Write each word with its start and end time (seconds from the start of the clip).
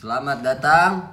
Selamat 0.00 0.40
datang 0.40 1.12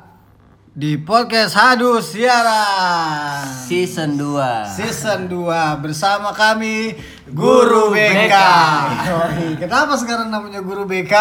di 0.71 0.95
podcast 0.95 1.59
Hadu 1.59 1.99
Siaran 1.99 3.43
season 3.67 4.15
2 4.15 4.63
season 4.63 5.27
2 5.27 5.83
bersama 5.83 6.31
kami 6.31 6.95
Guru 7.27 7.91
BK. 7.91 8.31
Yoi, 9.11 9.59
Kenapa 9.59 9.99
sekarang 9.99 10.31
namanya 10.31 10.63
Guru 10.63 10.87
BK? 10.87 11.11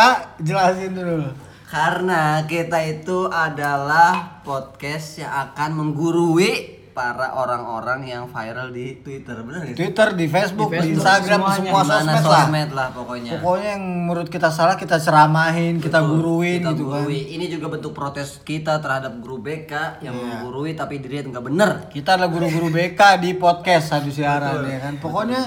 Jelasin 0.46 0.94
dulu. 0.94 1.26
Karena 1.66 2.46
kita 2.46 2.78
itu 2.86 3.26
adalah 3.26 4.46
podcast 4.46 5.26
yang 5.26 5.50
akan 5.50 5.74
menggurui 5.74 6.75
para 6.96 7.28
orang-orang 7.30 8.08
yang 8.08 8.24
viral 8.24 8.72
di 8.72 8.96
Twitter, 8.96 9.36
benar 9.38 9.60
nggak? 9.60 9.68
sih? 9.68 9.76
Twitter, 9.76 10.08
di 10.10 10.26
Facebook, 10.26 10.68
Di 10.68 10.72
di, 10.72 10.78
Facebook, 10.80 10.96
Instagram, 10.96 11.38
di 11.38 11.44
semuanya. 11.52 11.68
semua 11.68 11.82
sosmed 12.16 12.24
lah. 12.24 12.72
lah 12.72 12.88
pokoknya. 12.90 13.30
Pokoknya 13.36 13.68
yang 13.70 13.84
menurut 14.02 14.28
kita 14.28 14.48
salah 14.48 14.74
kita 14.74 14.96
ceramahin, 14.96 15.76
kita 15.76 16.00
Betul, 16.00 16.10
guruin 16.16 16.58
kita 16.58 16.72
gitu 16.72 16.84
kan. 16.88 17.04
gurui. 17.04 17.20
Ini 17.30 17.44
juga 17.46 17.66
bentuk 17.68 17.92
protes 17.92 18.40
kita 18.40 18.80
terhadap 18.80 19.12
guru 19.14 19.36
BK 19.38 19.72
yang 20.00 20.16
Iya. 20.16 20.24
menggurui 20.40 20.72
tapi 20.72 20.96
dilihat 20.96 21.28
nggak 21.28 21.44
bener. 21.44 21.70
Kita 21.86 22.16
adalah 22.16 22.32
guru-guru 22.32 22.72
BK 22.72 23.00
di 23.18 23.30
podcast 23.34 23.92
Hadu 23.92 24.08
Siaran 24.08 24.64
ya 24.64 24.78
kan. 24.80 24.96
Pokoknya 24.96 25.40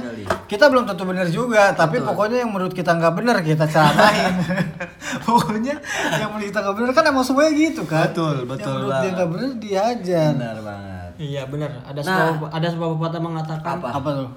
kita 0.45 0.69
belum 0.69 0.85
tentu 0.85 1.03
benar 1.03 1.25
juga, 1.27 1.73
tapi 1.73 1.97
pokoknya 1.99 2.45
yang 2.45 2.53
menurut 2.53 2.71
kita 2.71 2.93
nggak 2.93 3.13
benar 3.15 3.41
kita 3.41 3.65
ceramahin. 3.65 4.37
pokoknya 5.25 5.75
yang 6.13 6.29
menurut 6.29 6.47
kita 6.47 6.59
nggak 6.61 6.75
benar 6.75 6.91
kan 6.91 7.03
emang 7.07 7.25
semuanya 7.25 7.51
gitu 7.51 7.81
kan. 7.83 8.05
Betul, 8.07 8.35
Yang 8.37 8.49
betul 8.51 8.73
menurut 8.75 8.93
dia 8.95 9.09
nggak 9.11 9.29
benar 9.29 9.49
diajar. 9.57 10.31
Benar 10.35 10.57
banget. 10.61 10.98
Iya 11.19 11.43
benar. 11.45 11.67
Ada 11.83 11.99
Nah. 11.99 12.17
sebuah 12.31 12.49
ada 12.49 12.67
sebuah 12.69 12.89
pepatah 12.95 13.19
mengatakan 13.19 13.75
Apa? 13.77 13.87
Apa 13.93 14.09
tuh? 14.15 14.29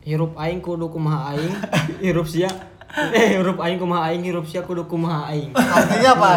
hirup 0.00 0.32
aing 0.34 0.58
kudu 0.58 0.88
kumaha 0.88 1.36
aing, 1.36 1.52
hirup 2.00 2.24
sia 2.24 2.48
eh 3.12 3.36
hirup 3.36 3.60
aing 3.60 3.76
kumaha 3.76 4.08
aing, 4.08 4.24
hirup 4.24 4.42
sia 4.42 4.64
kudu 4.64 4.88
kumaha 4.88 5.28
aing. 5.28 5.52
Artinya 5.76 6.16
apa? 6.16 6.30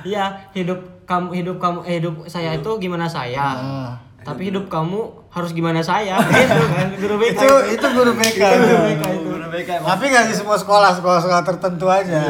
Iya, 0.00 0.24
hidup 0.54 0.78
kamu 1.02 1.34
hidup 1.34 1.56
kamu 1.58 1.82
eh, 1.82 1.98
hidup 1.98 2.22
saya 2.26 2.54
itu 2.54 2.70
gimana 2.78 3.10
saya. 3.10 3.42
Ah. 3.42 3.90
Tapi 4.22 4.50
hidup 4.50 4.66
kamu 4.66 5.02
harus 5.28 5.50
gimana 5.50 5.82
saya 5.82 6.18
gitu 6.30 6.62
kan 6.66 6.88
guru 6.94 7.14
BK. 7.16 7.34
itu 7.34 7.50
itu 7.74 7.86
guru 7.90 8.12
BK. 8.14 8.38
Guru 8.42 8.76
BK 8.80 9.02
itu. 9.12 9.26
Guru 9.26 9.46
BK 9.50 9.70
Tapi 9.82 10.04
nggak 10.06 10.24
di 10.24 10.34
semua 10.34 10.56
sekolah, 10.56 10.90
sekolah-sekolah 10.94 11.42
tertentu 11.42 11.86
aja. 11.86 12.22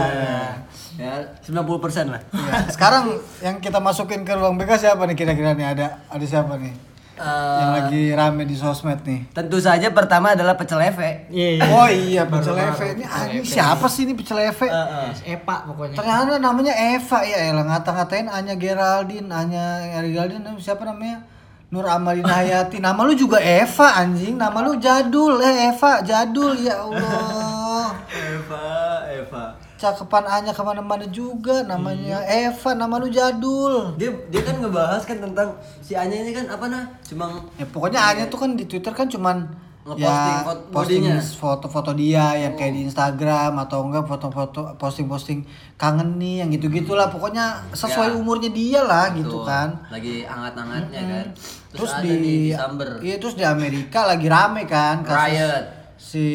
Ya 0.96 1.14
90% 1.40 2.08
lah. 2.08 2.20
Ya, 2.32 2.66
Sekarang 2.68 3.04
yang 3.38 3.60
kita 3.60 3.78
masukin 3.78 4.24
ke 4.24 4.32
ruang 4.32 4.56
BK 4.56 4.76
siapa 4.76 5.04
nih 5.04 5.14
kira-kira 5.14 5.52
nih? 5.52 5.76
Ada 5.76 5.86
ada 6.08 6.24
siapa 6.24 6.56
nih? 6.56 6.74
yang 7.16 7.72
Eh, 7.72 7.76
lagi 7.80 8.02
rame 8.12 8.44
di 8.44 8.52
sosmed 8.52 9.00
nih. 9.00 9.24
tentu 9.32 9.56
saja 9.56 9.88
pertama 9.88 10.36
adalah 10.36 10.52
pecel. 10.52 10.76
Iya, 10.76 11.24
iya. 11.32 11.64
Oh 11.64 11.88
iya, 11.88 12.22
pecel. 12.28 12.52
Ini 12.52 13.04
ini 13.32 13.40
siapa 13.40 13.88
sih 13.88 14.04
ini 14.04 14.12
pecel 14.12 14.36
Eve? 14.36 14.68
Epa 15.24 15.64
pokoknya. 15.64 15.96
Ternyata 15.96 16.36
namanya 16.36 16.76
Eva 16.76 17.24
ya, 17.24 17.38
elah 17.48 17.64
ngata-ngatain 17.64 18.28
Anya 18.28 18.52
Geraldine, 18.60 19.32
Anya 19.32 19.64
Geraldine 20.04 20.44
siapa 20.60 20.84
namanya? 20.84 21.24
Nur 21.72 21.88
Amalina 21.88 22.36
Hayati. 22.36 22.78
Nama 22.78 23.00
lu 23.00 23.16
juga 23.16 23.40
Eva 23.40 23.96
anjing, 23.96 24.36
nama 24.36 24.60
lu 24.60 24.76
jadul 24.76 25.40
eh 25.40 25.72
Eva, 25.72 26.04
jadul 26.04 26.52
ya 26.60 26.84
Allah. 26.84 27.96
Eva, 28.06 28.36
Eva. 28.36 28.85
Cakepan 29.76 30.24
Anya 30.24 30.56
ke 30.56 30.62
mana-mana 30.64 31.04
juga, 31.12 31.60
namanya 31.60 32.24
Eva, 32.24 32.72
nama 32.72 32.96
lu 32.96 33.12
jadul. 33.12 33.92
Dia 34.00 34.08
dia 34.32 34.40
kan 34.40 34.56
ngebahas 34.56 35.04
kan 35.04 35.20
tentang 35.20 35.52
si 35.84 35.92
Anya 35.92 36.24
ini 36.24 36.32
kan 36.32 36.48
apa 36.48 36.64
nah? 36.66 36.84
Cuma 37.04 37.44
Ya 37.60 37.68
pokoknya 37.68 38.00
Anya 38.00 38.24
tuh 38.26 38.40
kan 38.40 38.56
di 38.56 38.64
Twitter 38.64 38.96
kan 38.96 39.04
cuman 39.04 39.44
Ngeposting 39.86 40.02
ya, 40.02 40.42
posting 40.74 41.04
foto-foto 41.38 41.94
dia 41.94 42.34
yang 42.34 42.58
kayak 42.58 42.74
di 42.74 42.90
Instagram 42.90 43.54
atau 43.54 43.86
enggak 43.86 44.02
foto-foto 44.02 44.74
posting-posting 44.82 45.46
kangen 45.78 46.18
nih 46.18 46.42
yang 46.42 46.50
gitu-gitulah 46.50 47.06
pokoknya 47.06 47.62
sesuai 47.70 48.10
Ya. 48.10 48.18
umurnya 48.18 48.50
dia 48.50 48.82
lah 48.82 49.14
gitu 49.14 49.30
Tuh, 49.30 49.46
kan. 49.46 49.78
lagi 49.86 50.26
hangat-hangatnya 50.26 51.00
kan. 51.06 51.26
Terus, 51.70 51.70
Terus, 51.70 51.90
ada 51.94 52.02
di 52.02 52.16
di. 52.18 52.34
Iya 53.06 53.16
terus 53.22 53.38
di 53.38 53.44
Amerika 53.46 54.02
lagi 54.10 54.26
rame 54.26 54.66
kan 54.66 55.06
kasus 55.06 55.22
Riot. 55.22 55.64
Si 55.96 56.26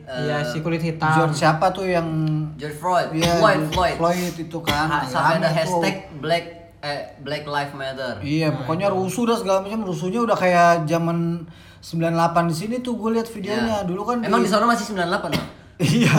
Iya, 0.00 0.40
si 0.42 0.58
kulit 0.58 0.80
hitam. 0.80 1.12
George 1.12 1.36
siapa 1.36 1.68
tuh 1.70 1.84
yang 1.84 2.08
George 2.54 2.74
Floyd, 2.74 3.08
Iya, 3.12 3.36
Floyd, 3.36 3.60
Floyd. 3.68 3.96
Floyd. 3.96 4.34
itu 4.38 4.58
kan 4.60 4.86
Ha- 4.86 5.04
sampai 5.04 5.36
ada 5.36 5.46
rame 5.46 5.46
tuh. 5.46 5.54
hashtag 5.54 5.96
Black 6.18 6.44
eh 6.80 7.00
Black 7.18 7.44
Lives 7.44 7.72
Matter. 7.72 8.14
Iya, 8.20 8.48
pokoknya 8.54 8.88
rusuh 8.88 9.24
dah 9.24 9.36
segala 9.36 9.60
macam. 9.60 9.80
Rusuhnya 9.82 10.20
udah 10.20 10.34
kayak 10.34 10.84
zaman 10.84 11.44
98 11.78 12.12
di 12.46 12.54
sini 12.54 12.74
tuh 12.78 12.94
gue 12.94 13.12
lihat 13.12 13.24
videonya. 13.26 13.76
Ya. 13.78 13.78
Dulu 13.82 14.02
kan 14.02 14.16
Emang 14.20 14.40
di 14.40 14.48
sana 14.48 14.64
masih 14.64 14.88
98 14.90 15.32
Bang? 15.32 15.46
Iya. 15.80 16.12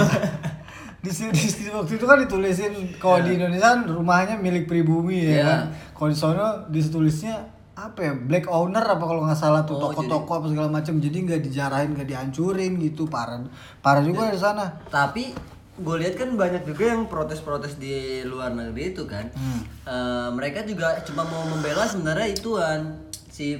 di 1.00 1.09
sini 1.09 1.29
di 1.31 1.69
waktu 1.69 1.95
itu 1.95 2.03
kan 2.03 2.18
ditulisin 2.18 2.74
kalau 2.97 3.22
di 3.22 3.34
Indonesia 3.35 3.62
kan 3.72 3.85
rumahnya 3.85 4.35
milik 4.35 4.66
pribumi 4.66 5.22
ya 5.24 5.29
Iya. 5.31 5.44
kan. 5.44 5.59
Kalau 5.91 6.09
di 6.09 6.18
sana 6.18 6.45
ditulisnya 6.68 7.45
apa 7.75 8.00
ya 8.02 8.13
black 8.16 8.47
owner 8.47 8.80
apa 8.81 9.03
kalau 9.03 9.22
nggak 9.22 9.36
salah 9.36 9.62
tuh 9.62 9.75
Oh, 9.75 9.91
toko-toko 9.91 10.31
apa 10.34 10.47
segala 10.47 10.69
macam 10.72 10.96
jadi 10.96 11.18
nggak 11.22 11.41
dijarahin 11.41 11.91
nggak 11.91 12.08
dihancurin 12.08 12.80
gitu 12.80 13.03
parah 13.06 13.44
parah 13.80 14.00
juga 14.00 14.31
di 14.31 14.40
sana 14.40 14.80
Tapi 14.88 15.36
gue 15.75 15.96
lihat 16.00 16.16
kan 16.16 16.31
banyak 16.34 16.63
juga 16.63 16.88
yang 16.88 17.03
protes-protes 17.06 17.75
di 17.75 18.24
luar 18.24 18.56
negeri 18.56 18.96
itu 18.96 19.03
kan. 19.03 19.28
Hmm. 19.30 19.59
Eh, 19.84 20.30
mereka 20.31 20.63
juga 20.63 21.03
cuma 21.03 21.28
mau 21.28 21.44
membela 21.44 21.84
sebenarnya 21.84 22.31
ituan 22.31 22.96
si 23.28 23.59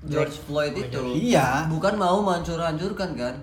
George 0.00 0.40
Floyd 0.40 0.72
itu. 0.72 0.96
Iya. 1.12 1.68
Bukan 1.68 2.00
mau 2.00 2.24
menghancur-hancurkan 2.24 3.12
kan. 3.12 3.34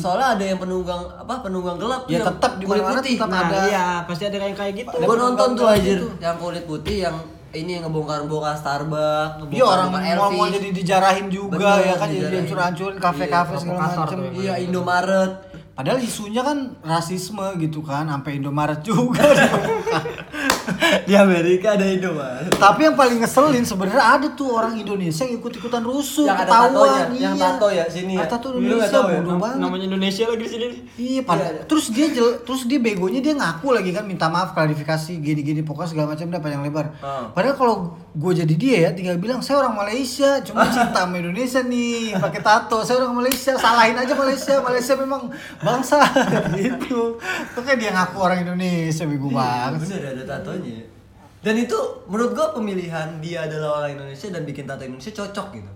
Soalnya 0.00 0.40
ada 0.40 0.44
yang 0.48 0.56
penunggang 0.56 1.04
apa 1.12 1.44
penunggang 1.44 1.76
gelap 1.76 2.08
Ya, 2.08 2.24
tetap 2.24 2.56
di 2.56 2.64
kulit 2.64 2.80
putih. 2.80 3.20
tetap 3.20 3.28
Nah, 3.28 3.44
ada. 3.44 3.58
iya, 3.68 3.86
pasti 4.08 4.24
ada 4.24 4.40
yang 4.40 4.56
kayak 4.56 4.72
gitu. 4.72 4.96
Gue 4.96 5.16
nonton 5.20 5.48
tuh 5.52 5.68
gitu. 5.76 6.08
yang 6.18 6.40
kulit 6.40 6.64
putih 6.64 7.04
yang 7.04 7.16
ini 7.58 7.70
yang 7.72 7.84
ngebongkar-bongkar 7.84 8.54
Starbucks, 8.54 9.48
Iya 9.48 9.64
orang 9.64 9.86
ngebongkar 9.88 10.16
mau, 10.16 10.30
mau 10.32 10.46
jadi 10.48 10.68
dijarahin 10.70 11.26
juga 11.28 11.56
Bener, 11.56 11.84
ya 11.84 11.94
kan 11.94 12.06
jadi 12.06 12.14
dijarahin. 12.14 12.32
dihancur-hancurin 12.38 12.98
kafe-kafe 12.98 13.50
Iya, 13.50 13.58
segala 13.58 13.78
provokator 13.78 13.98
macam. 14.00 14.18
tuh 14.24 14.32
Iya 14.36 14.54
Indomaret. 14.60 15.32
Padahal 15.70 15.98
isunya 16.00 16.42
kan 16.42 16.58
rasisme 16.80 17.46
gitu 17.56 17.80
kan, 17.80 18.04
sampai 18.04 18.32
Indomaret 18.36 18.80
juga. 18.82 19.22
di 21.08 21.14
Amerika 21.14 21.74
ada 21.74 21.84
Indomaret. 21.84 22.52
Tapi 22.52 22.80
yang 22.84 22.94
paling 22.94 23.18
ngeselin 23.18 23.64
sebenarnya 23.64 24.04
ada 24.18 24.26
tuh 24.32 24.52
orang 24.52 24.74
Indonesia 24.74 25.22
yang 25.22 25.38
ikut-ikutan 25.38 25.82
rusuh, 25.82 26.26
Yang 26.26 26.36
ada 26.36 26.44
ketahuan. 26.44 26.70
tatonya, 26.70 27.02
iya. 27.10 27.20
yang 27.24 27.36
tato 27.36 27.66
ya, 27.68 27.84
sini 27.86 28.12
ya. 28.14 28.20
Ada 28.24 28.30
tato 28.30 28.46
Indonesia 28.54 28.98
ya? 28.98 29.02
bodoh 29.04 29.24
Nam- 29.28 29.40
banget. 29.40 29.58
namanya 29.58 29.84
Indonesia 29.86 30.22
lagi 30.24 30.38
di 30.38 30.48
sini. 30.48 30.66
Iya, 30.98 31.20
pada, 31.22 31.44
terus 31.64 31.86
dia 31.88 32.06
jel, 32.08 32.28
terus 32.42 32.62
dia 32.64 32.78
begonya 32.78 33.20
dia 33.20 33.34
ngaku 33.34 33.68
lagi 33.72 33.90
kan 33.90 34.04
minta 34.04 34.26
maaf 34.26 34.52
klarifikasi 34.52 35.12
gini-gini 35.18 35.60
pokoknya 35.62 35.88
segala 35.88 36.06
macam 36.12 36.26
dah 36.28 36.40
panjang 36.40 36.62
lebar. 36.62 36.86
Oh. 36.98 37.30
Padahal 37.32 37.56
kalau 37.56 37.74
gue 38.12 38.32
jadi 38.34 38.54
dia 38.54 38.76
ya 38.84 38.90
tinggal 38.90 39.16
bilang 39.16 39.40
saya 39.40 39.62
orang 39.62 39.76
Malaysia, 39.76 40.40
cuma 40.42 40.66
cinta 40.74 41.04
sama 41.04 41.16
Indonesia 41.16 41.60
nih, 41.60 42.16
pakai 42.16 42.40
tato. 42.40 42.82
Saya 42.82 43.00
orang 43.00 43.16
Malaysia, 43.16 43.54
salahin 43.54 43.94
aja 43.94 44.12
Malaysia. 44.12 44.54
Malaysia 44.58 44.94
memang 44.94 45.30
bangsa 45.58 46.02
gitu. 46.58 47.16
Tuh 47.54 47.62
kayak 47.62 47.78
dia 47.78 47.90
ngaku 47.90 48.16
orang 48.18 48.38
Indonesia 48.42 49.04
bego 49.04 49.28
banget. 49.30 49.86
Bener 49.86 50.02
ada 50.12 50.22
tatonya. 50.60 50.84
Dan 51.38 51.54
itu 51.54 51.78
menurut 52.10 52.34
gua 52.34 52.50
pemilihan 52.50 53.22
dia 53.22 53.46
adalah 53.46 53.80
orang 53.80 53.94
Indonesia 53.94 54.26
dan 54.28 54.42
bikin 54.42 54.66
tato 54.66 54.82
Indonesia 54.82 55.14
cocok 55.14 55.48
gitu. 55.54 55.70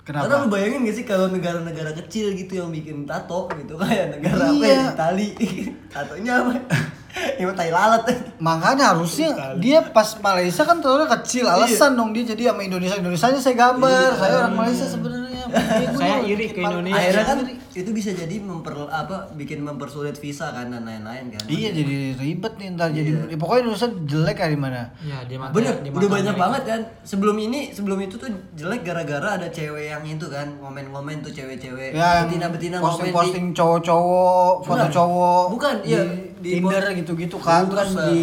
Kenapa? 0.00 0.22
Karena 0.26 0.42
lu 0.42 0.48
bayangin 0.48 0.80
gak 0.88 0.96
sih 0.96 1.04
kalau 1.04 1.26
negara-negara 1.28 1.92
kecil 1.92 2.32
gitu 2.32 2.56
yang 2.56 2.72
bikin 2.72 3.04
tato 3.04 3.46
gitu 3.52 3.74
kayak 3.82 4.16
negara 4.16 4.48
apa 4.48 4.64
Iya. 4.64 4.70
ya 4.72 4.82
Itali 4.94 5.28
tatonya 5.92 6.32
apa? 6.40 6.52
Yang 7.42 7.58
tai 7.58 7.74
lalat. 7.74 8.06
Makanya 8.38 8.94
harusnya 8.94 9.34
dia 9.58 9.82
pas 9.82 10.14
Malaysia 10.22 10.62
kan 10.62 10.78
telurnya 10.78 11.10
kecil, 11.18 11.42
alasan 11.42 11.98
dong 11.98 12.14
dia 12.14 12.22
jadi 12.22 12.54
sama 12.54 12.62
Indonesia 12.62 13.02
Indonesia 13.02 13.34
saya 13.34 13.56
gambar, 13.58 14.14
saya 14.14 14.32
orang 14.46 14.54
Malaysia 14.54 14.86
sebenarnya. 14.86 15.19
Bego 15.50 15.98
Saya 15.98 16.16
iri 16.22 16.46
ke 16.48 16.60
Indonesia. 16.62 16.96
Akhirnya 16.96 17.26
kan 17.26 17.38
itu 17.70 17.90
bisa 17.94 18.10
jadi 18.10 18.36
memper 18.42 18.74
apa 18.90 19.30
bikin 19.34 19.62
mempersulit 19.62 20.18
visa 20.18 20.50
kan 20.50 20.70
dan 20.70 20.82
lain-lain 20.82 21.30
kan. 21.34 21.42
Iya 21.46 21.70
jadi 21.70 22.18
ribet 22.18 22.54
nih 22.58 22.66
ntar 22.74 22.90
jadi 22.90 23.10
ya, 23.30 23.36
pokoknya 23.38 23.60
Indonesia 23.66 23.88
jelek 24.06 24.36
kayak 24.38 24.52
di 24.54 24.60
mana. 24.60 24.80
Ya, 25.02 25.18
di 25.22 25.36
mata 25.38 25.52
Bener, 25.54 25.74
di 25.82 25.88
udah 25.90 26.00
mata 26.02 26.14
banyak 26.14 26.34
Amerika. 26.34 26.42
banget 26.42 26.62
kan. 26.66 26.80
Sebelum 27.02 27.36
ini, 27.38 27.60
sebelum 27.70 27.98
itu 28.02 28.14
tuh 28.18 28.30
jelek 28.58 28.80
gara-gara 28.82 29.28
ada 29.38 29.48
cewek 29.50 29.90
yang 29.90 30.02
itu 30.02 30.26
kan, 30.26 30.46
ngomen-ngomen 30.58 31.22
tuh 31.22 31.30
cewek-cewek 31.30 31.94
Ya, 31.94 32.26
betina-betina 32.26 32.78
ngomen 32.78 32.90
posting 32.90 33.10
di 33.10 33.14
posting 33.14 33.46
cowok-cowok, 33.54 34.54
foto 34.66 34.86
cowok, 34.90 35.44
Bukan, 35.54 35.74
di, 35.82 35.88
iya, 35.94 36.02
di 36.40 36.50
Tinder 36.58 36.84
gitu-gitu 36.94 37.36
kan, 37.38 37.66
terus 37.70 37.94
Mbak. 37.94 38.06
di 38.10 38.22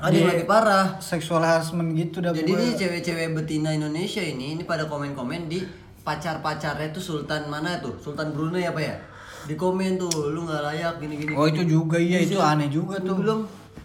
ada 0.00 0.12
yang 0.12 0.30
lebih 0.30 0.48
parah. 0.48 0.96
sexual 0.98 1.40
harassment 1.40 1.92
gitu 1.92 2.18
dah 2.18 2.32
Jadi 2.32 2.50
nih 2.50 2.70
cewek-cewek 2.74 3.28
betina 3.32 3.70
Indonesia 3.70 4.20
ini 4.20 4.56
ini 4.56 4.62
pada 4.64 4.84
komen-komen 4.84 5.46
di 5.46 5.60
pacar-pacarnya 6.00 6.90
tuh 6.90 7.00
Sultan 7.00 7.46
mana 7.46 7.78
tuh? 7.78 7.94
Sultan 7.96 8.32
Brunei 8.32 8.64
apa 8.64 8.80
ya? 8.80 8.96
Di 9.40 9.54
komen 9.54 9.96
tuh, 9.96 10.10
lu 10.28 10.44
nggak 10.44 10.62
layak 10.62 10.94
gini-gini. 10.98 11.32
Oh 11.32 11.44
itu 11.44 11.62
juga 11.62 11.96
iya 11.96 12.20
itu 12.20 12.36
aneh 12.36 12.68
juga 12.68 12.98
tuh. 12.98 13.16
bilang 13.16 13.44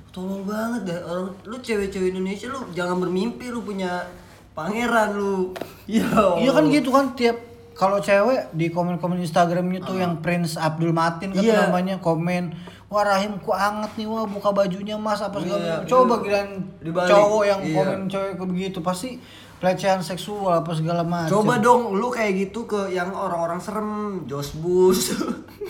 tolong 0.09 0.43
banget 0.43 0.87
dah 0.87 0.99
orang 1.05 1.27
lu 1.43 1.55
cewek-cewek 1.59 2.09
Indonesia 2.09 2.47
lu 2.47 2.63
jangan 2.71 2.95
bermimpi 2.97 3.51
lu 3.51 3.61
punya 3.61 4.07
pangeran 4.51 5.15
lu. 5.15 5.51
Iya. 5.85 6.07
Iya 6.43 6.51
kan 6.51 6.63
gitu 6.67 6.89
kan 6.89 7.05
tiap 7.13 7.37
kalau 7.75 7.99
cewek 7.99 8.55
di 8.55 8.71
komen-komen 8.71 9.19
Instagramnya 9.19 9.83
tuh 9.83 9.99
yang 9.99 10.23
Prince 10.23 10.55
Abdul 10.55 10.95
Matin 10.95 11.35
kan 11.35 11.43
Iya. 11.43 11.67
namanya 11.67 11.99
komen 11.99 12.55
wah 12.89 13.03
rahim 13.03 13.37
ku 13.41 13.51
anget 13.51 13.91
nih 13.97 14.07
wah 14.07 14.25
buka 14.29 14.53
bajunya 14.53 14.95
mas 14.95 15.19
apa 15.19 15.41
segala 15.41 15.81
macam. 15.81 15.89
coba 15.89 16.13
iya. 16.15 16.21
giliran 16.21 16.49
cowok 17.09 17.43
yang 17.43 17.61
iya. 17.65 17.75
komen 17.75 17.99
cewek 18.07 18.33
begitu 18.45 18.79
pasti 18.85 19.09
pelecehan 19.55 20.03
seksual 20.03 20.61
apa 20.61 20.71
segala 20.75 21.01
macam 21.01 21.31
Coba 21.31 21.57
dong 21.63 21.95
lu 21.95 22.11
kayak 22.11 22.51
gitu 22.51 22.67
ke 22.67 22.91
yang 22.91 23.15
orang-orang 23.15 23.57
serem, 23.57 24.21
Jos 24.27 24.51
Bus. 24.59 25.15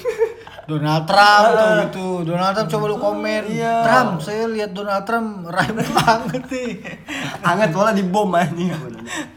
Donald 0.69 1.05
Trump 1.05 1.53
tuh 1.53 1.69
gitu 1.85 2.07
Donald 2.25 2.57
Trump 2.57 2.69
coba 2.73 2.85
lu 2.89 2.97
komen 2.97 3.41
Iya. 3.53 3.85
Trump 3.85 4.11
saya 4.17 4.49
lihat 4.49 4.73
Donald 4.73 5.05
Trump 5.05 5.45
rahim 5.45 5.77
ku 5.77 5.93
anget 6.01 6.43
nih 6.49 6.69
Anget 7.53 7.69
malah 7.69 7.93
di 7.93 8.01
bom 8.01 8.33
anjing. 8.33 8.73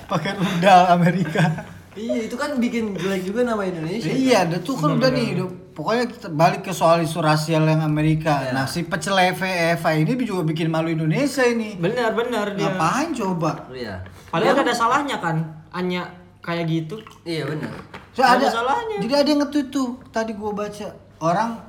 pakai 0.08 0.40
rudal 0.40 0.88
Amerika 0.96 1.68
iya, 1.98 2.30
itu 2.30 2.36
kan 2.38 2.54
bikin 2.62 2.94
jelek 2.94 3.26
juga 3.26 3.42
nama 3.42 3.66
Indonesia. 3.66 4.06
Iya, 4.06 4.46
ada 4.46 4.62
tuh 4.62 4.78
kan 4.78 4.94
udah 4.94 5.10
nih, 5.10 5.34
pokoknya 5.78 6.10
kita 6.10 6.26
balik 6.34 6.66
ke 6.66 6.74
soal 6.74 7.06
isu 7.06 7.22
rasial 7.22 7.62
yang 7.62 7.86
Amerika. 7.86 8.50
Iya. 8.50 8.50
Nah, 8.50 8.66
si 8.66 8.82
pecel 8.82 9.14
Eva 9.14 9.46
Eva 9.78 9.90
ini 9.94 10.18
juga 10.26 10.42
bikin 10.42 10.66
malu 10.66 10.90
Indonesia 10.90 11.46
ini. 11.46 11.78
Benar 11.78 12.18
benar 12.18 12.58
dia. 12.58 12.66
Ngapain 12.66 13.14
coba? 13.14 13.70
Iya. 13.70 14.02
Padahal 14.26 14.58
gak 14.58 14.66
ada 14.66 14.74
salahnya 14.74 15.16
kan 15.22 15.36
Anya 15.70 16.10
kayak 16.42 16.66
gitu. 16.66 16.98
Iya 17.22 17.46
benar. 17.46 17.70
So, 18.10 18.26
ada, 18.26 18.42
ada 18.42 18.46
salahnya. 18.50 18.98
Jadi 18.98 19.14
ada 19.14 19.28
yang 19.30 19.40
nge-tweet 19.46 19.68
tuh, 19.70 20.02
tadi 20.10 20.34
gua 20.34 20.50
baca. 20.50 20.90
Orang 21.22 21.62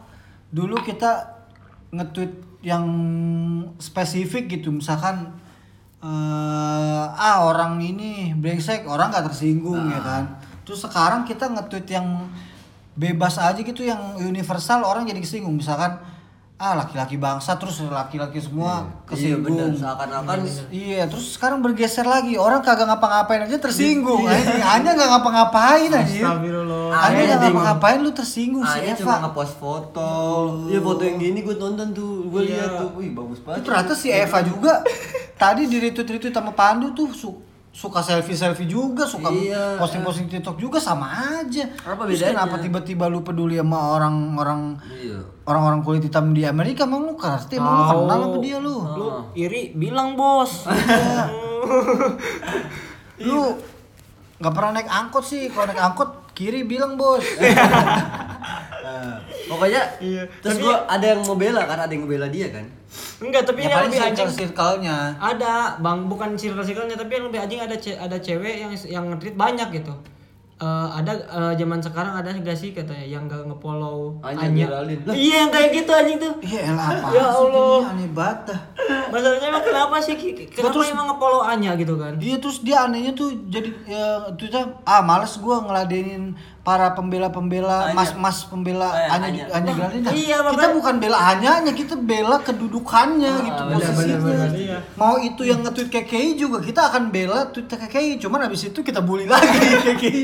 dulu 0.50 0.82
kita 0.82 1.46
nge-tweet 1.94 2.34
yang 2.66 2.86
spesifik 3.78 4.58
gitu, 4.58 4.74
misalkan 4.74 5.38
eh 6.00 7.06
ah 7.06 7.44
orang 7.46 7.78
ini 7.84 8.34
brengsek, 8.34 8.88
orang 8.90 9.14
nggak 9.14 9.30
tersinggung 9.30 9.94
ya 9.94 10.02
kan. 10.02 10.24
Terus 10.66 10.82
sekarang 10.82 11.28
kita 11.28 11.54
nge-tweet 11.54 11.88
yang 11.92 12.26
bebas 13.00 13.40
aja 13.40 13.56
gitu 13.56 13.82
yang 13.82 14.20
universal 14.20 14.84
orang 14.84 15.08
jadi 15.08 15.18
kesinggung 15.18 15.56
misalkan 15.56 15.96
ah 16.60 16.76
laki-laki 16.76 17.16
bangsa 17.16 17.56
terus 17.56 17.80
laki-laki 17.80 18.36
semua 18.36 18.84
Iya 19.08 19.40
kesinggung 19.40 19.56
benar. 19.56 19.72
Seakan-akan 19.72 20.38
Iya, 20.68 21.08
terus 21.08 21.40
sekarang 21.40 21.64
bergeser 21.64 22.04
lagi. 22.04 22.36
Orang 22.36 22.60
kagak 22.60 22.84
ngapa-ngapain 22.84 23.48
aja 23.48 23.56
tersinggung. 23.56 24.28
anjing. 24.28 24.60
Hanya 24.60 24.92
nggak 24.92 25.08
ngapa-ngapain 25.10 25.88
aja. 25.88 26.04
Astagfirullah. 26.04 26.92
Hanya 26.92 27.22
nggak 27.24 27.40
ngapa-ngapain 27.48 28.00
lu 28.04 28.12
tersinggung 28.12 28.68
si 28.68 28.76
Anya 28.76 28.92
Eva. 28.92 29.00
cuma 29.00 29.16
ngepost 29.24 29.56
foto. 29.56 30.12
Iya 30.68 30.80
foto 30.84 31.02
yang 31.08 31.16
gini 31.18 31.40
gue 31.40 31.56
nonton 31.56 31.88
tuh, 31.96 32.28
gue 32.28 32.42
Iya. 32.44 32.52
lihat 32.52 32.72
tuh. 32.76 32.90
Wih 33.00 33.10
bagus 33.16 33.40
banget. 33.40 33.58
Itu 33.58 33.68
ternyata 33.72 33.94
si 33.96 34.08
Eva 34.12 34.40
juga 34.44 34.74
tadi 35.40 35.64
di 35.64 35.78
retweet-retweet 35.80 36.36
sama 36.36 36.52
Pandu 36.52 36.92
tuh 36.92 37.08
su- 37.72 37.80
suka 37.80 38.02
selfie-selfie 38.02 38.66
juga, 38.66 39.06
suka 39.06 39.30
Iya. 39.30 39.78
posting-posting 39.78 40.28
TikTok 40.28 40.58
juga 40.58 40.78
sama 40.78 41.06
aja. 41.38 41.70
Apa 41.80 42.06
Terus 42.06 42.20
bedanya? 42.20 42.34
kenapa 42.44 42.56
tiba-tiba 42.60 43.06
lu 43.06 43.22
peduli 43.22 43.56
sama 43.56 43.94
orang-orang 43.94 44.76
Iya. 44.92 45.22
orang-orang 45.44 45.80
kulit 45.82 46.04
hitam 46.04 46.32
di 46.32 46.44
Amerika? 46.44 46.84
Emang 46.84 47.04
lu 47.04 47.14
ngerti? 47.14 47.56
Emang 47.56 47.74
lu 47.76 47.84
kenal 48.04 48.20
sama 48.20 48.38
dia 48.40 48.58
lu? 48.58 48.76
Lu 48.76 49.06
iri 49.34 49.72
bilang 49.72 50.14
bos. 50.14 50.66
Lu 53.20 53.52
nggak 54.38 54.54
pernah 54.54 54.72
naik 54.74 54.88
angkot 54.88 55.22
sih. 55.22 55.48
Kalau 55.48 55.68
naik 55.68 55.82
angkot 55.84 56.10
kiri 56.32 56.64
bilang 56.64 56.96
bos. 56.96 57.20
Nah, 58.92 59.16
pokoknya 59.48 59.82
Iya. 60.00 60.24
terus 60.40 60.56
Tapi- 60.56 60.66
gue 60.66 60.76
ada 60.88 61.06
yang 61.08 61.22
mau 61.22 61.36
bela 61.36 61.62
kan, 61.64 61.78
ada 61.78 61.90
yang 61.90 62.04
ngebela 62.04 62.28
dia 62.28 62.48
kan. 62.50 62.66
Enggak, 63.20 63.44
tapi 63.44 63.60
ya 63.62 63.70
yang 63.70 63.86
lebih 63.86 64.02
anjing 64.02 64.26
circle-circle-nya. 64.26 64.98
ada 65.16 65.54
bang 65.78 66.00
bukan 66.06 66.30
circle 66.34 66.64
circlenya 66.64 66.96
tapi 66.96 67.12
yang 67.14 67.26
lebih 67.26 67.40
anjing 67.40 67.60
ada 67.60 67.76
ce- 67.76 67.94
ada 67.96 68.18
cewek 68.18 68.56
yang 68.60 68.72
yang 68.84 69.06
nge-tweet 69.08 69.36
banyak 69.36 69.70
gitu 69.76 69.94
Eh, 70.60 70.66
ada 70.92 71.16
eh, 71.16 71.54
zaman 71.56 71.80
sekarang 71.80 72.12
ada 72.14 72.36
gak 72.36 72.52
sih 72.52 72.76
katanya 72.76 73.08
yang 73.08 73.24
gak 73.26 73.48
nge-follow 73.48 74.20
Anya. 74.20 74.68
Lah. 74.68 74.84
iya 75.10 75.36
yang 75.40 75.50
kayak 75.50 75.72
gitu 75.74 75.88
anjing 75.90 76.20
tuh 76.20 76.36
Iya 76.42 76.60
elah 76.68 76.84
apa 77.00 77.08
Ya 77.16 77.26
Allah. 77.26 77.80
aneh 77.88 78.10
banget 78.10 78.40
dah. 78.46 78.60
masalahnya 79.08 79.48
emang 79.48 79.64
kenapa 79.64 79.96
sih 79.98 80.20
kenapa 80.20 80.68
terus- 80.70 80.92
emang 80.92 81.08
nge-follow 81.08 81.42
Anya 81.42 81.72
gitu 81.76 81.96
kan 81.96 82.12
Iya 82.18 82.36
terus 82.38 82.60
dia 82.60 82.84
anehnya 82.84 83.14
tuh 83.14 83.32
jadi 83.48 83.72
ya 83.88 84.04
Twitter 84.36 84.60
ah 84.84 85.00
males 85.00 85.32
gua 85.38 85.64
ngeladenin 85.64 86.36
para 86.60 86.92
pembela-pembela 86.92 87.90
mas-mas 87.92 88.44
pembela 88.44 88.92
Eh, 88.92 89.08
Anya 89.10 89.28
Anya. 89.28 89.44
Anya 89.50 89.72
Geraldine. 89.74 90.04
Nah, 90.04 90.12
Iya, 90.14 90.38
kita 90.46 90.68
bukan 90.72 90.96
bela 90.98 91.18
Anyanya, 91.18 91.72
kita 91.72 91.96
bela 91.96 92.38
kedudukannya 92.40 93.34
gitu 93.42 93.62
benar, 93.64 93.76
posisinya. 93.76 94.18
benar, 94.20 94.38
benar, 94.46 94.50
iya. 94.54 94.78
Mau 94.94 95.16
itu 95.18 95.42
yang 95.42 95.60
nge-tweet 95.62 95.90
KKI 95.90 96.30
juga 96.36 96.60
kita 96.60 96.82
akan 96.86 97.04
bela 97.10 97.48
tweet 97.48 97.66
KKI, 97.66 98.20
cuman 98.20 98.40
habis 98.44 98.62
itu 98.66 98.80
kita 98.80 99.00
bully 99.00 99.26
lagi 99.26 99.50
KKI. 99.88 100.24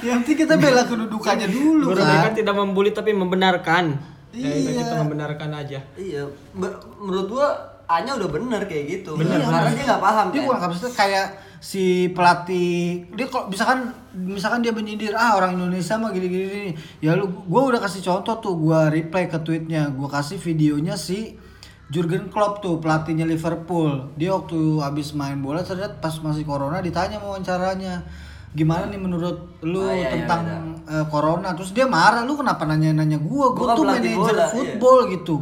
yang 0.00 0.20
penting 0.20 0.38
kita 0.38 0.54
bela 0.56 0.82
kedudukannya 0.84 1.48
dulu 1.48 1.94
kan. 1.94 2.24
kan 2.24 2.32
tidak 2.34 2.54
membuli 2.54 2.90
tapi 2.90 3.10
membenarkan 3.12 3.94
ya 4.30 4.44
Iya. 4.44 4.84
kita 4.84 4.94
membenarkan 5.00 5.50
aja 5.56 5.80
Iya, 5.94 6.28
Ber- 6.52 6.78
menurut 6.98 7.26
gua 7.30 7.48
Anya 7.86 8.12
udah 8.14 8.28
bener 8.28 8.60
kayak 8.62 8.84
gitu. 9.00 9.16
Bener, 9.16 9.40
karena 9.40 9.64
bener. 9.64 9.72
dia 9.72 9.84
nggak 9.88 10.02
paham 10.02 10.26
dia 10.28 10.36
kan. 10.36 10.46
kurang 10.46 10.62
kapasitas 10.62 10.92
kayak 10.92 11.26
si 11.58 12.06
pelatih 12.14 13.10
dia 13.18 13.26
kalau 13.26 13.50
misalkan 13.50 13.90
misalkan 14.14 14.62
dia 14.62 14.70
menyindir 14.70 15.10
ah 15.18 15.34
orang 15.34 15.58
Indonesia 15.58 15.98
mah 15.98 16.14
gini 16.14 16.30
gini, 16.30 16.46
gini. 16.46 16.72
ya 17.02 17.18
lu 17.18 17.26
gue 17.26 17.62
udah 17.74 17.82
kasih 17.82 18.02
contoh 18.02 18.38
tuh 18.38 18.54
gue 18.54 18.80
reply 18.94 19.26
ke 19.26 19.38
tweetnya 19.42 19.90
gue 19.90 20.06
kasih 20.06 20.38
videonya 20.38 20.94
si 20.94 21.34
Jurgen 21.88 22.28
Klopp 22.30 22.62
tuh 22.62 22.78
pelatihnya 22.78 23.26
Liverpool 23.26 24.14
dia 24.14 24.30
waktu 24.36 24.78
habis 24.78 25.16
main 25.18 25.40
bola 25.42 25.66
ternyata 25.66 25.98
pas 25.98 26.14
masih 26.22 26.46
corona 26.46 26.78
ditanya 26.78 27.18
mau 27.18 27.34
wawancaranya 27.34 28.06
gimana 28.54 28.88
nih 28.88 29.00
menurut 29.00 29.60
lu 29.60 29.84
Ah, 29.84 29.92
iya, 29.92 30.08
iya, 30.08 30.10
tentang 30.24 30.40
iya. 30.88 31.04
eh, 31.04 31.06
corona 31.12 31.52
terus 31.52 31.74
dia 31.76 31.84
marah 31.84 32.24
lu 32.24 32.32
kenapa 32.38 32.64
nanya-nanya 32.64 33.20
gua 33.20 33.52
Gua 33.52 33.56
gua 33.56 33.66
kan 33.72 33.76
tuh 33.76 33.84
manajer 33.84 34.14
bola, 34.16 34.32
iya. 34.32 34.46
football 34.48 34.98
gitu 35.12 35.34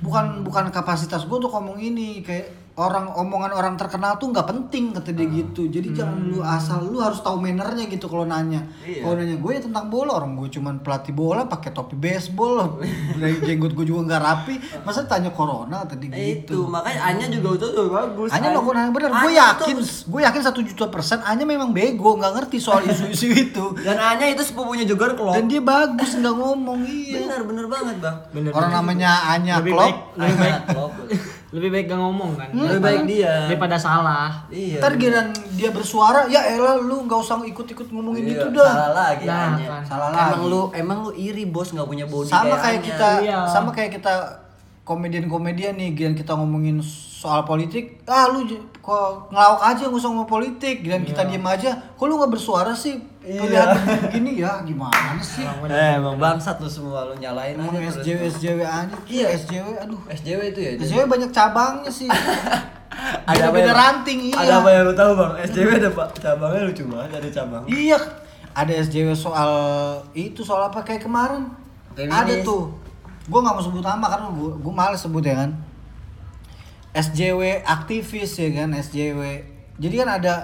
bukan 0.00 0.24
bukan 0.46 0.64
kapasitas 0.72 1.28
gua 1.28 1.44
untuk 1.44 1.52
ngomong 1.52 1.76
ini 1.82 2.24
kayak 2.24 2.63
orang 2.74 3.06
omongan 3.12 3.52
orang 3.52 3.74
terkenal 3.74 4.16
tuh 4.16 4.28
nggak 4.28 4.44
penting 4.44 4.90
kata 4.90 5.10
dia 5.10 5.26
gitu 5.26 5.66
jadi 5.66 5.94
jangan 5.94 6.26
lu 6.26 6.42
asal 6.42 6.82
lu 6.82 6.98
harus 6.98 7.20
tahu 7.20 7.38
mannernya 7.38 7.86
gitu 7.86 8.04
kalau 8.04 8.24
nanya 8.24 8.66
Iya. 8.82 8.98
kalau 9.00 9.14
nanya 9.14 9.36
gue 9.36 9.50
ya 9.52 9.62
tentang 9.62 9.86
bola 9.86 10.18
orang 10.18 10.34
gue 10.34 10.50
cuman 10.50 10.80
pelatih 10.80 11.12
bola 11.12 11.44
pakai 11.44 11.70
topi 11.70 11.94
baseball 11.94 12.82
dari 13.20 13.38
jenggot 13.38 13.72
gue 13.72 13.86
juga 13.86 14.00
nggak 14.04 14.22
rapi 14.22 14.54
masa 14.82 15.04
tanya 15.04 15.30
corona 15.30 15.82
tadi 15.84 16.10
Eh, 16.10 16.18
itu 16.36 16.50
gitu 16.50 16.58
makanya 16.66 17.00
Anya 17.06 17.26
juga 17.28 17.48
itu 17.54 17.66
udah 17.68 17.86
bagus. 17.86 18.28
Hanya 18.28 18.48
melakukan 18.50 18.74
hal 18.74 18.84
yang 18.84 18.92
benar. 18.92 19.10
Gue 19.12 19.30
Anya 19.30 19.42
yakin, 19.46 19.74
tuh- 19.76 20.02
gue 20.06 20.20
yakin 20.20 20.42
satu 20.42 20.60
juta 20.60 20.84
persen. 20.86 21.18
Hanya 21.20 21.44
memang 21.44 21.70
bego, 21.70 22.10
nggak 22.14 22.32
ngerti 22.34 22.56
soal 22.58 22.82
isu-isu 22.82 23.28
itu. 23.44 23.64
Dan 23.78 23.96
Anya 23.96 24.26
itu 24.28 24.42
sepupunya 24.42 24.82
juga 24.82 25.12
Klopp. 25.12 25.32
Dan 25.32 25.46
dia 25.46 25.60
bagus 25.60 26.10
nggak 26.12 26.34
ngomong 26.34 26.80
iya. 26.82 27.20
Bener 27.20 27.40
bener 27.44 27.66
banget 27.66 27.96
bang. 27.98 28.16
bener 28.30 28.50
Orang 28.50 28.70
namanya 28.72 29.10
Anya 29.28 29.58
lebih 29.58 29.72
Klopp. 29.72 29.84
baik 29.84 29.96
lebih 30.16 30.36
baik 30.38 30.58
Klopp. 30.66 30.92
lebih 31.54 31.70
baik 31.70 31.86
gak 31.86 31.96
ngomong 31.96 32.34
kan 32.34 32.50
Lebih 32.50 32.80
baik 32.80 33.02
dia. 33.06 33.46
daripada 33.46 33.78
salah 33.78 34.42
Iya. 34.50 34.82
Ntar 34.82 34.92
giliran 34.96 35.30
dia 35.54 35.70
bersuara, 35.70 36.26
ya 36.26 36.42
elah 36.48 36.74
lu 36.76 37.06
nggak 37.06 37.14
usah 37.16 37.38
ikut-ikut 37.40 37.88
ngomongin 37.88 38.26
Iya, 38.26 38.34
itu 38.36 38.46
dah. 38.52 38.66
Salah 38.68 38.90
lagi 38.92 39.24
Nah, 39.24 39.54
kan. 39.54 39.82
Salah 39.86 40.08
emang 40.10 40.30
lagi. 40.34 40.50
lu 40.50 40.60
emang 40.74 40.98
lu 41.00 41.10
iri 41.14 41.44
bos 41.46 41.70
nggak 41.70 41.86
punya 41.86 42.04
body 42.04 42.26
Sama 42.26 42.58
kayak 42.58 42.80
kita, 42.82 43.08
Iya. 43.22 43.38
sama 43.46 43.70
kayak 43.70 43.94
kita 43.94 44.14
komedian-komedian 44.84 45.74
nih, 45.74 45.90
giliran 45.92 46.12
kita 46.12 46.34
ngomongin 46.34 46.82
soal 47.24 47.40
politik, 47.42 48.04
ah 48.04 48.28
lu 48.28 48.44
kok 48.76 49.32
ngelawak 49.32 49.64
aja 49.64 49.88
nggak 49.88 49.96
usah 49.96 50.12
ngomong 50.12 50.28
politik, 50.28 50.84
giliran 50.84 51.00
kita 51.00 51.24
diem 51.24 51.40
aja, 51.40 51.72
kok 51.72 52.04
lu 52.04 52.20
nggak 52.20 52.28
bersuara 52.30 52.76
sih? 52.76 53.00
Pilihan 53.18 53.72
begini 54.04 54.36
ya 54.36 54.60
gimana 54.60 55.16
sih? 55.16 55.40
Eh, 55.40 55.96
emang 55.96 56.20
bangsat 56.20 56.60
lu 56.60 56.68
semua 56.68 57.08
lu 57.08 57.16
nyalain 57.16 57.56
Emang 57.56 57.72
aja 57.72 57.88
terus. 57.88 58.04
SJW 58.04 58.20
SJW 58.28 58.60
aja, 58.60 58.96
Iya. 59.08 59.26
SJW, 59.32 59.66
aduh. 59.80 60.00
SJW 60.06 60.40
itu 60.44 60.60
ya. 60.60 60.70
SJW 60.76 61.08
banyak 61.08 61.30
cabangnya 61.32 61.88
sih. 61.88 62.04
Ada 63.24 63.48
Beda-beda 63.48 63.64
yang- 63.64 63.74
ranting 63.74 64.20
iya. 64.22 64.36
Ada 64.38 64.52
apa 64.60 64.68
yang 64.70 64.82
lu 64.84 64.94
tahu 64.94 65.12
bang? 65.16 65.32
SJW 65.42 65.68
ada 65.74 65.88
pak 65.90 66.08
cabangnya 66.14 66.60
lucu 66.62 66.82
banget 66.86 67.10
ada 67.16 67.28
cabang. 67.32 67.62
Iya, 67.66 67.98
ada 68.52 68.72
SJW 68.76 69.08
soal 69.16 69.50
itu 70.12 70.44
soal 70.44 70.68
apa 70.68 70.84
kayak 70.84 71.02
kemarin. 71.02 71.48
Feminis. 71.96 72.12
Ada 72.12 72.34
tuh. 72.44 72.70
Gue 73.24 73.40
nggak 73.40 73.50
mau 73.50 73.64
sebut 73.64 73.80
nama 73.80 74.04
karena 74.04 74.28
gue 74.30 74.50
gue 74.54 74.72
males 74.72 75.00
sebut 75.00 75.24
ya 75.24 75.34
kan. 75.34 75.50
SJW 76.94 77.42
aktivis 77.60 78.32
ya 78.34 78.48
kan 78.54 78.70
SJW. 78.72 79.20
Jadi 79.74 79.94
kan 79.96 80.08
ada 80.12 80.34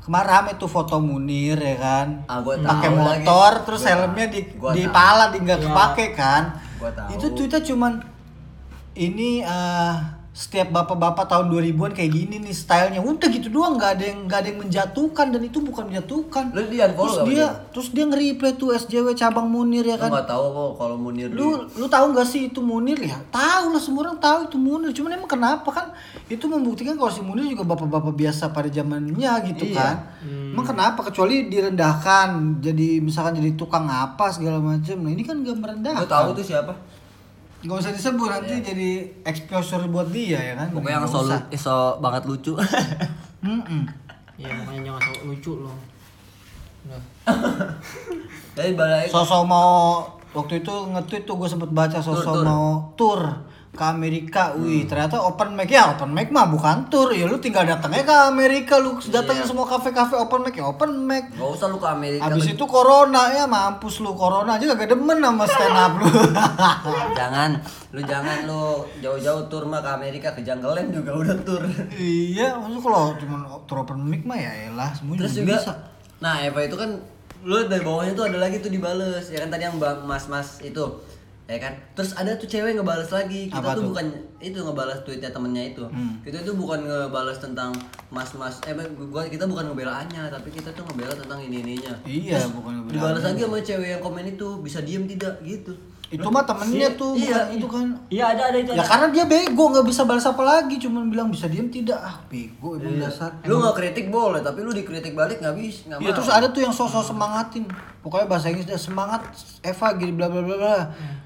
kemarin 0.00 0.28
rame 0.30 0.50
tuh 0.56 0.66
foto 0.66 0.96
Munir 0.98 1.56
ya 1.56 1.76
kan. 1.76 2.24
Ah, 2.24 2.40
Pakai 2.40 2.88
motor 2.88 3.52
lagi. 3.52 3.64
terus 3.64 3.82
Gua 3.82 3.90
helmnya 3.90 4.26
di 4.26 4.40
Gua 4.50 4.72
di 4.72 4.82
tahu. 4.82 4.92
pala 4.92 5.24
di 5.28 5.38
nggak 5.38 5.58
Iya. 5.58 5.66
kepake 5.66 6.06
kan. 6.14 6.42
Gua 6.76 6.90
tahu. 6.90 7.08
Itu 7.12 7.26
tweetnya 7.30 7.60
cuman 7.62 7.92
ini 8.94 9.40
eh, 9.40 9.94
setiap 10.34 10.66
bapak-bapak 10.68 11.24
tahun 11.24 11.46
2000-an 11.46 11.94
kayak 11.94 12.10
gini 12.10 12.42
nih 12.42 12.50
stylenya. 12.50 12.98
Udah 12.98 13.28
gitu 13.28 13.46
doang 13.48 13.78
nggak 13.78 13.90
ada 13.94 14.04
yang 14.04 14.18
nggak 14.26 14.34
ada 14.36 14.48
yang 14.50 14.60
menjatuhkan 14.60 15.26
dan 15.30 15.40
itu 15.40 15.62
bukan 15.62 15.86
menjatuhkan. 15.86 16.50
Lu 16.50 16.66
di 16.66 16.76
unfollow 16.76 17.22
terus 17.22 17.22
dia 17.24 17.38
dia? 17.38 17.48
terus 17.70 17.88
dia 17.88 18.04
nge-reply 18.04 18.50
tuh 18.54 18.74
SJW 18.74 19.14
cabang 19.14 19.46
Munir 19.46 19.86
ya 19.86 19.94
Lu 19.94 20.02
kan? 20.02 20.10
nggak 20.10 20.26
tahu 20.26 20.44
kok 20.44 20.70
kalau 20.74 20.96
Munir 20.96 21.30
di- 21.30 21.38
lu 21.38 21.48
lu 21.70 21.86
tahu 21.86 22.06
nggak 22.10 22.26
sih 22.26 22.50
itu 22.50 22.58
Munir? 22.58 22.98
Ya 22.98 23.14
tahu 23.24 23.70
lah 23.70 23.78
semua 23.78 24.00
orang 24.04 24.18
tahu 24.18 24.38
itu 24.44 24.56
Munir. 24.56 24.90
Cuman 24.90 25.10
emang 25.14 25.30
kenapa 25.30 25.70
kan? 25.70 25.86
Itu 26.26 26.44
membuktikan 26.44 26.98
kalau 26.98 27.08
si 27.08 27.22
Munir 27.22 27.46
juga 27.46 27.62
bapak-bapak 27.64 28.10
biasa 28.12 28.50
pada 28.50 28.66
zamannya 28.66 29.14
gitu 29.46 29.64
Iya. 29.64 29.78
kan? 29.78 29.96
Emang 30.50 30.66
kenapa? 30.66 31.00
Kecuali 31.04 31.46
direndahkan 31.46 32.28
jadi 32.58 32.98
misalkan 32.98 33.36
jadi 33.36 33.54
tukang 33.54 33.86
apa 33.86 34.28
segala 34.28 34.58
macam. 34.58 34.98
Nah 34.98 35.10
ini 35.10 35.22
kan 35.22 35.38
gak 35.38 35.46
Lu 35.48 35.62
merendahkan 35.62 36.04
tahu 36.04 36.34
tuh 36.34 36.42
siapa? 36.42 36.74
Gak 37.64 37.76
usah 37.80 37.92
disebut 37.92 38.28
nanti 38.28 38.60
jadi 38.60 38.90
exposure 39.24 39.88
buat 39.88 40.12
dia 40.12 40.36
ya 40.36 40.54
kan. 40.54 40.68
Pokoknya 40.68 41.00
yang 41.00 41.04
Nggak 41.08 41.16
so, 41.16 41.24
usah. 41.24 41.40
so 41.56 41.76
banget 41.98 42.22
lucu. 42.28 42.52
Mm-mm. 43.44 43.82
ya 44.34 44.48
makanya 44.50 44.90
jangan 44.90 45.02
sok 45.04 45.20
lucu 45.28 45.52
loh 45.62 45.76
udah 46.84 47.00
Tapi 48.54 48.70
balik 48.74 49.06
Sosok 49.08 49.42
mau 49.44 50.02
waktu 50.34 50.58
itu 50.58 50.74
nge-tweet 50.90 51.22
tuh 51.22 51.36
gue 51.38 51.48
sempet 51.48 51.70
baca 51.70 51.98
sosok 52.02 52.42
mau 52.42 52.82
tour 52.98 53.20
ke 53.74 53.84
Amerika, 53.84 54.54
wih 54.54 54.82
ternyata 54.84 55.18
open 55.18 55.52
mic 55.52 55.66
ya 55.66 55.90
open 55.90 56.08
mic 56.08 56.30
mah 56.30 56.46
bukan 56.46 56.86
tour 56.86 57.10
ya 57.10 57.26
lu 57.26 57.36
tinggal 57.36 57.62
datangnya 57.62 58.02
ke 58.02 58.16
Amerika 58.24 58.78
lu 58.78 58.94
datangin 59.00 59.42
Iya. 59.42 59.50
semua 59.50 59.66
kafe-kafe 59.66 60.14
open 60.14 60.40
mic 60.40 60.54
ya 60.54 60.64
open 60.64 60.90
mic 61.00 61.28
Gak 61.30 61.50
usah 61.50 61.66
lu 61.66 61.76
ke 61.76 61.84
Amerika. 61.84 62.22
Habis 62.24 62.46
itu 62.48 62.64
corona 62.64 63.28
ya 63.30 63.44
mampus 63.44 63.98
lu 63.98 64.14
corona 64.14 64.54
aja 64.54 64.70
gak 64.70 64.86
demen 64.86 65.18
sama 65.18 65.44
stand 65.44 65.74
up 65.76 65.92
lu. 65.96 66.06
jangan, 67.14 67.50
lu 67.90 68.00
jangan 68.00 68.38
lu 68.44 68.62
jauh-jauh 68.98 69.46
tur 69.46 69.64
mah 69.64 69.78
ke 69.78 69.90
Amerika 69.92 70.30
ke 70.30 70.40
Janggalan 70.40 70.88
juga 70.88 71.10
udah 71.12 71.36
tur. 71.40 71.62
iya, 71.94 72.54
maksud 72.54 72.78
kalau 72.80 73.12
cuma 73.16 73.36
tour 73.64 73.78
open 73.80 73.98
mic 74.00 74.22
mah 74.22 74.36
ya 74.36 74.70
elah 74.70 74.90
semua 74.90 75.14
Terus 75.16 75.34
juga 75.34 75.42
juga, 75.44 75.54
bisa. 75.60 75.72
nah 76.16 76.38
Eva 76.38 76.60
itu 76.62 76.74
kan 76.74 76.90
lu 77.42 77.66
dari 77.66 77.82
bawahnya 77.82 78.14
tuh 78.14 78.24
ada 78.24 78.38
lagi 78.38 78.56
tuh 78.56 78.68
dibales 78.68 79.26
ya 79.26 79.36
kan 79.36 79.50
tadi 79.50 79.62
yang 79.62 79.76
mas-mas 80.00 80.62
itu 80.62 80.80
ya 81.44 81.58
kan 81.58 81.76
terus 81.92 82.12
ada 82.12 82.32
tuh 82.34 82.46
cewek 82.46 82.72
ngebales 82.72 83.10
lagi 83.10 83.46
kita 83.46 83.60
Apa 83.60 83.72
tuh, 83.72 83.82
tuh? 83.82 83.88
bukan 83.92 84.06
itu 84.40 84.56
ngebales 84.56 84.96
tweetnya 85.02 85.28
temennya 85.28 85.64
itu 85.68 85.84
Hmm. 85.86 86.16
kita 86.20 86.40
tuh 86.40 86.54
bukan 86.54 86.80
ngebales 86.82 87.36
tentang 87.36 87.68
mas-mas 88.08 88.64
eh 88.64 88.72
gua 89.04 89.22
kita 89.24 89.44
bukan 89.44 89.68
ngebelaannya 89.68 90.24
tapi 90.26 90.48
kita 90.48 90.72
tuh 90.72 90.84
ngebela 90.84 91.12
tentang 91.12 91.38
ini 91.38 91.60
ininya 91.60 91.92
Iya, 92.02 92.48
bukan 92.48 92.72
ngebelaannya. 92.78 92.96
dibales 92.96 93.22
lagi 93.22 93.40
sama 93.42 93.58
cewek 93.60 93.88
yang 93.90 94.00
komen 94.00 94.24
itu 94.26 94.48
bisa 94.58 94.80
diem 94.80 95.04
tidak 95.04 95.36
gitu 95.42 95.76
Itu 96.14 96.28
mah 96.30 96.46
temennya 96.46 96.88
tuh, 96.94 97.18
iya, 97.18 97.42
bukan 97.42 97.56
itu 97.58 97.66
kan. 97.66 97.86
iya 98.06 98.24
ada 98.30 98.42
ada 98.54 98.58
itu 98.62 98.70
Ya 98.70 98.78
ada. 98.78 98.86
karena 98.86 99.06
dia 99.10 99.24
bego 99.26 99.64
nggak 99.74 99.86
bisa 99.86 100.06
balas 100.06 100.22
apa 100.22 100.42
lagi, 100.42 100.78
cuman 100.78 101.10
bilang 101.10 101.28
bisa 101.28 101.50
diem 101.50 101.66
tidak 101.66 101.98
ah 101.98 102.22
bego 102.26 102.78
emang 102.78 103.02
dasar. 103.02 103.34
lu 103.42 103.58
nggak 103.58 103.74
kritik 103.74 104.06
boleh 104.08 104.38
tapi 104.38 104.62
lu 104.62 104.70
dikritik 104.70 105.12
balik 105.12 105.42
nggak 105.42 105.54
bisa 105.54 105.90
nggak 105.90 105.98
Iya 105.98 106.10
mau 106.10 106.16
terus 106.16 106.30
ada 106.30 106.46
tuh 106.48 106.62
yang 106.62 106.70
sosok 106.70 107.02
semangatin. 107.02 107.66
Pokoknya 107.98 108.28
bahasa 108.28 108.52
Inggris 108.52 108.68
dia 108.68 108.76
semangat 108.76 109.24
Eva 109.64 109.96
gini 109.96 110.12
bla 110.12 110.28
bla 110.28 110.44
bla 110.44 110.56
bla. 110.56 110.76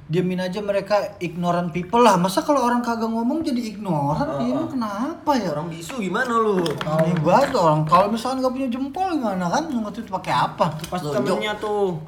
Diamin 0.09 0.41
aja 0.41 0.63
mereka 0.63 1.19
ignorant 1.19 1.69
people 1.69 2.01
lah. 2.01 2.17
Masa 2.17 2.41
kalau 2.41 2.65
orang 2.65 2.81
kagak 2.81 3.11
ngomong 3.11 3.43
jadi 3.43 3.77
ignorant? 3.77 4.41
Dia 4.41 4.55
emang 4.55 4.71
kenapa 4.73 5.37
ya? 5.37 5.53
orang 5.53 5.69
bisu 5.69 6.01
gimana 6.01 6.33
lu 6.33 6.63
Aneh 6.87 7.19
banget 7.21 7.53
orang. 7.53 7.83
Kalau 7.85 8.09
misalkan 8.09 8.41
nggak 8.41 8.55
punya 8.55 8.69
jempol 8.71 9.11
gimana 9.13 9.51
kan? 9.51 9.67
Ngerti 9.69 10.01
itu 10.01 10.09
pakai 10.09 10.33
apa? 10.33 10.71
pas 10.87 11.03
temennya 11.03 11.53
tuh 11.59 11.99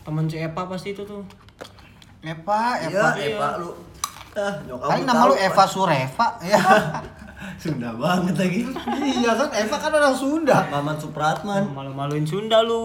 temen 0.00 0.28
si 0.28 0.36
Epa 0.36 0.64
pasti 0.64 0.92
itu 0.92 1.02
tuh 1.02 1.24
Eva, 2.20 2.60
Iya, 2.78 2.88
Eva. 2.90 3.06
Eva 3.16 3.48
lu. 3.56 3.70
Ah, 4.30 4.54
nyokap 4.62 4.86
Paling 4.86 5.02
lu 5.02 5.10
nama 5.10 5.24
lu. 5.26 5.34
Eva 5.34 5.64
Sureva 5.64 6.26
ya. 6.40 6.60
Sunda 7.62 7.90
banget 7.92 8.36
lagi. 8.36 8.60
iya 9.00 9.32
kan 9.32 9.48
Eva 9.50 9.76
kan 9.76 9.90
orang 9.90 10.12
Sunda. 10.14 10.58
Maman 10.68 10.96
Supratman. 10.96 11.62
malu-maluin 11.66 12.22
Sunda 12.22 12.60
lu 12.60 12.84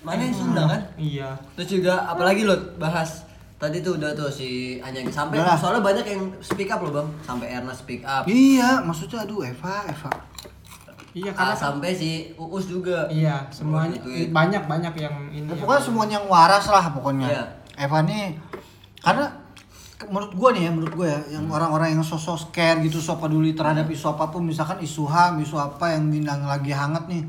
Mana 0.00 0.20
yang 0.20 0.32
Sunda 0.34 0.62
kan? 0.66 0.80
iya 0.94 1.32
Terus 1.54 1.68
juga 1.74 2.04
apalagi 2.04 2.42
lo 2.42 2.52
bahas 2.76 3.24
tadi 3.54 3.80
tuh 3.80 3.96
udah 3.96 4.12
tuh 4.12 4.28
si 4.28 4.76
Anyang 4.78 5.08
sampai 5.08 5.36
Udah 5.38 5.46
lah. 5.46 5.56
soalnya 5.56 5.80
banyak 5.82 6.04
yang 6.06 6.22
speak 6.38 6.68
up 6.68 6.80
loh 6.80 6.92
bang 6.94 7.08
sampai 7.22 7.46
Erna 7.50 7.72
speak 7.72 8.00
up 8.02 8.24
Iya, 8.24 8.80
maksudnya 8.80 9.24
aduh 9.24 9.40
Eva, 9.42 9.84
Eva. 9.86 10.12
iya 11.14 11.30
Ah, 11.30 11.36
karena 11.48 11.56
sampai 11.56 11.90
si 11.90 12.10
Uus 12.34 12.66
juga 12.66 13.08
iya 13.08 13.48
semuanya 13.48 13.96
Tweet. 13.96 14.28
banyak 14.28 14.62
banyak 14.62 14.92
yang 14.94 15.16
ini 15.30 15.46
Ya, 15.46 15.56
pokoknya 15.56 15.80
semuanya 15.82 16.14
yang 16.18 16.26
waras 16.26 16.66
lah 16.66 16.84
pokoknya. 16.90 17.28
Iya. 17.30 17.44
Eva 17.78 17.98
nih 18.02 18.36
karena 19.04 19.28
menurut 20.08 20.32
gua 20.34 20.50
nih 20.56 20.62
ya, 20.66 20.70
menurut 20.72 20.94
gua 20.96 21.06
ya, 21.12 21.20
yang 21.38 21.46
orang-orang 21.52 21.94
yang 21.94 22.02
sosok 22.02 22.50
care 22.50 22.80
gitu, 22.80 22.98
sok 22.98 23.20
peduli 23.24 23.52
terhadap 23.52 23.84
isu 23.86 24.16
apa 24.16 24.32
pun, 24.32 24.42
misalkan 24.42 24.80
isu 24.80 25.04
HAM, 25.04 25.44
isu 25.44 25.60
apa 25.60 25.92
yang, 25.94 26.08
yang 26.10 26.42
lagi 26.48 26.72
hangat 26.72 27.04
nih. 27.06 27.22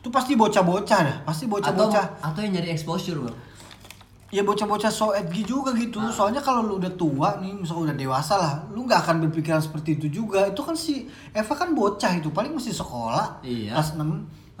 Itu 0.00 0.08
pasti 0.08 0.38
bocah-bocah 0.38 1.00
dah, 1.04 1.16
pasti 1.28 1.44
atau 1.44 1.60
bocah-bocah. 1.60 2.24
atau 2.24 2.40
yang 2.40 2.56
nyari 2.56 2.72
exposure 2.72 3.20
bang 3.20 3.36
Ya 4.30 4.46
bocah-bocah 4.46 4.94
so 4.94 5.10
edgy 5.10 5.42
juga 5.42 5.74
gitu. 5.74 5.98
Soalnya 6.14 6.38
kalau 6.38 6.62
lu 6.62 6.78
udah 6.78 6.94
tua 6.94 7.42
nih, 7.42 7.50
misalnya 7.50 7.90
udah 7.90 7.96
dewasa 7.98 8.34
lah, 8.38 8.52
lu 8.70 8.86
nggak 8.86 9.02
akan 9.02 9.26
berpikiran 9.26 9.58
seperti 9.58 9.98
itu 9.98 10.22
juga. 10.22 10.46
Itu 10.46 10.62
kan 10.62 10.78
si 10.78 11.10
Eva 11.34 11.50
kan 11.58 11.74
bocah 11.74 12.14
itu, 12.14 12.30
paling 12.30 12.54
masih 12.54 12.70
sekolah. 12.70 13.42
Iya. 13.42 13.74
Kelas 13.74 13.98
6. 13.98 14.06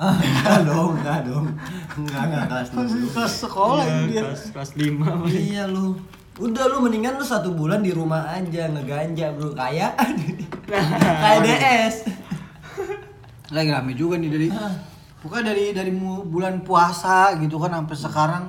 ah 0.00 0.16
enggak 0.16 0.64
dong 0.64 0.96
enggak 0.96 1.20
dong 1.28 1.46
enggak 1.92 2.22
enggak 2.24 2.44
kelas 2.48 2.68
Masih 2.72 3.04
kelas 3.12 3.34
sekolah 3.44 3.84
Iya, 3.84 3.92
itu 3.92 4.08
dia. 4.08 4.22
kelas 4.24 4.42
kelas 4.48 4.70
lima 4.80 5.08
iya 5.28 5.64
lu 5.68 5.92
udah 6.40 6.64
lu 6.72 6.88
mendingan 6.88 7.20
lu 7.20 7.24
satu 7.24 7.52
bulan 7.52 7.84
di 7.84 7.92
rumah 7.92 8.24
aja 8.32 8.64
ngeganja 8.66 9.36
bro. 9.36 9.52
Kayak 9.60 9.92
kayak 11.20 11.40
DS 11.44 11.96
lagi 13.50 13.70
rame 13.74 13.92
juga 13.92 14.14
nih 14.14 14.30
dari 14.30 14.48
pokoknya 15.20 15.50
dari 15.50 15.64
dari 15.74 15.90
mu- 15.90 16.22
bulan 16.22 16.62
puasa 16.62 17.34
gitu 17.36 17.58
kan 17.58 17.74
sampai 17.74 17.96
sekarang. 17.98 18.44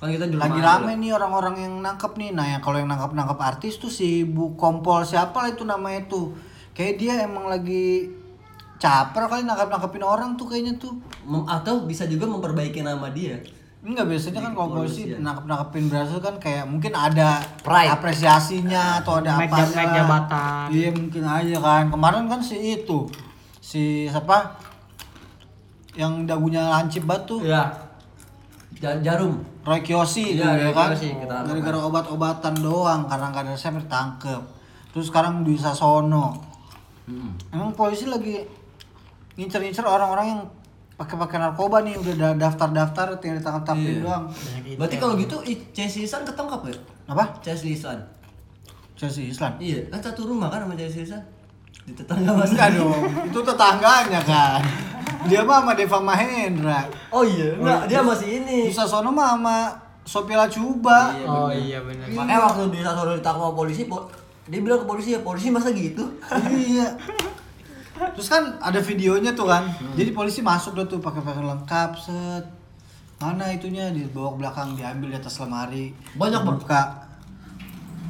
Kan 0.00 0.08
kita 0.08 0.24
lagi 0.32 0.58
rame 0.64 0.92
nih 0.96 1.10
orang-orang 1.12 1.54
yang 1.60 1.74
nangkep 1.78 2.12
nih. 2.16 2.30
Nah 2.32 2.46
yang 2.56 2.60
kalau 2.64 2.80
yang 2.80 2.88
nangkep 2.88 3.12
nangkep 3.12 3.36
artis 3.38 3.76
tuh 3.76 3.92
si 3.92 4.24
Bu 4.24 4.56
Kompol 4.56 5.04
siapa 5.04 5.44
lah 5.44 5.52
itu 5.52 5.62
namanya 5.62 6.08
tuh. 6.08 6.32
Kayak 6.72 6.94
dia 6.96 7.12
emang 7.20 7.52
lagi 7.52 8.08
caper 8.80 9.28
kali 9.28 9.44
nangkep 9.44 9.68
nangkepin 9.68 10.02
orang 10.02 10.40
tuh 10.40 10.48
kayaknya 10.48 10.80
tuh. 10.80 10.96
Atau 11.44 11.84
bisa 11.84 12.08
juga 12.08 12.24
memperbaiki 12.24 12.80
nama 12.80 13.12
dia 13.12 13.38
Enggak 13.80 14.06
biasanya 14.06 14.40
kan 14.42 14.52
kalau 14.52 14.68
polisi 14.74 15.08
Kepolisian. 15.08 15.24
nangkep 15.24 15.44
nangkepin 15.46 15.84
berhasil 15.88 16.18
kan 16.20 16.34
kayak 16.36 16.64
mungkin 16.64 16.92
ada 16.92 17.40
Pride. 17.64 17.88
apresiasinya 17.90 19.00
atau 19.00 19.18
ada 19.18 19.40
apa 19.40 19.56
jabatan. 19.72 20.66
iya 20.68 20.88
mungkin 20.90 21.24
aja 21.24 21.56
kan 21.58 21.84
kemarin 21.88 22.28
kan 22.28 22.40
si 22.40 22.56
itu 22.76 23.08
si 23.58 23.82
siapa 24.04 24.52
yang 25.92 26.22
dagunya 26.22 26.60
lancip 26.62 27.04
batu 27.04 27.40
Iya. 27.40 27.72
Ja- 28.76 29.00
jarum. 29.00 29.40
Roy 29.60 29.80
Kiyoshi 29.80 30.36
itu 30.36 30.40
Iya, 30.40 30.56
ya 30.58 30.64
Roy 30.66 30.74
kan 30.74 30.88
gara-gara 31.44 31.78
obat-obatan 31.78 32.54
doang 32.56 33.04
karena 33.04 33.26
nggak 33.28 33.44
ada 33.44 33.52
resep 33.52 33.76
ditangkep 33.78 34.40
terus 34.90 35.08
sekarang 35.08 35.40
di 35.40 35.52
Sasono 35.54 36.36
emang 37.48 37.72
polisi 37.72 38.04
lagi 38.04 38.40
ngincer-ngincer 39.34 39.82
orang-orang 39.82 40.26
yang 40.28 40.40
pakai-pakai 41.00 41.38
narkoba 41.38 41.80
nih 41.80 41.96
udah 41.96 42.36
daftar-daftar 42.36 43.16
tinggal 43.16 43.40
ditangkap-tangkapin 43.40 43.88
Iya. 43.90 44.02
doang 44.02 44.24
Berarti 44.76 44.96
kalau 44.96 45.14
gitu 45.16 45.36
Chelsea 45.70 46.04
Lisan 46.04 46.22
ketangkap 46.22 46.60
ya? 46.62 46.76
apa 47.06 47.24
Chelsea 47.40 47.72
Lisan. 47.72 47.96
Chelsea 48.92 49.24
Islam 49.26 49.56
Iya, 49.56 49.88
kan 49.88 49.98
satu 49.98 50.28
rumah 50.28 50.46
kan 50.46 50.60
sama 50.60 50.74
Chelsea 50.74 51.02
Lisan. 51.02 51.22
Di 51.80 51.92
tetangga 51.92 52.30
Mas. 52.34 52.52
enggak 52.52 52.76
dong 52.76 52.92
itu 53.24 53.40
tetangganya 53.40 54.20
kan 54.22 54.60
dia 55.22 55.40
mah 55.40 55.58
sama 55.58 55.72
Deva 55.72 55.98
Mahendra 55.98 56.84
Oh 57.08 57.24
iya, 57.24 57.52
enggak, 57.54 57.80
dia 57.86 58.00
masih 58.00 58.28
ini. 58.38 58.68
di 58.68 58.72
Sasono 58.74 59.08
mah 59.08 59.34
sama 59.34 59.56
Sophia 60.02 60.36
Lacuba 60.38 61.10
Iya, 61.10 61.24
oh 61.24 61.48
iya 61.48 61.78
benar 61.80 62.06
Makanya 62.10 62.40
waktu 62.42 62.62
di 62.68 62.80
satu 62.80 63.00
ditangkap 63.10 63.40
sama 63.40 63.52
polisi, 63.54 63.82
po- 63.84 64.04
dia 64.44 64.58
bilang 64.58 64.78
ke 64.78 64.86
polisi 64.86 65.12
ya, 65.12 65.20
polisi 65.20 65.48
masa 65.48 65.72
gitu? 65.72 66.04
iya 66.50 66.92
terus 68.10 68.26
kan 68.26 68.56
ada 68.58 68.78
videonya 68.78 69.30
tuh 69.30 69.44
kan 69.44 69.68
Hmm. 69.70 69.92
jadi 69.92 70.10
polisi 70.10 70.40
masuk 70.40 70.72
tuh 70.82 70.98
pakai 70.98 71.20
pakaian 71.20 71.46
lengkap 71.46 71.90
set 71.94 72.44
mana 73.16 73.48
itunya 73.48 73.88
dibawa 73.88 74.32
ke 74.32 74.38
belakang 74.38 74.68
diambil 74.72 75.08
di 75.08 75.16
atas 75.18 75.36
lemari 75.36 75.92
Banyak, 76.14 76.40
buka 76.40 76.80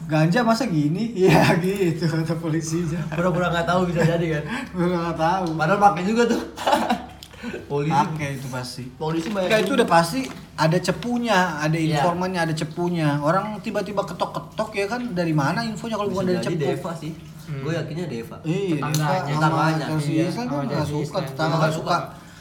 ganja 0.07 0.41
masa 0.41 0.67
gini 0.67 1.15
iya 1.21 1.55
gitu 1.57 2.03
kata 2.05 2.35
polisinya 2.37 2.99
Pura-pura 3.09 3.47
nggak 3.49 3.63
tahu 3.65 3.81
bisa 3.87 4.03
jadi 4.05 4.27
kan. 4.33 4.43
gue 4.75 4.87
nggak 4.89 5.15
tahu 5.17 5.47
Padahal 5.55 5.79
pakai 5.81 6.03
juga 6.05 6.23
tuh. 6.27 6.41
polisi 7.71 7.95
pakai 7.97 8.29
itu 8.37 8.47
pasti 8.47 8.83
polisi 8.93 9.29
banyak. 9.31 9.49
Enggak 9.49 9.61
itu 9.63 9.73
udah 9.73 9.89
pasti 9.89 10.21
ada 10.55 10.77
cepunya, 10.77 11.39
ada 11.59 11.73
Iya. 11.73 11.97
informannya, 11.97 12.41
ada 12.43 12.53
cepunya. 12.53 13.17
Orang 13.19 13.57
tiba-tiba 13.59 14.05
ketok-ketok 14.05 14.71
ya 14.75 14.87
kan 14.87 15.03
dari 15.11 15.33
mana 15.33 15.65
infonya 15.65 15.97
kalau 15.97 16.13
bukan 16.13 16.27
dari 16.29 16.45
cepu? 16.45 16.61
Deva 16.61 16.93
sih. 16.93 17.13
Gue 17.51 17.73
yakinnya 17.73 18.07
Deva. 18.07 18.37
Iya, 18.43 18.79
Tetangganya. 18.79 19.33
Tetangganya. 19.33 19.87
Iya, 19.99 20.27
sama 20.31 20.47
kan 20.53 20.65
nggak 20.65 20.87
suka, 20.87 21.19
tetangga 21.21 21.51
Nggak 21.51 21.61
kan 21.61 21.73
suka 21.73 21.97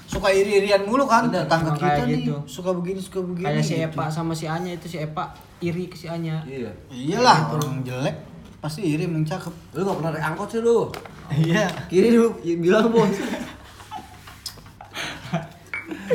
suka 0.05 0.27
iri-irian 0.29 0.81
mulu 0.83 1.05
kan 1.05 1.29
Bener, 1.29 1.45
tetangga 1.45 1.71
kita 1.71 2.01
nih 2.03 2.17
gitu. 2.19 2.33
suka 2.45 2.69
begini 2.73 2.97
suka 2.97 3.19
begini. 3.21 3.45
kayak 3.45 3.61
si 3.61 3.75
gitu. 3.75 3.85
Epa 3.87 4.05
sama 4.07 4.33
si 4.33 4.45
Anya 4.45 4.73
itu 4.73 4.85
si 4.85 4.97
Epa 4.97 5.29
iri 5.59 5.85
ke 5.85 5.93
si 5.93 6.09
Anya 6.09 6.41
Iya. 6.43 6.69
Iyalah 6.89 7.49
orang 7.51 7.81
jelek 7.81 8.15
pasti 8.57 8.81
iri 8.83 9.05
emang 9.05 9.21
cakep. 9.21 9.53
Lu 9.71 9.81
gak 9.83 9.97
pernah 9.97 10.11
naik 10.11 10.25
angkot 10.27 10.49
sih 10.49 10.59
lu. 10.59 10.89
Iya. 11.29 11.69
Kiri 11.85 12.09
dulu, 12.11 12.29
bilang 12.57 12.89
bos. 12.89 13.13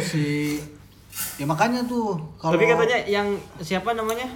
si 0.01 0.59
ya 1.35 1.47
makanya 1.47 1.83
tuh 1.85 2.19
kalau 2.37 2.55
tapi 2.55 2.67
katanya 2.67 2.99
yang 3.07 3.27
siapa 3.59 3.95
namanya 3.95 4.27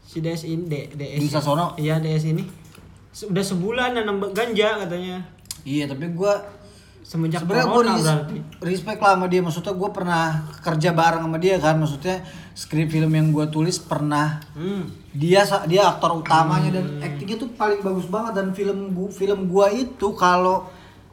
si 0.00 0.18
DS 0.18 0.46
ini 0.46 0.66
D, 0.66 0.74
DS 0.92 1.18
Di 1.18 1.28
Sasono? 1.28 1.74
iya 1.76 1.98
DS 1.98 2.22
ini 2.28 2.46
udah 3.12 3.44
sebulan 3.44 3.94
nanam 3.94 4.16
ganja 4.30 4.80
katanya 4.80 5.20
Iya, 5.62 5.86
tapi 5.86 6.10
gua 6.10 6.42
semenjak 7.02 7.44
Sebenarnya 7.44 7.64
gue 7.64 7.74
corona 7.76 7.94
berarti. 8.00 8.36
respect 8.58 8.98
lah 8.98 9.12
sama 9.12 9.26
dia. 9.26 9.40
Maksudnya 9.40 9.72
gue 9.72 9.90
pernah 9.90 10.24
kerja 10.58 10.90
bareng 10.90 11.22
sama 11.22 11.38
dia 11.38 11.54
kan. 11.56 11.74
Maksudnya 11.76 12.16
skrip 12.52 12.88
film 12.88 13.10
yang 13.10 13.30
gue 13.30 13.46
tulis 13.46 13.78
pernah 13.78 14.42
Hmm. 14.52 14.90
dia 15.12 15.40
dia 15.64 15.82
aktor 15.86 16.18
utamanya 16.18 16.74
dan 16.74 16.98
aktingnya 16.98 17.38
tuh 17.38 17.52
paling 17.52 17.78
bagus 17.80 18.06
banget 18.06 18.32
dan 18.34 18.46
film 18.50 18.90
gua, 18.90 19.08
film 19.08 19.40
gua 19.46 19.66
itu 19.68 20.08
kalau 20.14 20.66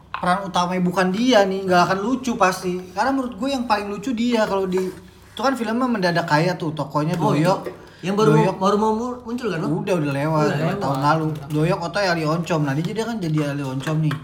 peran 0.09 0.43
utamanya 0.43 0.81
bukan 0.81 1.07
dia 1.09 1.43
nih 1.43 1.63
nggak 1.63 1.81
akan 1.85 1.99
lucu 1.99 2.33
pasti 2.35 2.79
karena 2.89 3.11
menurut 3.11 3.35
gue 3.35 3.49
yang 3.49 3.63
paling 3.63 3.87
lucu 3.87 4.11
dia 4.11 4.43
kalau 4.43 4.65
di 4.65 4.81
itu 4.81 5.39
kan 5.39 5.53
filmnya 5.53 5.85
mendadak 5.85 6.25
kaya 6.25 6.51
tuh 6.53 6.71
tokonya 6.71 7.15
Oh, 7.15 7.31
Doyok 7.31 7.59
itu. 7.61 7.71
Yang 7.99 8.15
baru 8.15 8.31
Doyok. 8.33 8.55
baru 8.57 8.75
mau 8.75 8.93
mu- 8.93 9.19
muncul 9.21 9.47
kan? 9.47 9.59
Bang? 9.59 9.71
udah 9.75 9.93
udah 9.97 10.13
lewat, 10.13 10.45
Udah 10.45 10.57
lewat. 10.57 10.77
tahun 10.79 10.99
lalu. 11.01 11.25
Doyok 11.49 11.79
atau 11.83 11.99
Ali 12.01 12.23
Oncom. 12.23 12.61
Nah 12.63 12.73
dia 12.73 12.85
jadi 12.85 13.01
kan 13.03 13.17
jadi 13.17 13.37
Ali 13.49 13.61
Oncom 13.61 13.97
nih. 13.99 14.15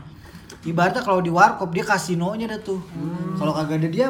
Ibaratnya 0.65 1.01
kalau 1.01 1.19
di 1.19 1.29
warkop 1.29 1.69
dia 1.69 1.83
kasinonya 1.83 2.47
dah 2.47 2.59
tuh. 2.59 2.79
Kalau 3.33 3.51
kagak 3.51 3.77
ada 3.77 3.89
dia 3.89 4.07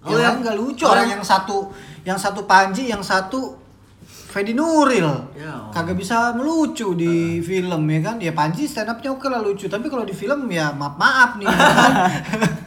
Oh, 0.00 0.10
yang 0.10 0.18
yang- 0.18 0.38
nggak 0.40 0.56
lucu. 0.56 0.82
orang 0.84 1.06
yang- 1.08 1.22
satu 1.22 1.70
yang 2.02 2.16
satu 2.16 2.42
Panji 2.42 2.86
yang 2.86 2.98
satu 3.00 3.58
Fedi 4.02 4.50
Nuril. 4.50 5.04
Ya, 5.34 5.52
oh. 5.52 5.68
kagak 5.70 5.94
bisa 5.94 6.32
melucu 6.32 6.94
di 6.94 7.12
film 7.38 7.84
ya 7.84 8.00
kan? 8.02 8.16
Ya 8.18 8.32
Panji 8.32 8.64
stand 8.64 8.88
upnya 8.88 9.10
oke 9.10 9.26
lah 9.26 9.38
lucu. 9.38 9.66
Tapi 9.66 9.86
kalau 9.86 10.02
di 10.02 10.12
film 10.12 10.48
ya 10.48 10.72
maaf 10.72 10.96
maaf 10.96 11.30
nih 11.36 11.44
ya 11.44 11.52
kan? 11.52 11.92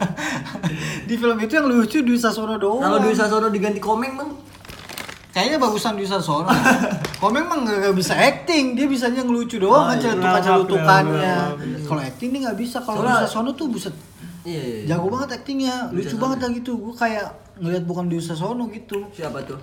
di 1.08 1.14
film 1.14 1.36
itu 1.36 1.52
yang 1.52 1.66
lucu 1.66 2.00
Dwi 2.00 2.14
Sasono 2.14 2.54
doang. 2.54 2.80
Kalau 2.80 2.98
Dwi 3.00 3.12
Sasono 3.12 3.48
diganti 3.48 3.78
Komeng 3.78 4.14
bang, 4.14 4.30
Kayaknya 5.36 5.58
bagusan 5.60 6.00
Dwi 6.00 6.08
Sasono. 6.08 6.48
Komeng 7.20 7.44
emang 7.44 7.68
gak, 7.68 7.92
bisa 7.92 8.16
acting, 8.16 8.72
dia 8.72 8.88
bisanya 8.88 9.20
ngelucu 9.20 9.60
doang 9.60 9.84
Oh, 9.84 9.84
kan 9.84 10.00
iya. 10.00 10.04
celutukan 10.08 10.40
celutukannya. 10.40 11.36
Kalau 11.84 12.00
acting 12.00 12.28
dia 12.32 12.40
nggak 12.40 12.56
bisa. 12.56 12.80
Kalau 12.80 13.04
Soalnya- 13.04 13.28
Sasono 13.28 13.50
tuh 13.52 13.68
buset 13.68 13.92
iya. 14.42 14.62
iya. 14.80 14.96
jago 14.96 15.12
banget 15.12 15.36
actingnya, 15.36 15.92
lucu 15.92 16.16
banget 16.16 16.38
lah 16.40 16.50
gitu. 16.50 16.80
Gue 16.80 16.96
kayak 16.96 17.28
ngeliat 17.60 17.84
bukan 17.84 18.08
Dwi 18.08 18.16
Sasono 18.16 18.64
gitu. 18.72 19.04
Siapa 19.12 19.44
tuh? 19.44 19.60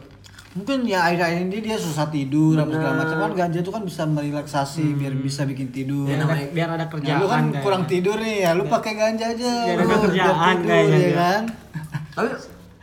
Mungkin 0.54 0.86
ya 0.86 1.10
akhir-akhir 1.10 1.50
ini 1.50 1.66
dia 1.66 1.74
susah 1.74 2.06
tidur 2.06 2.54
apa 2.54 2.70
segala 2.70 2.94
macam 3.02 3.18
kan 3.20 3.32
ganja 3.34 3.60
tuh 3.66 3.74
kan 3.74 3.82
bisa 3.82 4.06
merelaksasi 4.06 4.86
biar 4.94 5.18
bisa 5.18 5.42
bikin 5.44 5.74
tidur. 5.74 6.06
Ya, 6.06 6.22
namanya- 6.22 6.54
biar 6.54 6.70
ada 6.70 6.86
Nah, 6.86 6.90
kerjaan 6.94 7.18
lu 7.18 7.26
kan 7.26 7.44
kurang 7.66 7.84
tidur 7.90 8.22
nih 8.22 8.46
ya, 8.46 8.54
lu 8.54 8.70
pakai 8.70 8.94
ganja 8.94 9.34
aja. 9.34 9.52
Biar 9.66 9.78
lu, 9.82 9.90
ada 9.90 9.98
kerjaan 10.06 10.38
tidur, 10.54 10.70
kayaknya 10.70 10.98
ya 11.02 11.12
kan. 11.18 11.42
Tapi 12.14 12.28